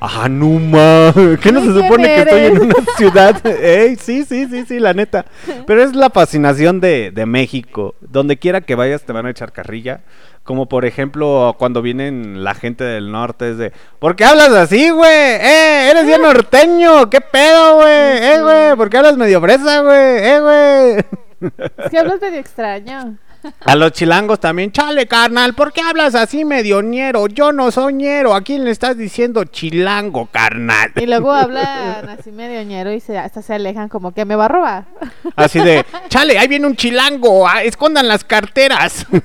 [0.00, 1.12] Ah, no ma.
[1.42, 3.46] ¿Qué no se ¿quién supone que estoy en una ciudad?
[3.46, 5.26] Ey, sí, sí, sí, sí, la neta.
[5.66, 7.94] Pero es la fascinación de, de México.
[8.00, 10.00] Donde quiera que vayas te van a echar carrilla.
[10.42, 13.72] Como por ejemplo cuando vienen la gente del norte es de...
[13.98, 15.10] ¿Por qué hablas así, güey?
[15.10, 15.90] ¡Eh!
[15.90, 17.10] ¡Eres bien norteño!
[17.10, 17.88] ¿Qué pedo, güey?
[17.88, 18.76] ¡Eh, güey!
[18.76, 19.98] ¿Por qué hablas medio fresa, güey?
[19.98, 21.50] ¡Eh, güey!
[21.90, 23.16] Que hablas medio extraño.
[23.64, 27.26] A los chilangos también, chale carnal, ¿por qué hablas así medio ñero?
[27.26, 30.92] Yo no soy ñero, ¿a quién le estás diciendo chilango, carnal?
[30.96, 34.46] Y luego hablan así medio ñero y se, hasta se alejan como que me va
[34.46, 34.84] a robar.
[35.36, 39.06] Así de, chale, ahí viene un chilango, ah, escondan las carteras.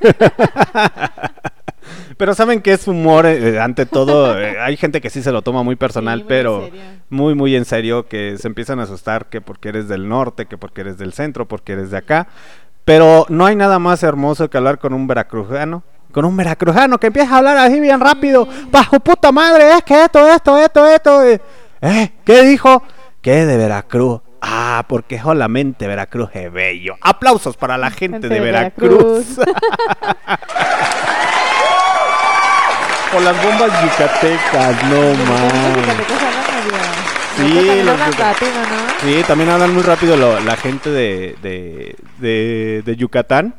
[2.18, 5.42] Pero saben que es humor, eh, ante todo, eh, hay gente que sí se lo
[5.42, 6.70] toma muy personal, Sí, muy en pero
[7.10, 10.58] muy, muy en serio, que se empiezan a asustar que porque eres del norte, que
[10.58, 12.28] porque eres del centro, porque eres de acá.
[12.86, 15.84] Pero no hay nada más hermoso que hablar con un veracruzano.
[16.12, 18.48] Con un veracruzano que empieza a hablar así bien rápido.
[18.72, 21.24] Bajo puta madre, es que esto, esto, esto, esto.
[21.24, 21.41] eh.
[22.24, 22.82] ¿Qué dijo?
[23.22, 24.22] Que de Veracruz.
[24.41, 26.95] Ah, porque solamente Veracruz es bello.
[27.02, 29.36] Aplausos para la gente, Gente de de Veracruz.
[29.36, 29.56] Veracruz.
[33.12, 36.55] Por las bombas yucatecas, no más.
[37.36, 38.99] Sí, también los hablan yuca- rápido, ¿no?
[39.02, 43.56] Sí, también hablan muy rápido lo- la gente de, de, de- de Yucatán.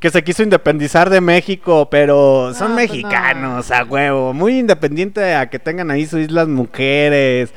[0.00, 4.34] Que se quiso independizar de México, pero son No, pues mexicanos, a huevo.
[4.34, 7.54] Muy independiente a que tengan ahí sus islas mujeres,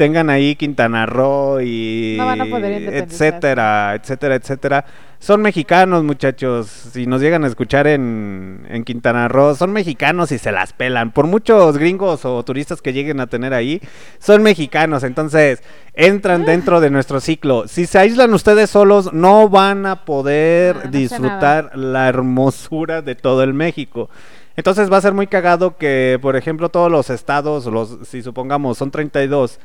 [0.00, 3.26] tengan ahí Quintana Roo y No van a poder independizarse.
[3.26, 4.84] etcétera, etcétera, etcétera.
[5.18, 6.68] Son mexicanos, muchachos.
[6.68, 11.12] Si nos llegan a escuchar en, en Quintana Roo, son mexicanos y se las pelan.
[11.12, 13.82] Por muchos gringos o turistas que lleguen a tener ahí,
[14.18, 15.04] son mexicanos.
[15.04, 15.62] Entonces,
[15.92, 17.68] entran dentro de nuestro ciclo.
[17.68, 23.02] Si se aíslan ustedes solos, no van a poder No, no sé disfrutar la hermosura
[23.02, 24.08] de todo el México.
[24.56, 28.76] Entonces va a ser muy cagado que, por ejemplo, todos los estados, los, si supongamos
[28.76, 29.58] son 32,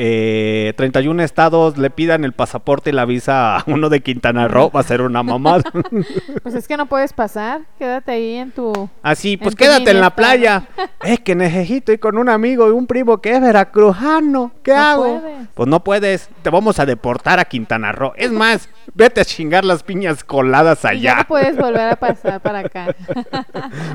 [0.00, 4.70] eh, 31 estados le pidan el pasaporte y la visa a uno de Quintana Roo,
[4.70, 5.64] va a ser una mamada.
[6.42, 7.62] Pues es que no puedes pasar.
[7.78, 8.88] Quédate ahí en tu.
[9.02, 10.62] Así, pues en tu quédate en la playa.
[11.02, 14.52] Es que necesito ir con un amigo y un primo que es veracrujano.
[14.62, 15.20] ¿Qué No hago?
[15.20, 15.48] puedes.
[15.54, 18.12] Pues no puedes, te vamos a deportar a Quintana Roo.
[18.16, 21.16] Es más, vete a chingar las piñas coladas Y ya allá.
[21.16, 22.94] no puedes volver a pasar para acá.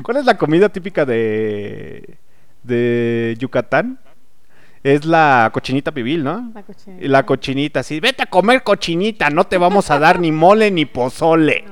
[0.02, 2.18] ¿Cuál es la comida típica de,
[2.62, 3.98] de Yucatán?
[4.84, 6.52] Es la cochinita pibil, ¿no?
[6.54, 7.08] La cochinita.
[7.08, 8.00] La cochinita, sí.
[8.00, 11.64] Vete a comer cochinita, no te vamos a dar ni mole ni pozole.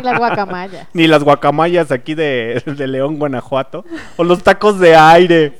[0.00, 0.88] Y la guacamaya.
[0.94, 3.84] ni las guacamayas aquí de, de León, Guanajuato.
[4.16, 5.58] O los tacos de aire.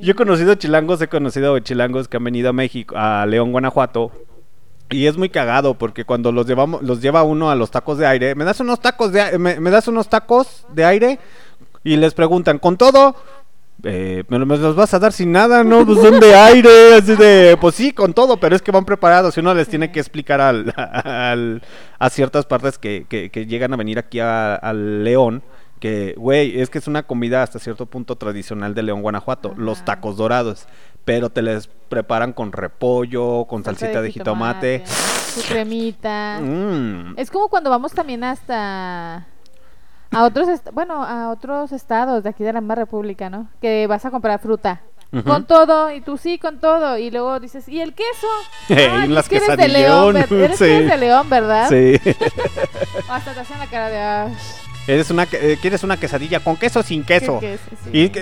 [0.00, 4.10] Yo he conocido chilangos, he conocido chilangos que han venido a México, a León, Guanajuato.
[4.88, 8.06] Y es muy cagado porque cuando los llevamos, los lleva uno a los tacos de
[8.06, 11.18] aire, me das unos tacos de me, me das unos tacos de aire
[11.84, 13.16] y les preguntan, ¿con todo?
[13.88, 15.86] Eh, me, lo- me los vas a dar sin nada, ¿no?
[15.86, 19.36] Pues son de aire, así de, pues sí, con todo, pero es que van preparados
[19.36, 21.62] y uno les tiene que explicar al, al-
[21.98, 25.42] a ciertas partes que, que- que llegan a venir aquí al León,
[25.78, 29.84] que, güey, es que es una comida hasta cierto punto tradicional de León, Guanajuato, los
[29.84, 30.66] tacos dorados,
[31.04, 34.82] pero te les preparan con repollo, con salsita de jitomate.
[34.86, 36.40] Su cremita.
[36.42, 37.14] Mm.
[37.18, 39.28] Es como cuando vamos también hasta
[40.16, 43.48] a otros bueno, a otros estados de aquí de la misma república, ¿no?
[43.60, 44.80] Que vas a comprar fruta.
[45.24, 46.98] Con todo, y tú sí, con todo.
[46.98, 48.26] Y luego dices, ¿y el queso?
[48.68, 50.70] Ey, Ay, las que eres de León, ver- eres, que sí.
[50.70, 51.68] eres de León, ¿verdad?
[51.70, 51.98] Sí.
[53.08, 53.98] Hasta te hacen la cara de...
[53.98, 54.32] "Ay".
[54.88, 57.40] Eres una, eh, ¿Quieres una quesadilla con queso o sin queso?
[57.40, 57.90] queso, sí.
[57.92, 58.12] Y eh,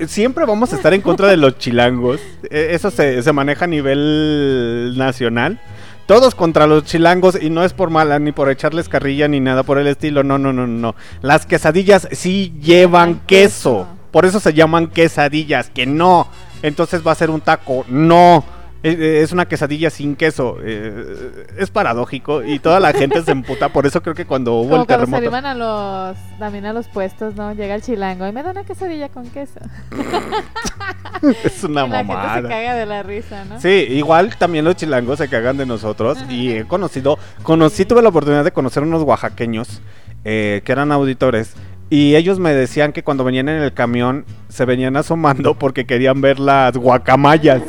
[0.00, 2.20] eh, siempre vamos a estar en contra de los chilangos.
[2.50, 5.58] Eh, eso se, se maneja a nivel nacional.
[6.06, 9.62] Todos contra los chilangos y no es por mala ni por echarles carrilla ni nada
[9.62, 10.24] por el estilo.
[10.24, 10.94] No, no, no, no.
[11.20, 13.86] Las quesadillas sí llevan queso.
[14.10, 16.28] Por eso se llaman quesadillas, que no.
[16.62, 17.84] Entonces va a ser un taco.
[17.88, 18.44] No.
[18.82, 20.56] Es una quesadilla sin queso.
[20.62, 23.68] Eh, es paradójico y toda la gente se emputa.
[23.68, 25.36] Por eso creo que cuando hubo Como el cuando se terremoto.
[25.36, 27.52] arriban a los, también a los puestos, ¿no?
[27.54, 29.60] Llega el chilango y me da una quesadilla con queso.
[31.44, 32.42] es una Y la gente mamada.
[32.42, 33.60] se caga de la risa, ¿no?
[33.60, 38.08] Sí, igual también los chilangos se cagan de nosotros y he conocido, conocí, tuve la
[38.08, 39.80] oportunidad de conocer unos oaxaqueños
[40.24, 41.54] eh, que eran auditores
[41.92, 46.22] Y ellos me decían que cuando venían en el camión se venían asomando porque querían
[46.22, 47.60] ver las guacamayas.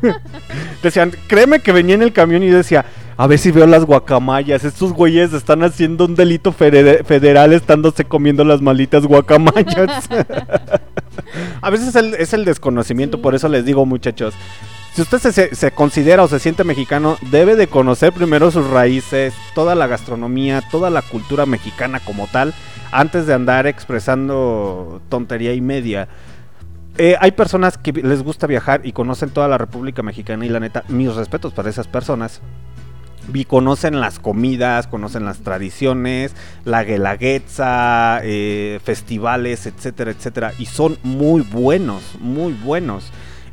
[0.82, 2.84] Decían, créeme que venía en el camión y decía,
[3.16, 4.62] a ver si veo las guacamayas.
[4.62, 10.08] Estos güeyes están haciendo un delito fede- federal estándose comiendo las malditas guacamayas.
[11.60, 14.34] a veces es el, es el desconocimiento, por eso les digo muchachos.
[14.94, 19.34] Si usted se- se, considera o se siente mexicano, debe de conocer primero sus raíces,
[19.54, 22.54] toda la gastronomía, toda la cultura mexicana como tal,
[22.92, 26.06] antes de andar expresando tontería y media.
[26.96, 30.60] Eh, hay personas que les gusta viajar y conocen toda la República Mexicana y la
[30.60, 32.40] neta, mis respetos para esas personas.
[33.26, 40.52] Vi conocen las comidas, conocen las tradiciones, la guelaguetza, eh, festivales, etcétera, etcétera.
[40.56, 43.10] Y son muy buenos, muy buenos.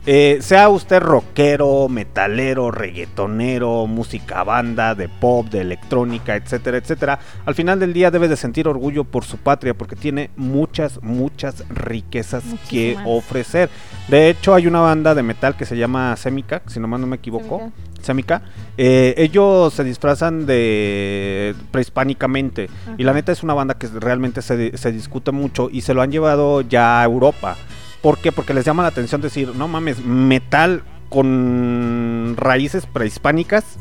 [0.07, 7.19] Eh, sea usted rockero, metalero, reggaetonero, música banda, de pop, de electrónica, etcétera, etcétera.
[7.45, 11.63] Al final del día debe de sentir orgullo por su patria porque tiene muchas, muchas
[11.69, 13.69] riquezas que ofrecer.
[14.07, 17.17] De hecho, hay una banda de metal que se llama Semica, si nomás no me
[17.17, 17.71] equivoco.
[18.01, 18.41] Semica.
[18.77, 22.71] Eh, ellos se disfrazan de prehispánicamente.
[22.97, 26.01] Y la neta es una banda que realmente se, se discute mucho y se lo
[26.01, 27.55] han llevado ya a Europa.
[28.01, 28.31] ¿Por qué?
[28.31, 33.77] Porque les llama la atención decir, no mames, metal con raíces prehispánicas.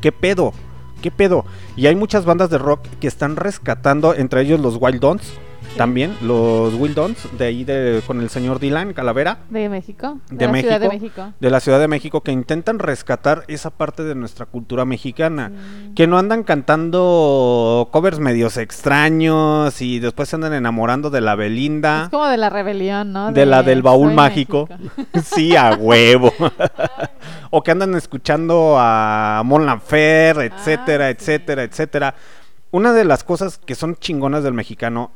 [0.00, 0.52] ¿Qué pedo?
[1.02, 1.44] ¿Qué pedo?
[1.76, 5.32] Y hay muchas bandas de rock que están rescatando, entre ellos los Wild Dons.
[5.76, 10.18] También, los Wild Dons, de ahí de, con el señor Dylan Calavera De México.
[10.30, 11.32] de, la México, Ciudad de México.
[11.38, 15.52] de la Ciudad de México, que intentan rescatar esa parte de nuestra cultura mexicana,
[15.94, 22.04] que no andan cantando covers medios extraños y después se andan enamorando de la Belinda,
[22.04, 23.32] Es como de la rebelión, ¿no?
[23.32, 24.68] de la del baúl mágico,
[25.24, 26.32] sí, a huevo,
[27.50, 32.14] o que andan escuchando a Mon Laferte, Ah, etcétera, etcétera, etcétera.
[32.70, 35.10] Una de las cosas que son chingonas del mexicano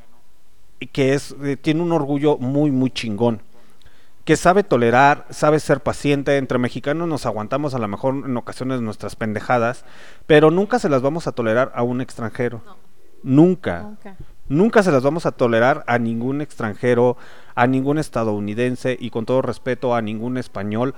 [0.87, 3.43] que es eh, tiene un orgullo muy muy chingón
[4.25, 6.37] que sabe tolerar, sabe ser paciente.
[6.37, 9.85] Entre mexicanos nos aguantamos a lo mejor en ocasiones nuestras pendejadas,
[10.27, 12.63] pero nunca se las vamos a tolerar a un extranjero.
[13.23, 13.81] Nunca.
[13.83, 14.17] Nunca.
[14.49, 17.17] Nunca se las vamos a tolerar a ningún extranjero,
[17.55, 20.95] a ningún estadounidense y con todo respeto a ningún español.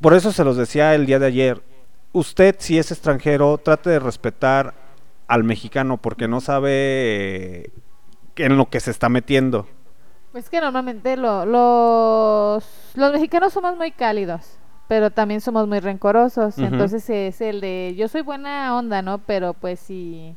[0.00, 1.62] Por eso se los decía el día de ayer.
[2.12, 4.74] Usted, si es extranjero, trate de respetar
[5.26, 7.70] al mexicano porque no sabe
[8.36, 9.66] en lo que se está metiendo.
[10.32, 14.58] Pues que normalmente lo- los, los mexicanos somos muy cálidos,
[14.88, 16.58] pero también somos muy rencorosos.
[16.58, 19.18] Entonces es el de yo soy buena onda, ¿no?
[19.18, 20.34] Pero pues si,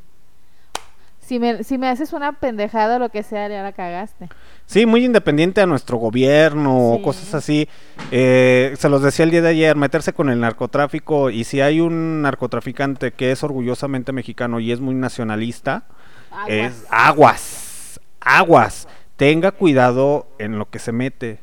[1.19, 4.30] si, me, si me haces una pendejada o lo que sea, ya la cagaste.
[4.68, 7.68] Sí, muy independiente a nuestro gobierno o cosas así.
[8.11, 11.82] Eh, se los decía el día de ayer, meterse con el narcotráfico y si hay
[11.82, 15.84] un narcotraficante que es orgullosamente mexicano y es muy nacionalista,
[16.48, 17.66] es aguas,
[18.28, 18.88] aguas.
[19.16, 21.40] Tenga cuidado en lo que se mete.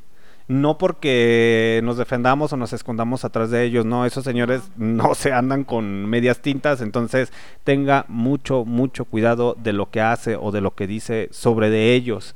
[0.47, 5.32] No porque nos defendamos o nos escondamos atrás de ellos, no, esos señores no se
[5.32, 7.32] andan con medias tintas, entonces
[7.65, 11.94] tenga mucho, mucho cuidado de lo que hace o de lo que dice sobre de
[11.94, 12.35] ellos.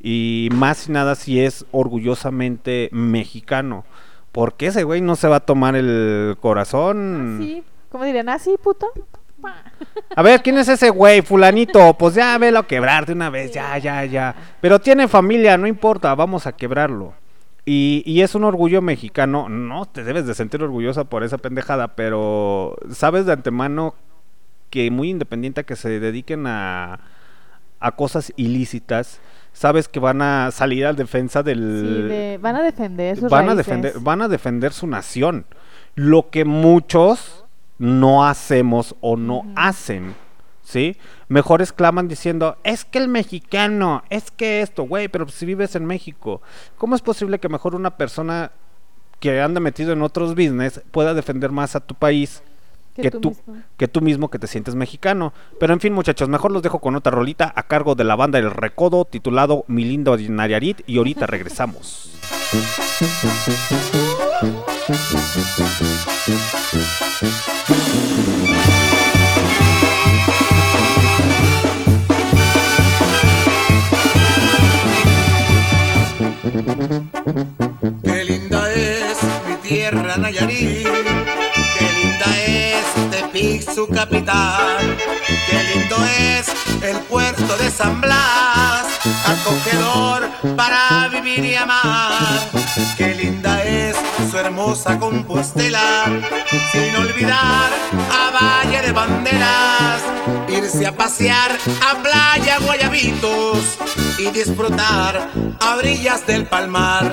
[0.00, 3.84] Y más nada si es orgullosamente mexicano,
[4.30, 7.38] porque ese güey no se va a tomar el corazón.
[7.40, 8.28] Sí, ¿cómo dirían?
[8.28, 8.86] ¿Ah, sí, puto?
[10.16, 11.22] A ver, ¿quién es ese güey?
[11.22, 11.94] Fulanito.
[11.94, 14.34] Pues ya velo quebrar de una vez, ya, ya, ya.
[14.60, 17.14] Pero tiene familia, no importa, vamos a quebrarlo.
[17.64, 19.48] Y, y es un orgullo mexicano.
[19.48, 23.94] No te debes de sentir orgullosa por esa pendejada, pero sabes de antemano
[24.70, 27.00] que muy independiente a que se dediquen a,
[27.80, 29.20] a cosas ilícitas,
[29.52, 31.58] sabes que van a salir al defensa del...
[31.58, 35.46] Sí, de- van a defender sus van a defender van a defender su nación
[35.94, 37.44] lo que muchos
[37.78, 40.14] no hacemos o no hacen
[40.62, 40.96] sí
[41.28, 45.86] mejor exclaman diciendo es que el mexicano es que esto güey pero si vives en
[45.86, 46.42] México
[46.76, 48.52] cómo es posible que mejor una persona
[49.20, 52.42] que anda metido en otros business pueda defender más a tu país
[52.94, 53.62] Que que, tú tú, mismo.
[53.76, 55.32] que tú mismo que te sientes mexicano.
[55.60, 58.40] Pero en fin, muchachos, mejor los dejo con otra rolita a cargo de la banda
[58.40, 62.10] El Recodo, titulado Mi lindo Nayarit, y ahorita regresamos.
[64.40, 64.46] Qué
[78.24, 80.86] linda es mi tierra Nayarit,
[81.76, 84.96] qué linda es Tepic su capital,
[85.50, 86.46] qué lindo es
[86.84, 88.86] el puerto de San Blas,
[89.26, 92.48] acogedor para vivir y amar,
[92.96, 93.77] qué linda es
[94.38, 96.04] hermosa Compostela,
[96.72, 97.70] sin olvidar
[98.10, 100.02] a Valle de Banderas,
[100.48, 101.56] irse a pasear
[101.88, 103.78] a Playa Guayabitos
[104.18, 105.28] y disfrutar
[105.60, 107.12] a orillas del Palmar.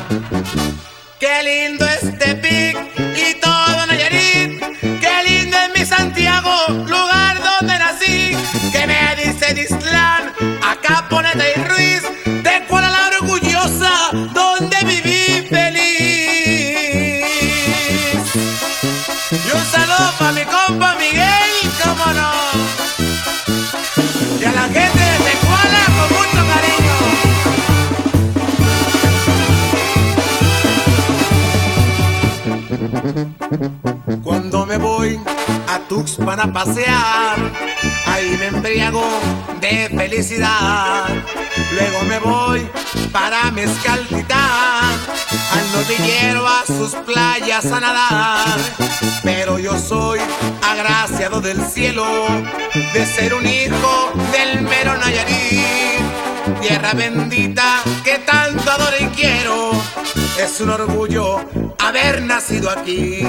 [1.19, 8.35] Qué lindo este pic y todo Nayarit, qué lindo es mi Santiago, lugar donde nací,
[8.72, 10.34] que me dice Dislán,
[10.64, 12.03] acá ponete y Ruiz,
[12.43, 14.11] de Kuala la orgullosa,
[20.76, 22.31] compa Miguel, cómo no.
[34.23, 35.19] Cuando me voy
[35.68, 37.38] a Tuxpan a pasear,
[38.07, 39.03] ahí me embriago
[39.61, 41.07] de felicidad.
[41.73, 42.68] Luego me voy
[43.11, 44.94] para Mezcaltitán,
[45.52, 48.60] al novillero a sus playas a nadar.
[49.23, 50.19] Pero yo soy
[50.64, 52.06] agraciado del cielo
[52.94, 56.02] de ser un hijo del mero Nayarit.
[56.61, 59.72] Tierra bendita que tanto adoro y quiero,
[60.40, 61.40] es un orgullo
[61.80, 63.22] haber nacido aquí.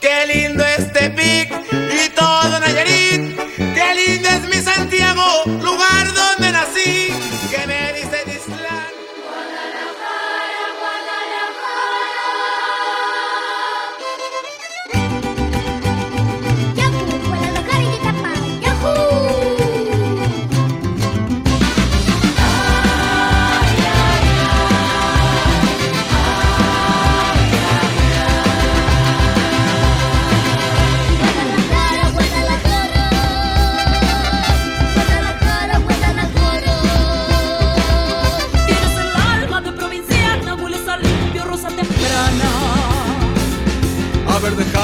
[0.00, 3.36] Qué lindo este pic y todo Nayarit.
[3.56, 7.31] Qué lindo es mi Santiago, lugar donde nací.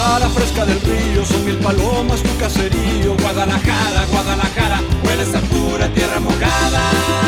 [0.09, 3.15] Verdejara fresca del río, son mil palomas tu caserío.
[3.21, 7.28] Guadalajara, Guadalajara, hueles a pura tierra mojada.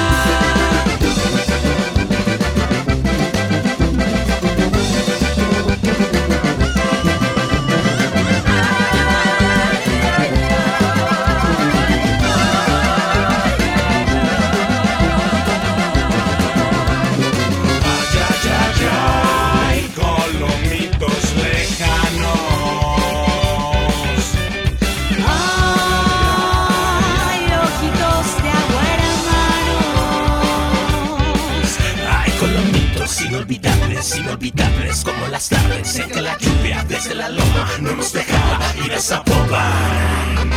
[34.31, 38.93] Inolvidables, como las tardes en que la lluvia desde la loma no nos dejaba ir
[38.93, 40.51] a Zapopan.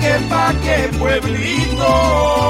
[0.00, 2.41] Que pa' qué pueblito.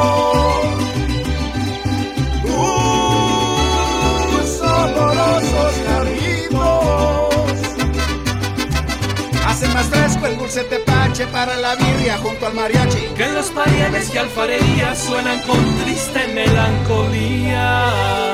[10.53, 13.09] Dulce tepache para la birria junto al mariachi.
[13.17, 18.33] Que los parianes y alfarerías suenan con triste melancolía.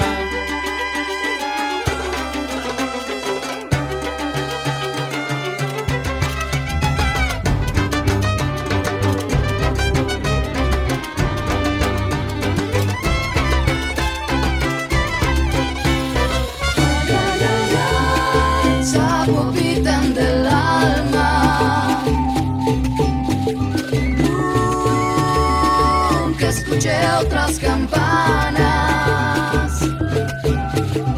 [27.49, 28.61] Otras campanas.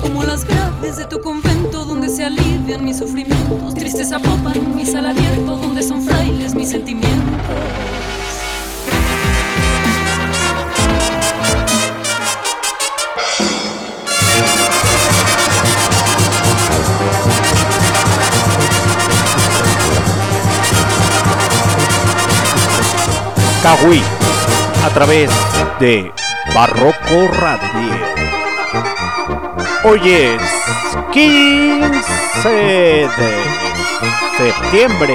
[0.01, 3.75] Como las graves de tu convento donde se alivian mis sufrimientos.
[3.75, 7.11] Tristes Zapopan, mi sala abierto donde son frailes mis sentimientos.
[23.63, 24.03] Cahuí,
[24.83, 25.31] a través
[25.79, 26.11] de
[26.55, 27.95] Barroco Radio.
[29.85, 30.43] Hoy es
[31.13, 33.09] 15 de
[34.37, 35.15] septiembre.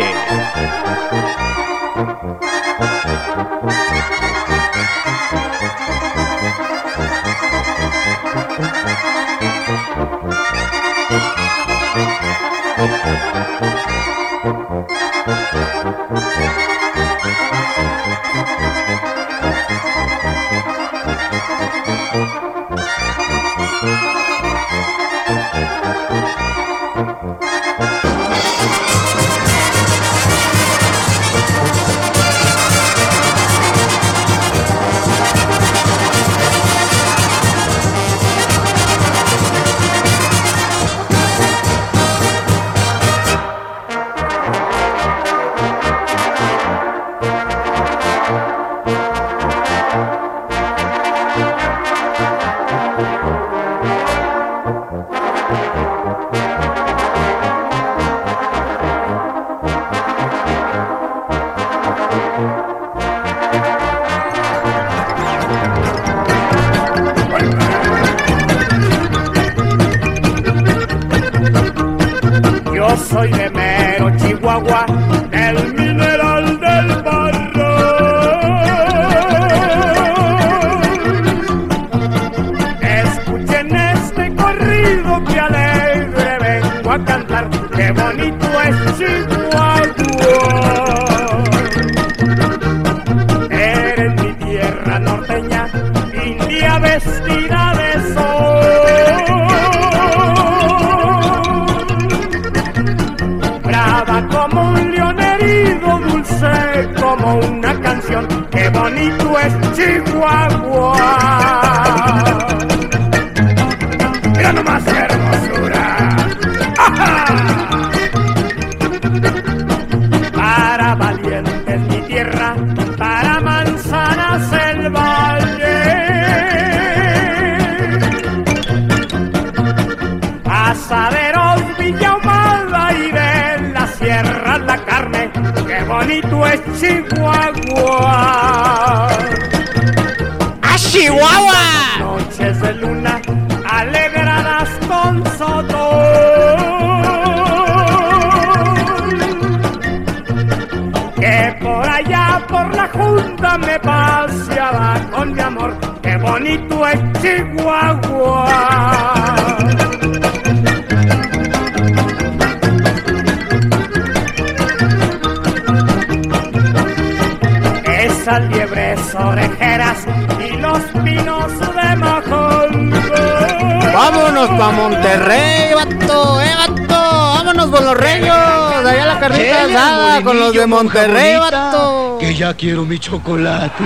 [180.95, 182.17] Bonita.
[182.19, 183.83] Que ya quiero mi chocolate.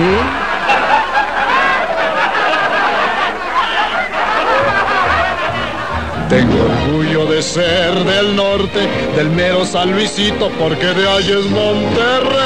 [6.28, 12.40] Tengo orgullo de ser del norte, del mero San Luisito, porque de allá es Monterrey.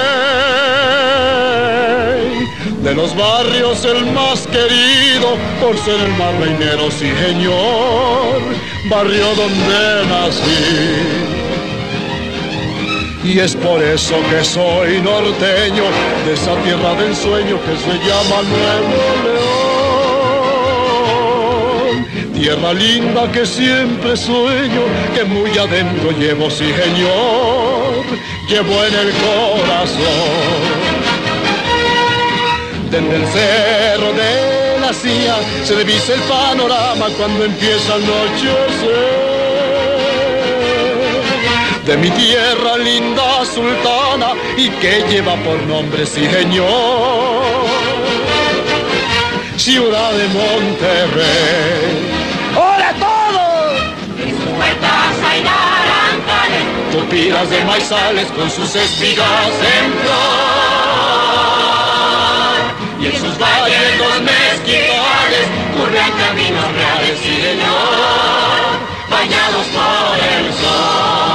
[2.83, 8.41] De los barrios el más querido, por ser el más reinero, sí señor,
[8.89, 11.44] barrio donde nací.
[13.25, 15.85] Y es por eso que soy norteño,
[16.27, 19.65] de esa tierra del sueño que se llama Nuevo León.
[22.35, 24.83] Tierra linda que siempre sueño,
[25.15, 28.05] que muy adentro llevo, sí señor,
[28.47, 30.61] llevo en el corazón.
[32.91, 39.24] Desde el cerro de la silla se divisa el panorama cuando empieza el anochecer
[41.87, 47.67] de mi tierra linda sultana y que lleva por nombre, sí señor,
[49.57, 52.11] ciudad de Monterrey.
[52.57, 53.83] ¡Hola a todos!
[54.19, 60.55] En sus puertas hay naranjales, Tupidas de maizales con sus espigas en flor.
[63.01, 68.79] Y en sus valles los mezquitales curran caminos reales, sí señor,
[69.11, 71.34] bañados por el sol.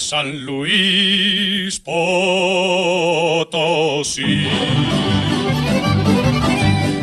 [0.00, 1.98] San Luis Potosí.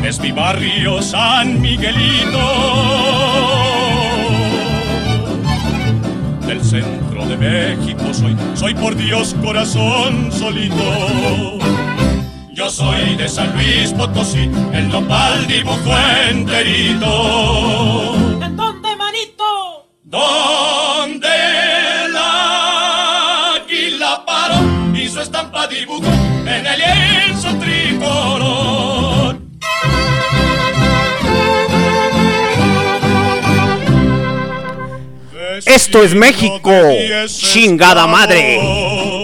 [0.04, 2.38] Es mi barrio San Miguelito.
[6.44, 11.58] Del centro de México soy, soy por Dios corazón solito.
[12.52, 15.94] Yo soy de San Luis Potosí, el nopal dibujo
[16.28, 18.16] enterito.
[18.42, 19.86] ¿En dónde, manito?
[20.02, 20.77] Donde
[25.18, 26.06] su estampa dibujó
[26.46, 29.38] en el lienzo tricolor.
[35.66, 36.72] Esto es México,
[37.26, 39.17] chingada madre.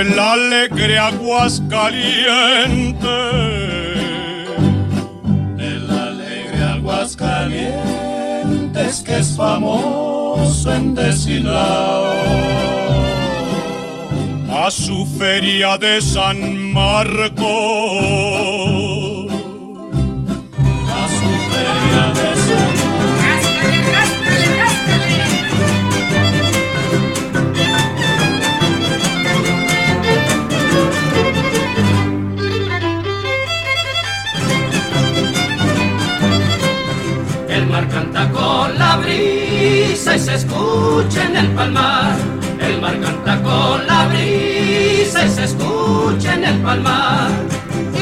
[0.00, 3.06] Del alegre Aguascaliente.
[5.58, 12.14] Del alegre Aguascalientes que es famoso en Desilao
[14.48, 17.40] a su feria de San Marcos.
[38.50, 42.16] Con la brisa y se escucha en el palmar.
[42.60, 47.30] El mar canta con la brisa y se escucha en el palmar.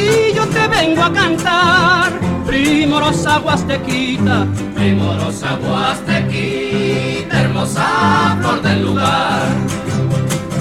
[0.04, 2.12] Y yo te vengo a cantar,
[2.46, 7.40] primorosa huastequita, primorosa huastequita.
[7.42, 9.46] hermosa flor del lugar.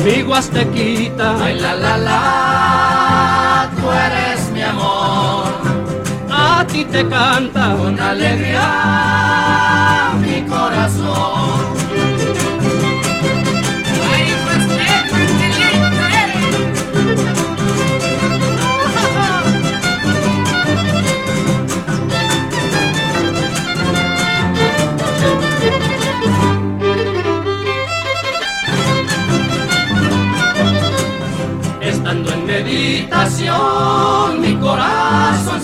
[0.04, 3.90] Mi Huastequita, ay la la la, tú
[6.68, 8.64] ti te canta con alegría
[10.22, 11.78] mi corazón.
[31.82, 34.37] Estando en meditación,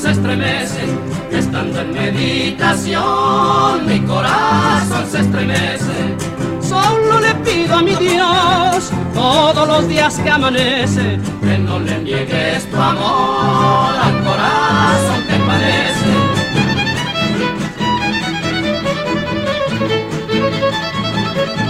[0.03, 0.83] se estremece.
[1.31, 6.17] Estando en meditación, mi corazón se estremece.
[6.61, 12.69] Solo le pido a mi Dios todos los días que amanece que no le niegues
[12.69, 16.11] tu amor al corazón que padece.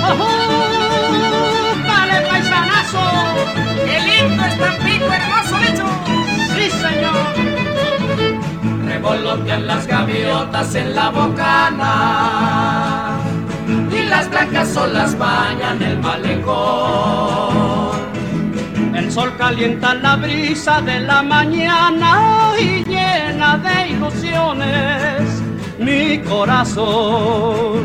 [0.10, 0.28] ¡Oh,
[1.88, 3.06] ¡Vale, paisanazo!
[3.86, 5.86] ¡Qué lindo es Tampico, hermoso lecho!
[6.56, 7.73] ¡Sí, señor!
[9.04, 12.38] Revolotean las gaviotas en la bocana
[13.92, 16.54] y las blancas olas bañan el malecón.
[18.96, 25.44] El sol calienta la brisa de la mañana y llena de ilusiones
[25.80, 27.84] mi corazón.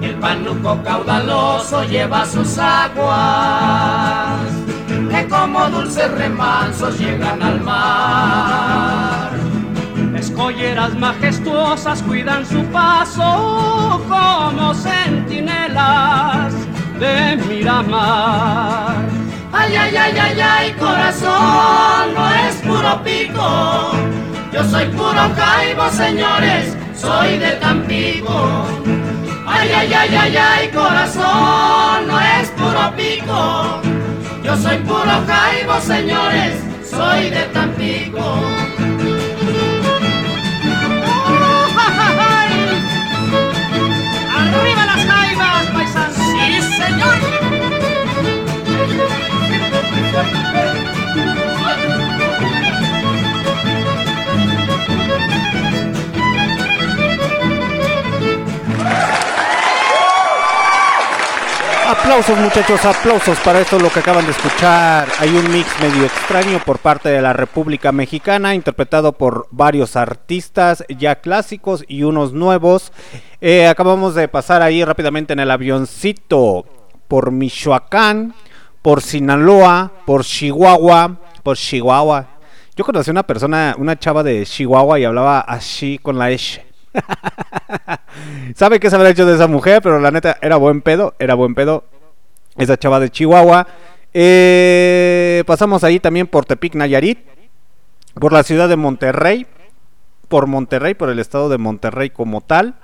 [0.00, 4.38] El panuco caudaloso lleva sus aguas,
[5.10, 9.31] que como dulces remansos llegan al mar.
[10.32, 16.54] Escolleras majestuosas cuidan su paso como centinelas
[16.98, 18.96] de Miramar.
[19.52, 23.92] Ay, ay, ay, ay, ay, corazón, no es puro pico.
[24.54, 28.64] Yo soy puro caibo, señores, soy de Tampico.
[29.46, 33.82] Ay, ay, ay, ay, ay, corazón, no es puro pico.
[34.42, 36.58] Yo soy puro caibo, señores,
[36.90, 38.61] soy de Tampico.
[61.92, 65.06] Aplausos muchachos, aplausos para esto lo que acaban de escuchar.
[65.18, 70.84] Hay un mix medio extraño por parte de la República Mexicana, interpretado por varios artistas
[70.88, 72.92] ya clásicos y unos nuevos.
[73.42, 76.64] Eh, acabamos de pasar ahí rápidamente en el avioncito
[77.08, 78.34] por Michoacán,
[78.80, 82.26] por Sinaloa, por Chihuahua, por Chihuahua.
[82.74, 86.71] Yo conocí una persona, una chava de Chihuahua y hablaba así con la S.
[88.54, 89.82] ¿Sabe qué se habrá hecho de esa mujer?
[89.82, 91.84] Pero la neta era buen pedo, era buen pedo.
[92.56, 93.66] Esa chava de Chihuahua.
[94.14, 97.18] Eh, pasamos ahí también por Tepic Nayarit,
[98.14, 99.46] por la ciudad de Monterrey,
[100.28, 102.74] por Monterrey, por el estado de Monterrey como tal,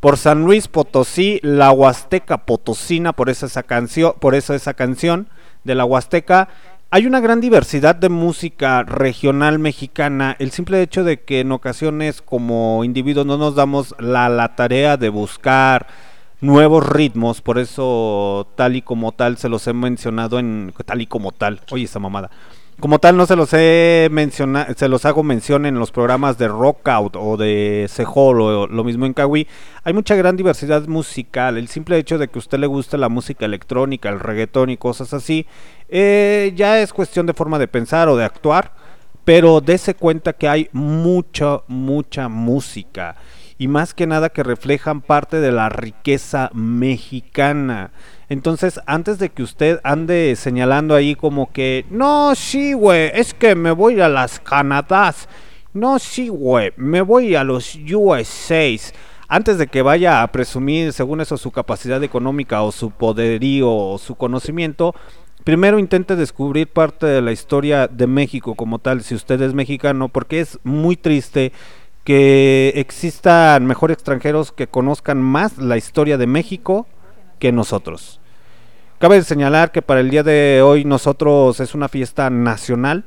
[0.00, 5.28] por San Luis Potosí, la Huasteca Potosina, por esa, esa canción, por eso esa canción
[5.64, 6.48] de la Huasteca.
[6.92, 10.34] Hay una gran diversidad de música regional mexicana.
[10.40, 14.96] El simple hecho de que en ocasiones como individuos no nos damos la, la tarea
[14.96, 15.86] de buscar
[16.40, 21.06] nuevos ritmos, por eso tal y como tal se los he mencionado en tal y
[21.06, 21.60] como tal.
[21.70, 22.28] Oye, esa mamada.
[22.80, 26.48] Como tal no se los he mencionado, se los hago mención en los programas de
[26.48, 29.46] Rockout o de Sejol o lo mismo en Kawi.
[29.84, 31.58] Hay mucha gran diversidad musical.
[31.58, 34.78] El simple hecho de que a usted le guste la música electrónica, el reggaetón y
[34.78, 35.46] cosas así,
[35.90, 38.72] eh, ya es cuestión de forma de pensar o de actuar.
[39.24, 43.16] Pero dése cuenta que hay mucha, mucha música.
[43.58, 47.90] Y más que nada que reflejan parte de la riqueza mexicana.
[48.30, 53.56] Entonces, antes de que usted ande señalando ahí como que, no, sí, güey, es que
[53.56, 55.28] me voy a las Canadás.
[55.72, 58.68] No, sí, güey, me voy a los USA.
[59.26, 63.98] Antes de que vaya a presumir, según eso, su capacidad económica o su poderío o
[63.98, 64.94] su conocimiento,
[65.42, 70.08] primero intente descubrir parte de la historia de México como tal, si usted es mexicano,
[70.08, 71.50] porque es muy triste
[72.04, 76.86] que existan mejor extranjeros que conozcan más la historia de México
[77.40, 78.19] que nosotros.
[79.00, 83.06] Cabe señalar que para el día de hoy nosotros es una fiesta nacional,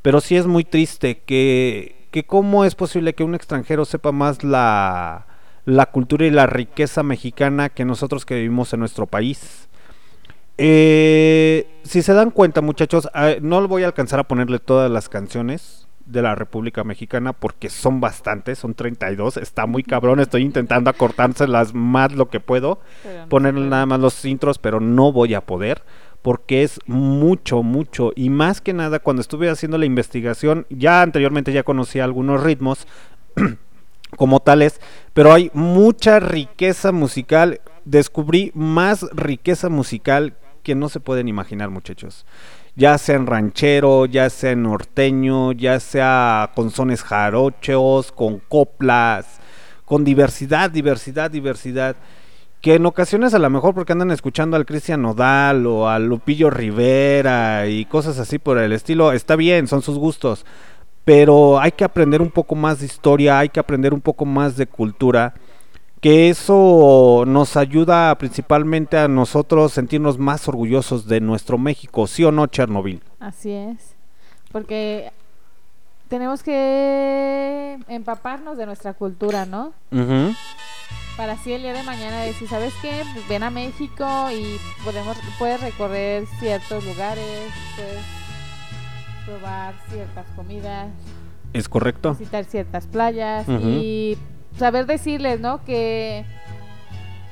[0.00, 4.44] pero sí es muy triste que, que cómo es posible que un extranjero sepa más
[4.44, 5.26] la,
[5.64, 9.68] la cultura y la riqueza mexicana que nosotros que vivimos en nuestro país.
[10.56, 15.08] Eh, si se dan cuenta muchachos, eh, no voy a alcanzar a ponerle todas las
[15.08, 20.90] canciones, de la República Mexicana porque son bastantes, son 32, está muy cabrón, estoy intentando
[20.90, 22.80] acortárselas más lo que puedo,
[23.28, 25.82] ponerle nada más los intros, pero no voy a poder
[26.22, 31.52] porque es mucho, mucho y más que nada cuando estuve haciendo la investigación, ya anteriormente
[31.52, 32.86] ya conocía algunos ritmos
[34.16, 34.80] como tales,
[35.12, 42.24] pero hay mucha riqueza musical, descubrí más riqueza musical que no se pueden imaginar muchachos
[42.76, 49.40] ya sea en ranchero, ya sea en norteño, ya sea con sones jarochos, con coplas,
[49.84, 51.96] con diversidad, diversidad, diversidad.
[52.60, 56.50] Que en ocasiones a lo mejor porque andan escuchando al Cristian Nodal o al Lupillo
[56.50, 60.46] Rivera y cosas así por el estilo, está bien, son sus gustos.
[61.04, 64.56] Pero hay que aprender un poco más de historia, hay que aprender un poco más
[64.56, 65.34] de cultura
[66.04, 72.30] que eso nos ayuda principalmente a nosotros sentirnos más orgullosos de nuestro México, ¿sí o
[72.30, 73.02] no, Chernobyl?
[73.20, 73.96] Así es,
[74.52, 75.12] porque
[76.08, 79.72] tenemos que empaparnos de nuestra cultura, ¿no?
[81.16, 83.02] Para así el día de mañana decir, ¿sabes qué?
[83.26, 88.04] Ven a México y podemos puedes recorrer ciertos lugares, puedes
[89.24, 90.88] probar ciertas comidas.
[91.54, 92.14] Es correcto.
[92.14, 94.18] Visitar ciertas playas y
[94.58, 95.64] saber decirles, ¿no?
[95.64, 96.24] Que,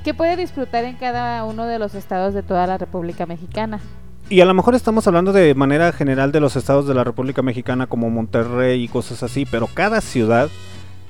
[0.05, 3.81] que puede disfrutar en cada uno de los estados de toda la República Mexicana.
[4.29, 7.43] Y a lo mejor estamos hablando de manera general de los estados de la República
[7.43, 10.49] Mexicana como Monterrey y cosas así, pero cada ciudad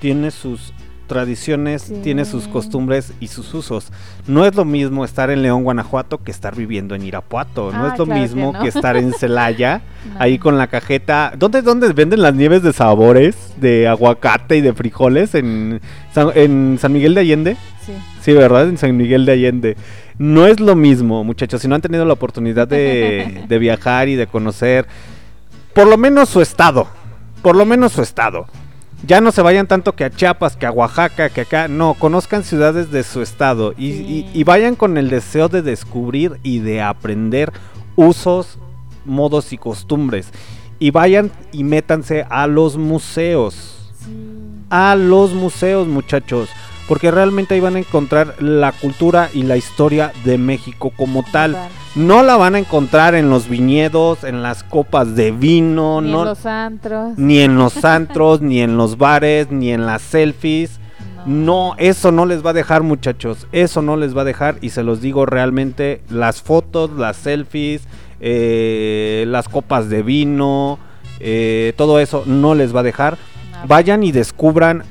[0.01, 0.73] tiene sus
[1.13, 3.93] tradiciones, tiene sus costumbres y sus usos.
[4.27, 7.71] No es lo mismo estar en León, Guanajuato, que estar viviendo en Irapuato.
[7.73, 8.61] No Ah, es lo claro que mismo no.
[8.63, 9.83] que, estar en Celaya,
[10.19, 11.33] ahí con la cajeta.
[11.39, 15.35] ¿Dónde, ¿Dónde venden las nieves de sabores, de aguacate y de frijoles?
[15.35, 15.81] ¿En
[16.15, 17.57] San, en San Miguel de Allende?
[17.85, 17.93] Sí.
[18.23, 18.69] Sí, ¿verdad?
[18.69, 19.77] En San Miguel de Allende.
[20.19, 21.61] No es lo mismo, muchachos.
[21.63, 24.87] Si no han tenido la oportunidad de, de viajar y de conocer,
[25.75, 26.87] por lo menos su estado.
[27.43, 28.47] Por lo menos su estado.
[29.07, 31.67] Ya no se vayan tanto que a Chiapas, que a Oaxaca, que acá.
[31.69, 33.75] No, conozcan ciudades de su estado.
[33.77, 37.53] Y, y- y vayan con el deseo de descubrir y de aprender
[37.97, 38.59] usos,
[39.05, 40.31] modos y costumbres.
[40.79, 43.91] Y vayan y métanse a los museos.
[44.71, 46.49] A los museos, muchachos.
[46.93, 51.57] Porque realmente ahí van a encontrar la cultura y la historia de México como tal.
[51.95, 56.19] No la van a encontrar en los viñedos, en las copas de vino, Ni no,
[56.21, 57.17] en los antros.
[57.17, 60.81] ni en los antros, ni en los bares, ni en las selfies.
[61.25, 61.77] No.
[61.79, 63.47] eso no les va a dejar, muchachos.
[63.53, 64.59] Eso no les va a dejar.
[64.61, 67.85] Y se los digo realmente: las fotos, las selfies,
[68.21, 70.79] eh, las copas de vino,
[71.21, 73.17] eh, todo eso no les va a dejar.
[73.67, 74.83] Vayan y descubran.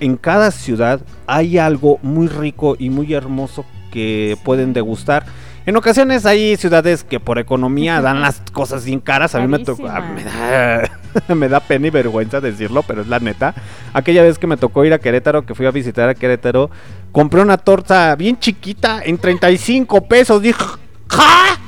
[0.00, 5.24] En cada ciudad hay algo muy rico y muy hermoso que pueden degustar.
[5.64, 9.34] En ocasiones hay ciudades que por economía dan las cosas bien caras.
[9.34, 9.88] A mí me tocó.
[9.88, 10.90] a- Me da,
[11.34, 13.54] me da pena y vergüenza decirlo, pero es la neta.
[13.92, 16.70] Aquella vez que me tocó ir a Querétaro, que fui a visitar a Querétaro,
[17.10, 20.40] compré una torta bien chiquita en 35 pesos.
[20.42, 20.62] Dije,
[21.08, 21.58] ¡ja!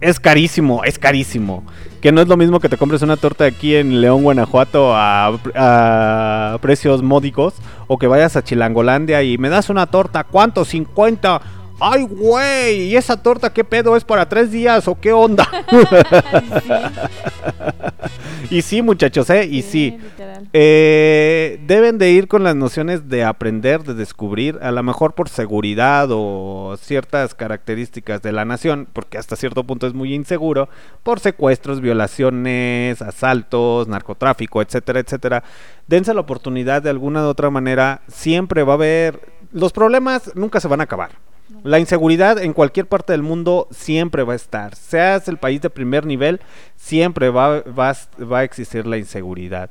[0.00, 1.64] Es carísimo, es carísimo.
[2.00, 5.38] Que no es lo mismo que te compres una torta aquí en León, Guanajuato a,
[5.54, 7.54] a precios módicos
[7.88, 10.64] o que vayas a Chilangolandia y me das una torta, ¿cuánto?
[10.64, 11.40] 50.
[11.80, 15.48] Ay, güey, ¿y esa torta qué pedo es para tres días o qué onda?
[18.50, 19.46] y sí, muchachos, ¿eh?
[19.46, 19.96] Y sí.
[20.52, 25.28] Eh, deben de ir con las nociones de aprender, de descubrir, a lo mejor por
[25.28, 30.68] seguridad o ciertas características de la nación, porque hasta cierto punto es muy inseguro,
[31.04, 35.44] por secuestros, violaciones, asaltos, narcotráfico, etcétera, etcétera.
[35.86, 39.20] Dense la oportunidad de alguna u otra manera, siempre va a haber...
[39.52, 41.27] Los problemas nunca se van a acabar.
[41.64, 44.74] La inseguridad en cualquier parte del mundo siempre va a estar.
[44.74, 46.40] Seas el país de primer nivel,
[46.76, 49.70] siempre va, va, a- va a existir la inseguridad.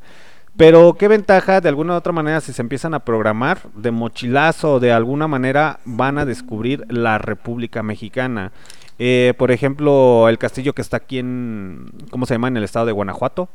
[0.55, 4.73] Pero qué ventaja, de alguna u otra manera, si se empiezan a programar de mochilazo
[4.73, 8.51] o de alguna manera van a descubrir la República Mexicana.
[8.97, 12.47] Eh, por ejemplo, el castillo que está aquí en, ¿cómo se llama?
[12.47, 13.49] En el estado de Guanajuato.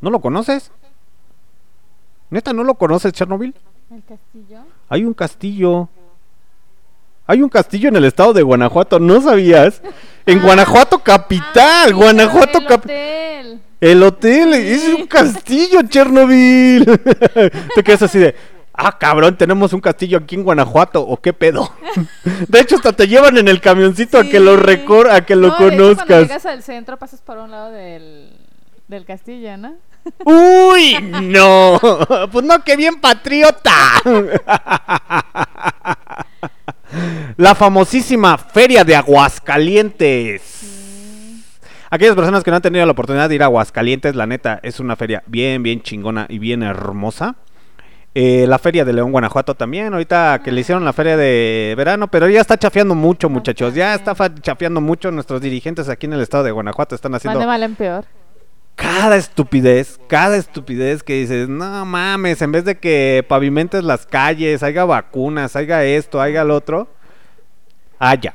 [0.00, 0.72] ¿No lo conoces?
[2.30, 3.54] ¿Neta no lo conoces, Chernobyl?
[3.90, 4.60] El castillo.
[4.88, 5.88] Hay un castillo.
[7.30, 9.82] Hay un castillo en el estado de Guanajuato, ¿no sabías?
[10.24, 12.96] En Guanajuato capital, Guanajuato el capital.
[12.96, 13.60] hotel.
[13.80, 16.86] El hotel es un castillo, Chernobyl.
[17.74, 18.34] Te quedas así de,
[18.72, 21.70] ah, cabrón, tenemos un castillo aquí en Guanajuato, ¿o qué pedo?
[22.48, 25.48] De hecho, hasta te llevan en el camioncito a que lo recor a que lo
[25.48, 26.22] No, hecho, Cuando conozcas.
[26.22, 28.32] llegas al centro pasas por un lado del,
[28.88, 29.74] del castillo, ¿no?
[30.24, 30.96] ¡Uy!
[31.22, 31.78] ¡No!
[32.32, 33.74] Pues no, qué bien patriota.
[37.36, 40.42] La famosísima Feria de Aguascalientes.
[41.90, 44.78] Aquellas personas que no han tenido la oportunidad de ir a Aguascalientes, la neta, es
[44.80, 47.36] una feria bien, bien chingona y bien hermosa.
[48.14, 52.08] Eh, la feria de León, Guanajuato también, ahorita que le hicieron la feria de verano,
[52.08, 53.74] pero ya está chafeando mucho, muchachos.
[53.74, 55.10] Ya está chafeando mucho.
[55.12, 58.04] Nuestros dirigentes aquí en el estado de Guanajuato están haciendo mal en peor.
[58.78, 64.62] Cada estupidez, cada estupidez que dices, no mames, en vez de que pavimentes las calles,
[64.62, 66.88] haya vacunas, haya esto, haya lo otro,
[67.98, 68.32] haya,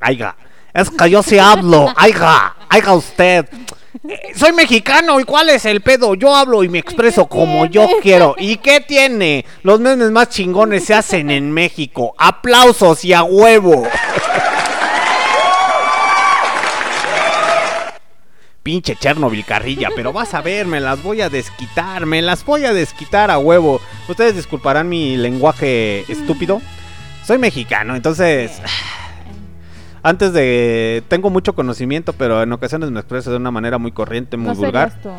[0.00, 0.34] haya.
[0.72, 3.46] Es que yo sí hablo, haya, haya usted.
[4.08, 6.14] Eh, Soy mexicano, ¿y cuál es el pedo?
[6.14, 8.34] Yo hablo y me expreso como yo quiero.
[8.38, 9.44] ¿Y qué tiene?
[9.62, 12.14] Los memes más chingones se hacen en México.
[12.16, 13.86] Aplausos y a huevo.
[18.66, 22.64] Pinche Chernobyl carrilla, pero vas a ver, me las voy a desquitar, me las voy
[22.64, 23.80] a desquitar a huevo.
[24.08, 26.60] Ustedes disculparán mi lenguaje estúpido.
[27.24, 28.60] Soy mexicano, entonces...
[30.02, 31.04] Antes de...
[31.06, 34.54] Tengo mucho conocimiento, pero en ocasiones me expreso de una manera muy corriente, muy No
[34.56, 34.90] vulgar.
[34.90, 35.10] serías tú.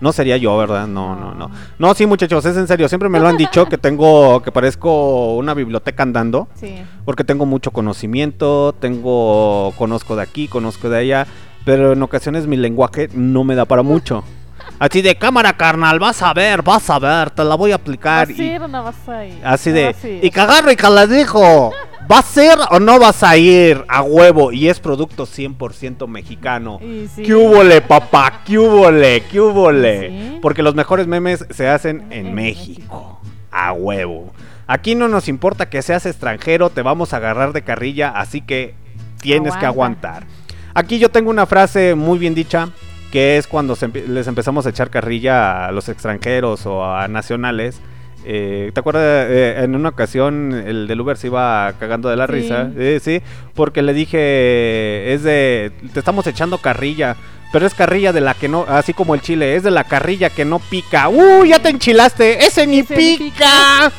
[0.00, 0.86] No sería yo, ¿verdad?
[0.86, 1.50] No, no, no.
[1.76, 2.88] No, sí, muchachos, es en serio.
[2.88, 6.46] Siempre me lo han dicho que tengo, que parezco una biblioteca andando.
[6.54, 6.76] Sí.
[7.04, 11.26] Porque tengo mucho conocimiento, tengo, conozco de aquí, conozco de allá.
[11.64, 14.24] Pero en ocasiones mi lenguaje no me da para mucho.
[14.78, 18.28] Así de cámara, carnal, vas a ver, vas a ver, te la voy a aplicar.
[18.28, 19.38] ¿Vas a ir o no vas a ir?
[19.44, 20.24] Así de, vas a ir.
[20.24, 21.70] y cagarro y que le dijo,
[22.08, 24.52] ¿vas a ir o no vas a ir a huevo?
[24.52, 26.78] Y es producto 100% mexicano.
[27.14, 27.22] Sí.
[27.24, 28.40] ¿Qué húbole, papá?
[28.46, 29.22] ¿Qué húbole?
[29.30, 30.08] ¿Qué húbole?
[30.08, 30.38] Sí.
[30.40, 33.20] Porque los mejores memes se hacen en México.
[33.50, 34.32] A huevo.
[34.66, 38.74] Aquí no nos importa que seas extranjero, te vamos a agarrar de carrilla, así que
[39.20, 40.08] tienes que Aguanta.
[40.14, 40.39] aguantar.
[40.74, 42.68] Aquí yo tengo una frase muy bien dicha,
[43.10, 47.80] que es cuando se les empezamos a echar carrilla a los extranjeros o a nacionales.
[48.24, 49.26] Eh, ¿Te acuerdas?
[49.30, 52.32] eh, en una ocasión el del Uber se iba cagando de la Sí.
[52.32, 52.70] risa.
[52.76, 53.22] Eh, sí,
[53.54, 57.16] porque le dije, es de, te estamos echando carrilla.
[57.52, 60.30] Pero es carrilla de la que no, así como el chile, es de la carrilla
[60.30, 61.08] que no pica.
[61.08, 62.44] ¡Uh, ya te enchilaste!
[62.44, 63.90] ¡Ese ni Ese pica!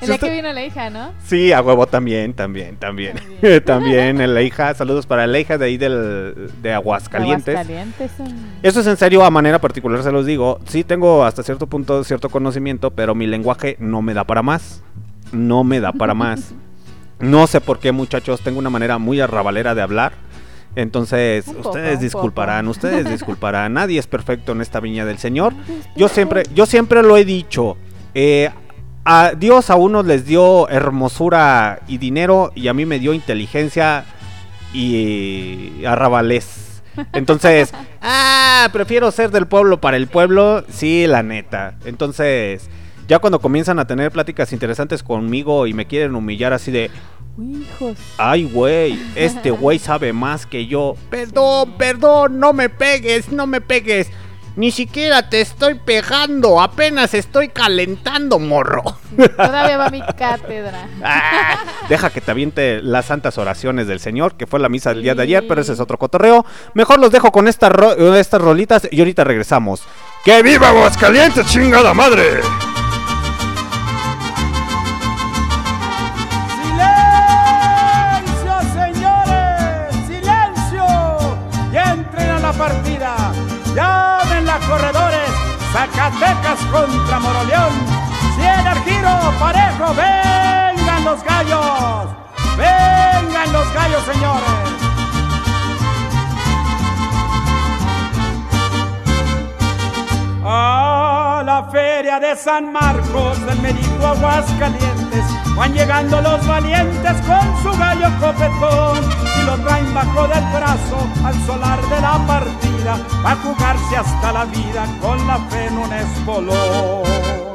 [0.00, 1.12] El día que vino la hija, ¿no?
[1.24, 3.14] Sí, a huevo también, también, también.
[3.64, 7.54] También, en la hija, saludos para la hija de ahí del, de Aguascalientes.
[7.54, 8.12] Aguascalientes.
[8.62, 10.60] Eso es en serio, a manera particular se los digo.
[10.66, 14.82] Sí tengo hasta cierto punto cierto conocimiento, pero mi lenguaje no me da para más.
[15.32, 16.52] No me da para más.
[17.20, 20.12] No sé por qué, muchachos, tengo una manera muy arrabalera de hablar.
[20.76, 23.72] Entonces, poco, ustedes disculparán, ustedes disculparán.
[23.74, 25.54] Nadie es perfecto en esta viña del Señor.
[25.96, 27.76] Yo siempre, yo siempre lo he dicho.
[28.14, 28.50] eh,
[29.06, 34.06] a Dios a unos les dio hermosura y dinero y a mí me dio inteligencia
[34.72, 36.82] y arrabalés.
[37.12, 37.72] Entonces,
[38.02, 41.74] ah, prefiero ser del pueblo para el pueblo, sí, la neta.
[41.84, 42.70] Entonces,
[43.06, 46.90] ya cuando comienzan a tener pláticas interesantes conmigo y me quieren humillar así de,
[47.38, 47.98] Hijos.
[48.18, 50.94] ay, güey, este güey sabe más que yo.
[51.10, 54.10] Perdón, perdón, no me pegues, no me pegues.
[54.56, 58.84] Ni siquiera te estoy pegando, apenas estoy calentando, morro.
[59.36, 60.86] Todavía va mi cátedra.
[61.02, 61.56] Ah,
[61.88, 65.16] deja que te aviente las santas oraciones del Señor, que fue la misa del día
[65.16, 66.46] de ayer, pero ese es otro cotorreo.
[66.74, 69.82] Mejor los dejo con estas ro- estas rolitas y ahorita regresamos.
[70.24, 72.40] ¡Que viva Aguascalientes, chingada madre!
[85.84, 87.72] Zacatecas contra Moroleón.
[88.36, 89.94] Cien al giro, parejo.
[89.94, 92.08] ¡Vengan los gallos!
[92.56, 94.44] ¡Vengan los gallos, señores!
[100.46, 100.93] A
[101.54, 105.24] la feria de San Marcos del Merito Aguascalientes
[105.54, 108.98] van llegando los valientes con su gallo copetón
[109.38, 112.94] y lo traen bajo del brazo al solar de la partida
[113.24, 117.53] a jugarse hasta la vida con la fe en un espolón.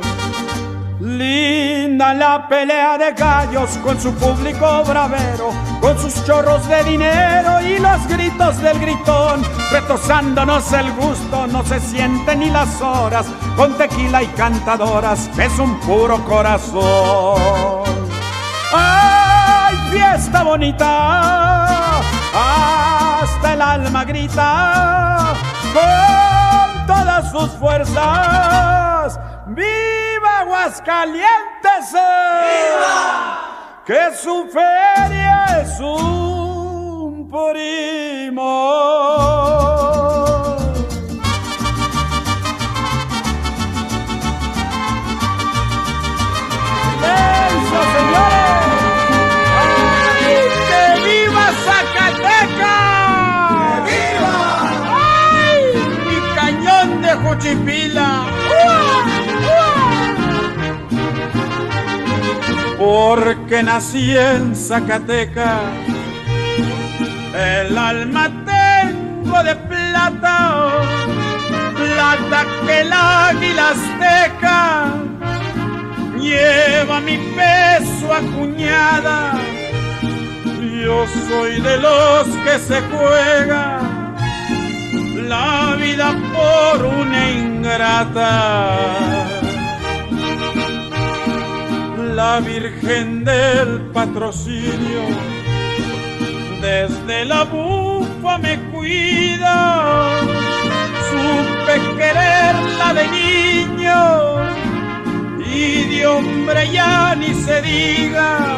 [1.00, 7.80] Linda la pelea de gallos con su público bravero, con sus chorros de dinero y
[7.80, 9.42] los gritos del gritón.
[9.72, 15.80] Retosándonos el gusto, no se sienten ni las horas, con tequila y cantadoras, es un
[15.80, 17.40] puro corazón.
[18.74, 22.00] ¡Ay, fiesta bonita!
[23.22, 25.34] Hasta el alma grita
[25.74, 29.18] con todas sus fuerzas.
[29.52, 31.96] ¡Viva Aguascalientes!
[33.84, 38.46] Que su feria es un primo.
[47.02, 48.80] ¡Eso, señores!
[50.70, 52.70] ¡Que viva Zacatecas!
[53.88, 54.38] ¡Que viva!
[54.94, 55.60] ¡Ay!
[56.06, 58.39] ¡Mi cañón de Juchipila!
[62.80, 65.60] Porque nací en Zacatecas,
[67.36, 70.70] el alma tengo de plata,
[71.76, 74.94] plata que el águila azteca
[76.18, 79.34] lleva mi peso acuñada.
[80.82, 83.82] Yo soy de los que se juega
[85.28, 89.39] la vida por una ingrata.
[92.16, 95.04] La Virgen del Patrocinio
[96.62, 100.10] desde la bufa me cuida.
[101.10, 104.02] Supe quererla de niño
[105.46, 108.58] y de hombre ya ni se diga.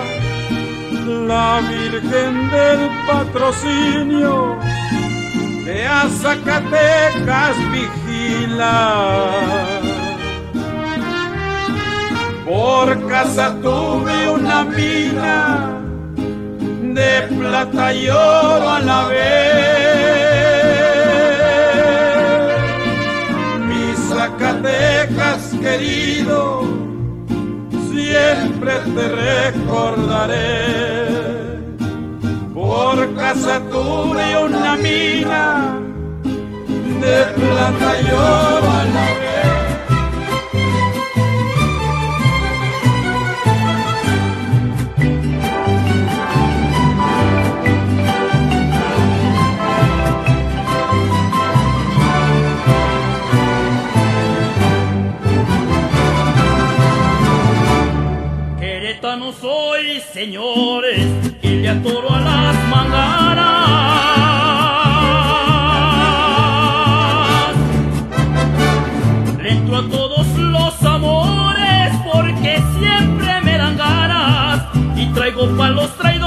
[1.28, 4.58] La Virgen del Patrocinio
[5.66, 8.72] que a Zacatecas vigila.
[12.46, 15.80] Por casa tuve una mina
[16.94, 19.22] de plata y oro a la vez.
[23.68, 26.64] Mi Zacatecas querido,
[27.92, 30.62] siempre te recordaré.
[32.54, 35.80] Por casa tuve una mina
[37.02, 39.21] de plata y oro a la vez.
[60.14, 61.08] Señores,
[61.42, 63.56] y le atoro a las manganas.
[69.42, 74.64] Le entro a todos los amores porque siempre me dan ganas
[74.98, 76.21] y traigo pa' los traidores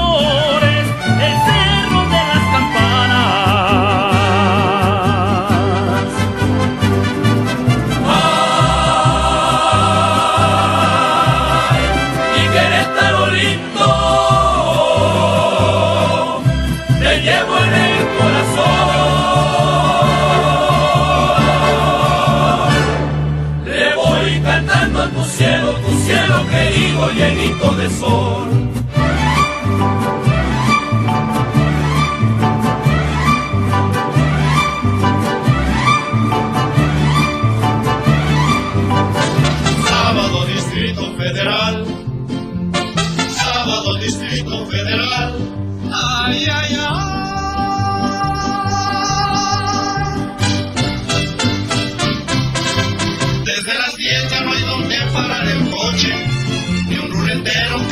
[26.75, 28.64] querido llenito de sol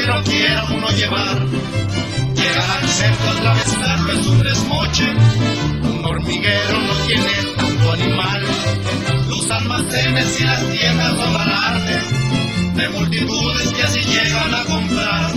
[0.03, 1.45] que no quiera uno llevar.
[2.35, 5.09] Llegar al centro otra vez claro es un desmoche.
[5.83, 8.43] Un hormiguero no tiene tanto animal.
[9.29, 12.03] Los almacenes y las tiendas son alardes
[12.75, 15.31] de multitudes que así llegan a comprar.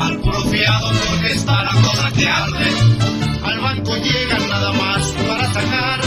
[0.00, 2.70] Al puro fiado porque está la cosa que arde.
[3.44, 6.00] Al banco llegan nada más para sacar.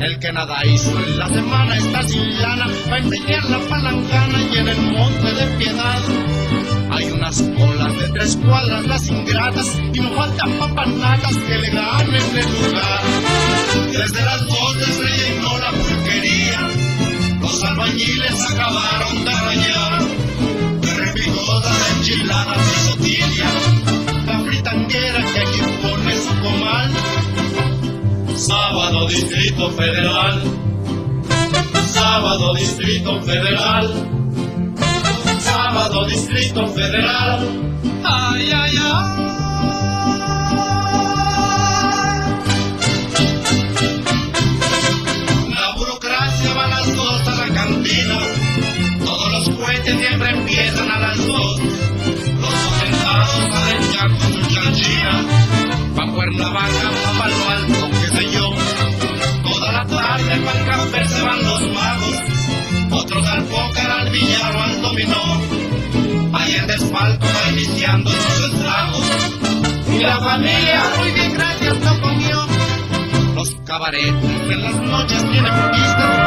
[0.00, 4.56] El que nada hizo en la semana está sin lana para empeñar la palancana y
[4.58, 6.02] en el monte de piedad.
[7.16, 12.52] Unas colas de tres cuadras las ingratas y no faltan papanatas que le ganen el
[12.52, 13.00] lugar.
[13.90, 16.60] Desde las dos de y no la porquería,
[17.40, 20.02] los albañiles acabaron de rayar.
[20.82, 23.50] De repigodas, de enchiladas y sotilla,
[24.26, 26.90] la fritanguera que aquí pone su comal.
[28.36, 30.42] Sábado Distrito Federal,
[31.86, 34.15] Sábado Distrito Federal,
[36.04, 37.48] Distrito Federal.
[38.04, 39.04] Ay, ay, ay.
[45.48, 48.18] La burocracia va a las dos a la cantina.
[49.04, 51.60] Todos los cohetes siempre empiezan a las dos.
[52.40, 55.24] Los sentados salen ya con su chanchina.
[55.96, 58.50] Pa' Cuernavaca, pa' Palo Alto, qué sé yo.
[59.42, 62.05] Toda la tarde pa' el café se van los magos.
[66.96, 69.04] Desfalco va iniciando sus estragos.
[69.92, 72.38] Y la familia, muy bien, gracias, no comió.
[73.34, 76.26] Los cabarets en las noches tienen pistas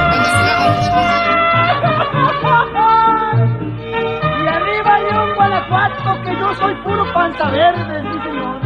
[4.43, 8.59] Y arriba León, Guanajuato, que yo soy puro panza verde, sí señor.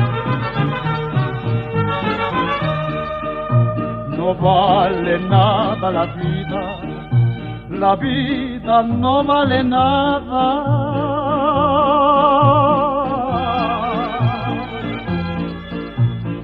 [4.17, 6.79] no vale nada la vida,
[7.69, 11.02] la vida no vale nada.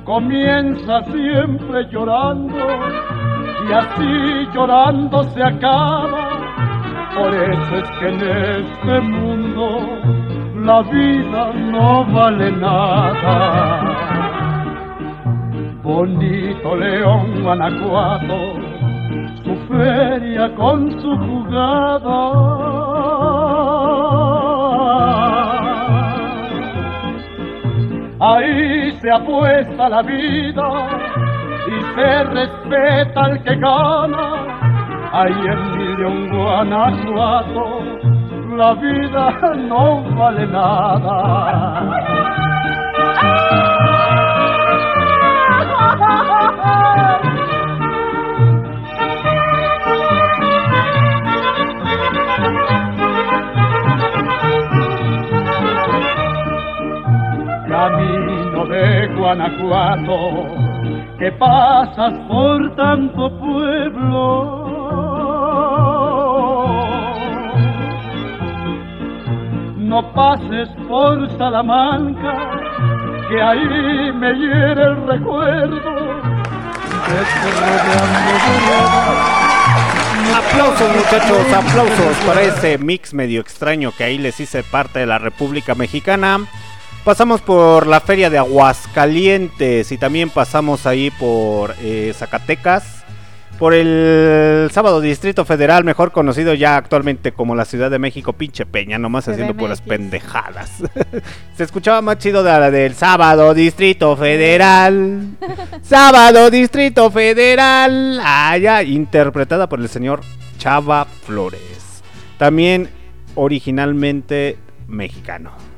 [0.09, 6.29] Comienza siempre llorando y así llorando se acaba.
[7.15, 9.67] Por eso es que en este mundo
[10.65, 13.83] la vida no vale nada.
[15.83, 18.55] Bonito León, Guanajuato,
[19.43, 22.78] su feria con su jugada.
[29.09, 30.87] Se apuesta la vida
[31.65, 34.33] y se respeta al que gana.
[35.11, 37.81] Ahí en mi León, Guanajuato,
[38.55, 39.31] la vida
[39.67, 41.89] no vale nada.
[57.69, 58.28] Camino
[58.65, 60.45] de Guanajuato,
[61.17, 64.69] que pasas por tanto pueblo.
[69.77, 72.33] No pases por Salamanca,
[73.29, 76.09] que ahí me hiere el recuerdo.
[80.35, 85.17] Aplausos muchachos, aplausos para ese mix medio extraño que ahí les hice parte de la
[85.17, 86.39] República Mexicana.
[87.09, 93.03] Pasamos por la feria de Aguascalientes y también pasamos ahí por eh, Zacatecas,
[93.57, 98.67] por el sábado Distrito Federal, mejor conocido ya actualmente como la Ciudad de México, pinche
[98.67, 100.83] peña, nomás haciendo puras pendejadas.
[101.57, 105.29] Se escuchaba más chido de la del sábado Distrito Federal.
[105.81, 108.21] sábado Distrito Federal.
[108.23, 110.21] Allá, interpretada por el señor
[110.59, 112.03] Chava Flores.
[112.37, 112.87] También
[113.33, 115.68] originalmente mexicano.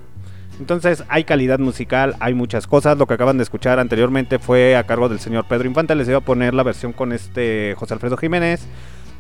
[0.61, 2.95] Entonces hay calidad musical, hay muchas cosas.
[2.95, 5.95] Lo que acaban de escuchar anteriormente fue a cargo del señor Pedro Infante.
[5.95, 8.67] Les iba a poner la versión con este José Alfredo Jiménez.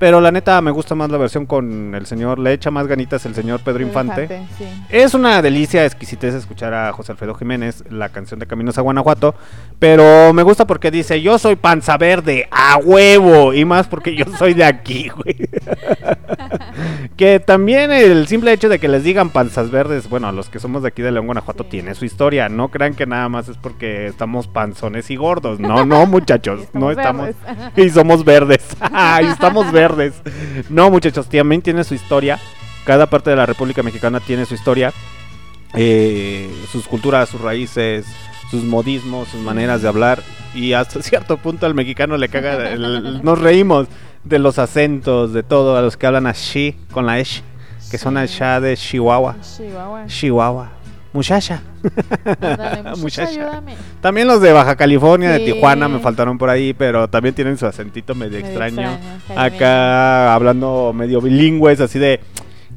[0.01, 3.23] Pero la neta me gusta más la versión con el señor, le echa más ganitas
[3.27, 4.23] el señor Pedro Infante.
[4.23, 4.65] Infante, sí.
[4.89, 9.35] Es una delicia, exquisitez escuchar a José Alfredo Jiménez, la canción de Caminos a Guanajuato.
[9.77, 13.53] Pero me gusta porque dice, yo soy panza verde, a huevo.
[13.53, 15.37] Y más porque yo soy de aquí, güey.
[17.15, 20.59] que también el simple hecho de que les digan panzas verdes, bueno, a los que
[20.59, 22.49] somos de aquí de León, Guanajuato, tiene su historia.
[22.49, 25.59] No crean que nada más es porque estamos panzones y gordos.
[25.59, 26.69] No, no, muchachos.
[26.73, 27.35] no estamos.
[27.45, 27.75] verdes.
[27.75, 28.65] y somos verdes.
[29.21, 29.90] y estamos verdes.
[30.69, 32.39] No, muchachos, también tiene su historia.
[32.85, 34.91] Cada parte de la República Mexicana tiene su historia.
[35.73, 38.05] eh, sus culturas, sus raíces,
[38.49, 40.21] sus modismos, sus maneras de hablar.
[40.53, 42.71] Y hasta cierto punto al mexicano le caga.
[42.71, 43.87] el- nos reímos
[44.23, 45.77] de los acentos, de todo.
[45.77, 47.41] A los que hablan así, con la esh,
[47.89, 49.37] que son allá de Chihuahua.
[49.41, 50.05] Chihuahua.
[50.07, 50.71] Chihuahua.
[51.13, 51.61] Muchacha.
[52.97, 53.61] Muchacha.
[53.99, 55.39] También los de Baja California, de.
[55.39, 58.93] Tijuana, me faltaron por ahí, pero también tienen su acentito medio, Medio extraño.
[58.93, 62.21] extraño, Acá hablando medio bilingües, así de.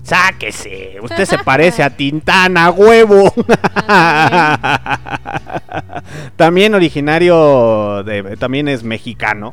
[0.02, 3.32] Sáquese, usted se parece a Tintana, huevo.
[6.36, 9.52] también originario de, también es mexicano.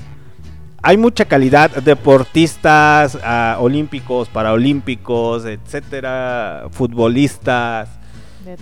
[0.83, 8.00] Hay mucha calidad, deportistas ah, olímpicos, paraolímpicos, etcétera, futbolistas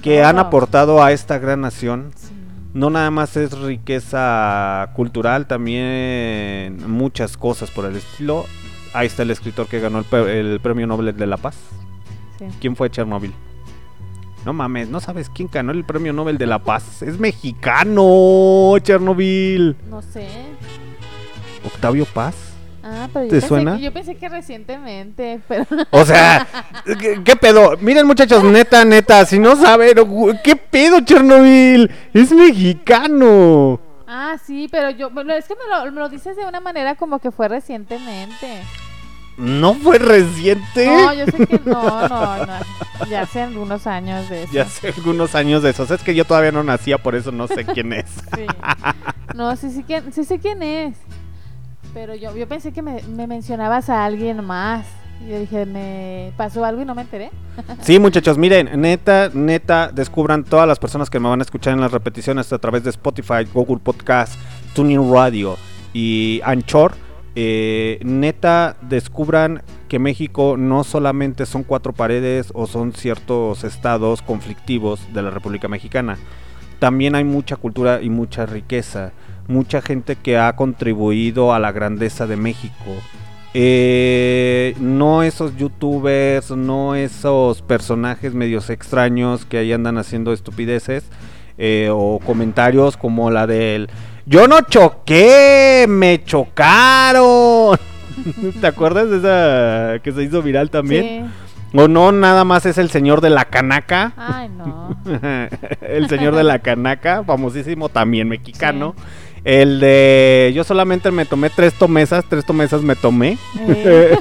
[0.01, 2.11] que han aportado a esta gran nación.
[2.74, 8.45] No nada más es riqueza cultural, también muchas cosas por el estilo.
[8.93, 11.56] Ahí está el escritor que ganó el, premio Nobel de la Paz.
[12.38, 12.45] Sí.
[12.59, 13.33] ¿Quién fue Chernobyl?
[14.45, 17.01] No mames, ¿no sabes quién ganó el premio Nobel de la Paz?
[17.01, 19.75] Es mexicano, Chernobyl.
[19.90, 20.27] No sé.
[21.66, 22.48] Octavio Paz.
[22.91, 23.75] Ah, pero yo ¿Te pensé, suena?
[23.77, 25.65] que- yo pensé que recientemente, pero...
[25.91, 26.47] O sea,
[26.99, 27.77] ¿qué, qué pedo?
[27.81, 29.95] Miren muchachos, neta, neta, si no saben,
[30.43, 31.89] ¿qué pedo Chernobyl?
[32.13, 33.79] Es mexicano.
[34.07, 35.07] Ah, sí, pero yo...
[35.37, 38.61] es que me lo, me lo dices de una manera como que fue recientemente.
[39.37, 40.85] ¿No fue reciente?
[40.87, 42.53] No, yo sé que no, no, no.
[43.09, 44.51] Ya hace algunos años de eso.
[44.51, 45.89] Ya hace algunos años de esos.
[45.91, 48.07] Es que yo todavía no nacía, por eso no sé quién es.
[48.35, 48.45] Sí.
[49.35, 50.97] No, sí, sí, quién- sí sé quién es.
[51.93, 54.85] Pero yo, yo pensé que me, me mencionabas a alguien más.
[55.27, 57.29] Yo dije, me pasó algo y no me enteré.
[57.81, 61.81] Sí, muchachos, miren, neta, neta, descubran todas las personas que me van a escuchar en
[61.81, 64.39] las repeticiones a través de Spotify, Google Podcast,
[64.73, 65.57] Tuning Radio
[65.93, 66.93] y Anchor.
[67.35, 75.01] Eh, neta, descubran que México no solamente son cuatro paredes o son ciertos estados conflictivos
[75.13, 76.17] de la República Mexicana.
[76.79, 79.11] También hay mucha cultura y mucha riqueza.
[79.49, 82.95] Mucha gente que ha contribuido a la grandeza de México.
[83.53, 91.05] Eh, no esos youtubers, no esos personajes medios extraños que ahí andan haciendo estupideces
[91.57, 93.89] eh, o comentarios como la del
[94.29, 97.79] yo no choqué, me chocaron.
[98.61, 101.31] ¿Te acuerdas de esa que se hizo viral también?
[101.73, 104.13] O no, nada más es el señor de la canaca.
[104.17, 104.95] Ay, no.
[105.81, 108.93] el señor de la canaca, famosísimo, también mexicano.
[109.49, 113.39] El de yo solamente me tomé tres tomesas, tres tomesas me tomé.
[113.67, 114.15] Eh.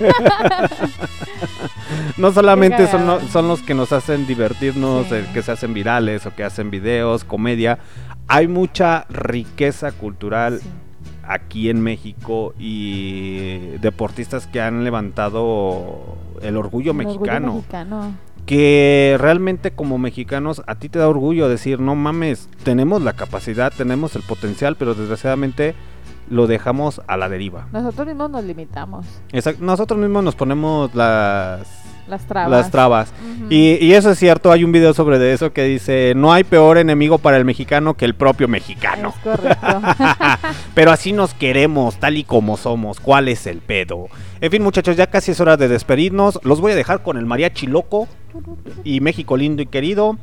[2.17, 5.17] no solamente son, son los que nos hacen divertirnos, Sí.
[5.17, 7.79] eh, que se hacen virales o que hacen videos, comedia.
[8.27, 10.63] Hay mucha riqueza cultural
[11.25, 17.05] aquí en México y deportistas que han levantado el orgullo El orgullo
[17.53, 17.63] mexicano.
[18.49, 23.71] Que realmente como mexicanos a ti te da orgullo decir, no mames, tenemos la capacidad,
[23.77, 25.75] tenemos el potencial, pero desgraciadamente
[26.31, 27.67] lo dejamos a la deriva.
[27.73, 29.05] Nosotros mismos nos limitamos.
[29.33, 31.69] Exact- Nosotros mismos nos ponemos las
[32.09, 32.51] Las trabas.
[32.51, 33.13] las trabas.
[33.51, 36.79] Y eso es cierto, hay un video sobre de eso que dice, no hay peor
[36.79, 39.13] enemigo para el mexicano que el propio mexicano.
[39.15, 39.83] Es correcto.
[40.75, 42.99] Pero así nos queremos, tal y como somos.
[42.99, 44.07] ¿Cuál es el pedo?
[44.41, 46.41] En fin, muchachos, ya casi es hora de despedirnos.
[46.45, 48.09] Los voy a dejar con el mariachi loco
[48.85, 50.19] y México lindo y querido.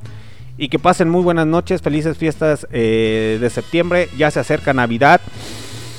[0.58, 4.08] Y que pasen muy buenas noches, felices fiestas eh, de septiembre.
[4.17, 5.19] Ya se acerca Navidad.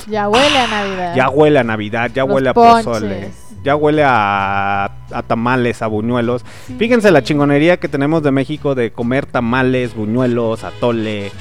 [0.09, 1.15] ya huele a Navidad.
[1.15, 3.31] Ya huele a Navidad, ya Los huele a pozole.
[3.63, 6.45] Ya huele a, a tamales, a buñuelos.
[6.79, 11.33] Fíjense la chingonería que tenemos de México de comer tamales, buñuelos, atole.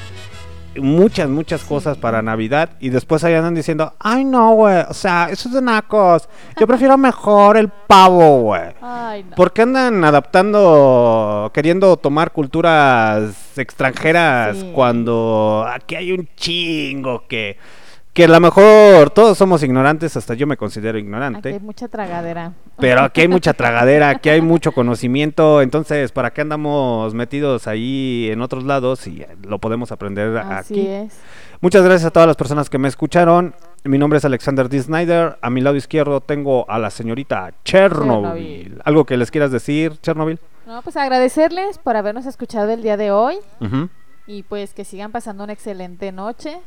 [0.80, 2.70] Muchas, muchas cosas para Navidad.
[2.80, 4.84] Y después ahí andan diciendo, ay no, güey.
[4.88, 6.28] O sea, eso es de nacos.
[6.58, 8.72] Yo prefiero mejor el pavo, güey.
[8.80, 9.36] Ay, no.
[9.36, 14.70] ¿Por qué andan adaptando, queriendo tomar culturas extranjeras Sí.
[14.74, 17.56] cuando aquí hay un chingo que,
[18.16, 21.86] que a lo mejor todos somos ignorantes, hasta yo me considero Aquí ignorante, hay mucha
[21.86, 22.54] tragadera.
[22.78, 28.30] pero aquí hay mucha tragadera, aquí hay mucho conocimiento, entonces ¿para qué andamos metidos ahí
[28.32, 30.86] en otros lados y lo podemos aprender Así aquí?
[30.88, 31.20] es.
[31.60, 33.54] Muchas gracias a todas las personas que me escucharon.
[33.84, 34.80] Mi nombre es Alexander D.
[34.82, 35.38] Snyder.
[35.42, 38.32] A mi lado izquierdo tengo a la señorita Chernobyl.
[38.32, 38.82] Chernobyl.
[38.84, 40.38] ¿Algo que les quieras decir, Chernobyl?
[40.66, 43.88] No, pues agradecerles por habernos escuchado el día de hoy Ujú.
[44.26, 46.58] y pues que sigan pasando una excelente noche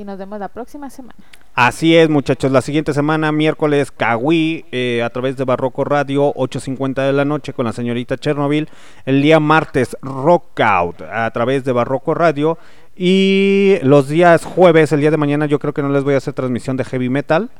[0.00, 1.14] y nos vemos la próxima semana.
[1.54, 2.50] Así es, muchachos.
[2.50, 7.52] La siguiente semana, miércoles, Kawi, eh, a través de Barroco Radio, 8.50 de la noche
[7.52, 8.68] con la señorita Chernobyl.
[9.04, 12.58] El día martes, Rockout, a través de Barroco Radio.
[12.96, 16.18] Y los días jueves, el día de mañana, yo creo que no les voy a
[16.18, 17.50] hacer transmisión de heavy metal.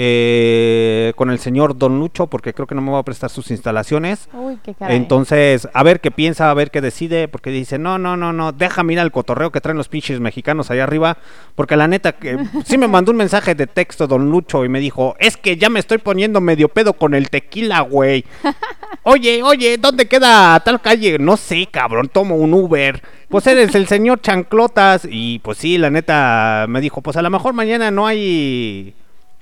[0.00, 3.50] Eh, con el señor Don Lucho, porque creo que no me va a prestar sus
[3.50, 4.28] instalaciones.
[4.32, 4.96] Uy, qué caray.
[4.96, 8.52] Entonces, a ver qué piensa, a ver qué decide, porque dice, no, no, no, no,
[8.52, 11.18] déjame ir al cotorreo que traen los pinches mexicanos allá arriba,
[11.56, 14.78] porque la neta, que sí me mandó un mensaje de texto don Lucho y me
[14.78, 18.24] dijo, es que ya me estoy poniendo medio pedo con el tequila, güey.
[19.02, 21.18] Oye, oye, ¿dónde queda tal calle?
[21.18, 23.02] No sé, cabrón, tomo un Uber.
[23.28, 27.30] Pues eres el señor Chanclotas y pues sí, la neta me dijo, pues a lo
[27.30, 28.94] mejor mañana no hay...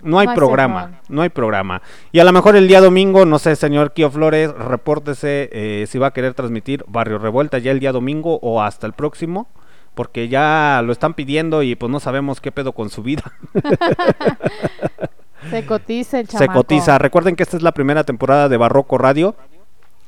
[0.03, 1.81] No hay No programa, no hay programa.
[2.13, 5.99] Y a lo mejor el día domingo, no sé, señor Kio Flores, repórtese eh, si
[5.99, 9.49] va a querer transmitir Barrio Revuelta ya el día domingo o hasta el próximo,
[9.95, 13.23] porque ya lo están pidiendo y pues no sabemos qué pedo con su vida.
[15.51, 16.61] Se cotiza el Se chamaco.
[16.61, 16.99] cotiza.
[16.99, 19.37] Recuerden que esta es la primera temporada de Barroco Radio.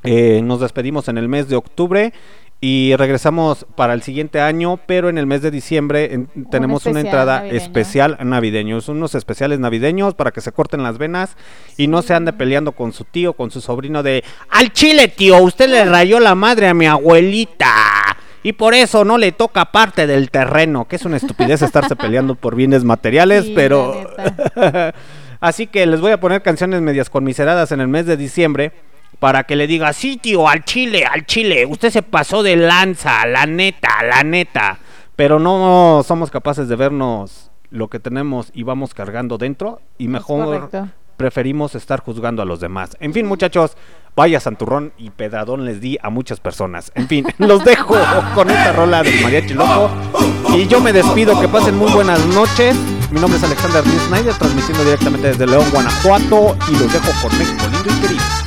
[0.03, 2.13] Eh, nos despedimos en el mes de octubre
[2.61, 6.99] y regresamos para el siguiente año, pero en el mes de diciembre en- tenemos una
[6.99, 7.57] entrada navideño.
[7.57, 8.81] especial navideño.
[8.81, 11.37] Son unos especiales navideños para que se corten las venas
[11.77, 15.37] y no se ande peleando con su tío, con su sobrino de al chile, tío,
[15.37, 17.73] usted le rayó la madre a mi abuelita.
[18.43, 22.35] Y por eso no le toca parte del terreno, que es una estupidez estarse peleando
[22.35, 23.93] por bienes materiales, Sí, pero
[25.41, 28.73] Así que les voy a poner canciones medias conmiseradas en el mes de diciembre
[29.19, 33.25] para que le diga, sí, tío, al chile, al chile, usted se pasó de lanza,
[33.25, 34.79] la neta, la neta.
[35.15, 40.69] Pero no somos capaces de vernos lo que tenemos y vamos cargando dentro y mejor
[41.17, 42.95] preferimos estar juzgando a los demás.
[43.01, 43.75] En fin, muchachos,
[44.15, 46.93] vaya santurrón y pedadón les di a muchas personas.
[46.95, 47.95] En fin, los dejo
[48.33, 49.89] con esta rola del mariachi loco
[50.55, 52.75] y yo me despido, que pasen muy buenas noches.
[53.11, 53.83] Mi nombre es Alexander.
[53.83, 58.38] Snyder, transmitiendo directamente desde León, Guanajuato y los dejo con México lindo y querido.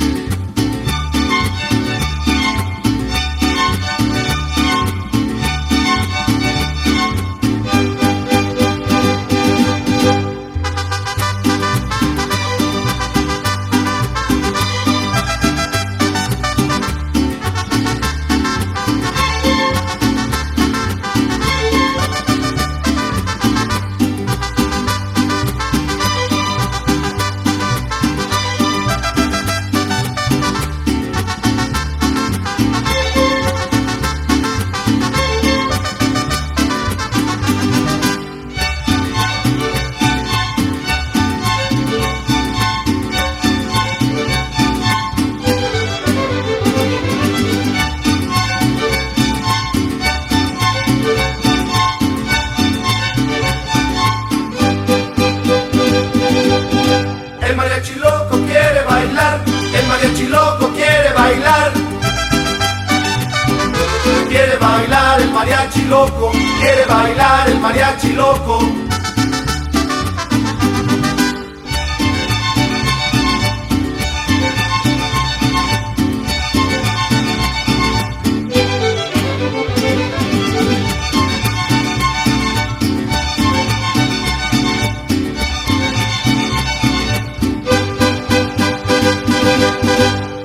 [65.43, 66.31] mariachi loco,
[66.61, 68.59] quiere bailar el mariachi loco.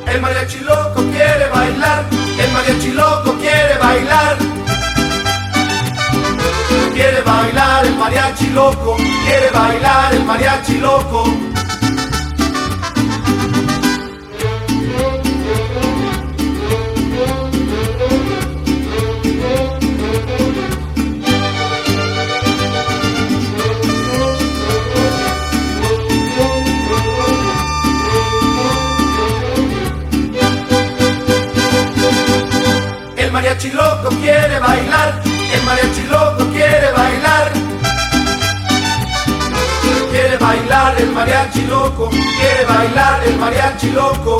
[0.06, 2.04] El mariachi loco quiere bailar,
[2.42, 4.37] el mariachi loco quiere bailar
[7.28, 11.24] bailar el mariachi loco, quiere bailar el mariachi loco.
[33.16, 35.22] El mariachi loco quiere bailar,
[35.54, 37.52] el mariachi loco quiere bailar,
[40.10, 44.38] quiere bailar el mariachi loco, quiere bailar el mariachi loco.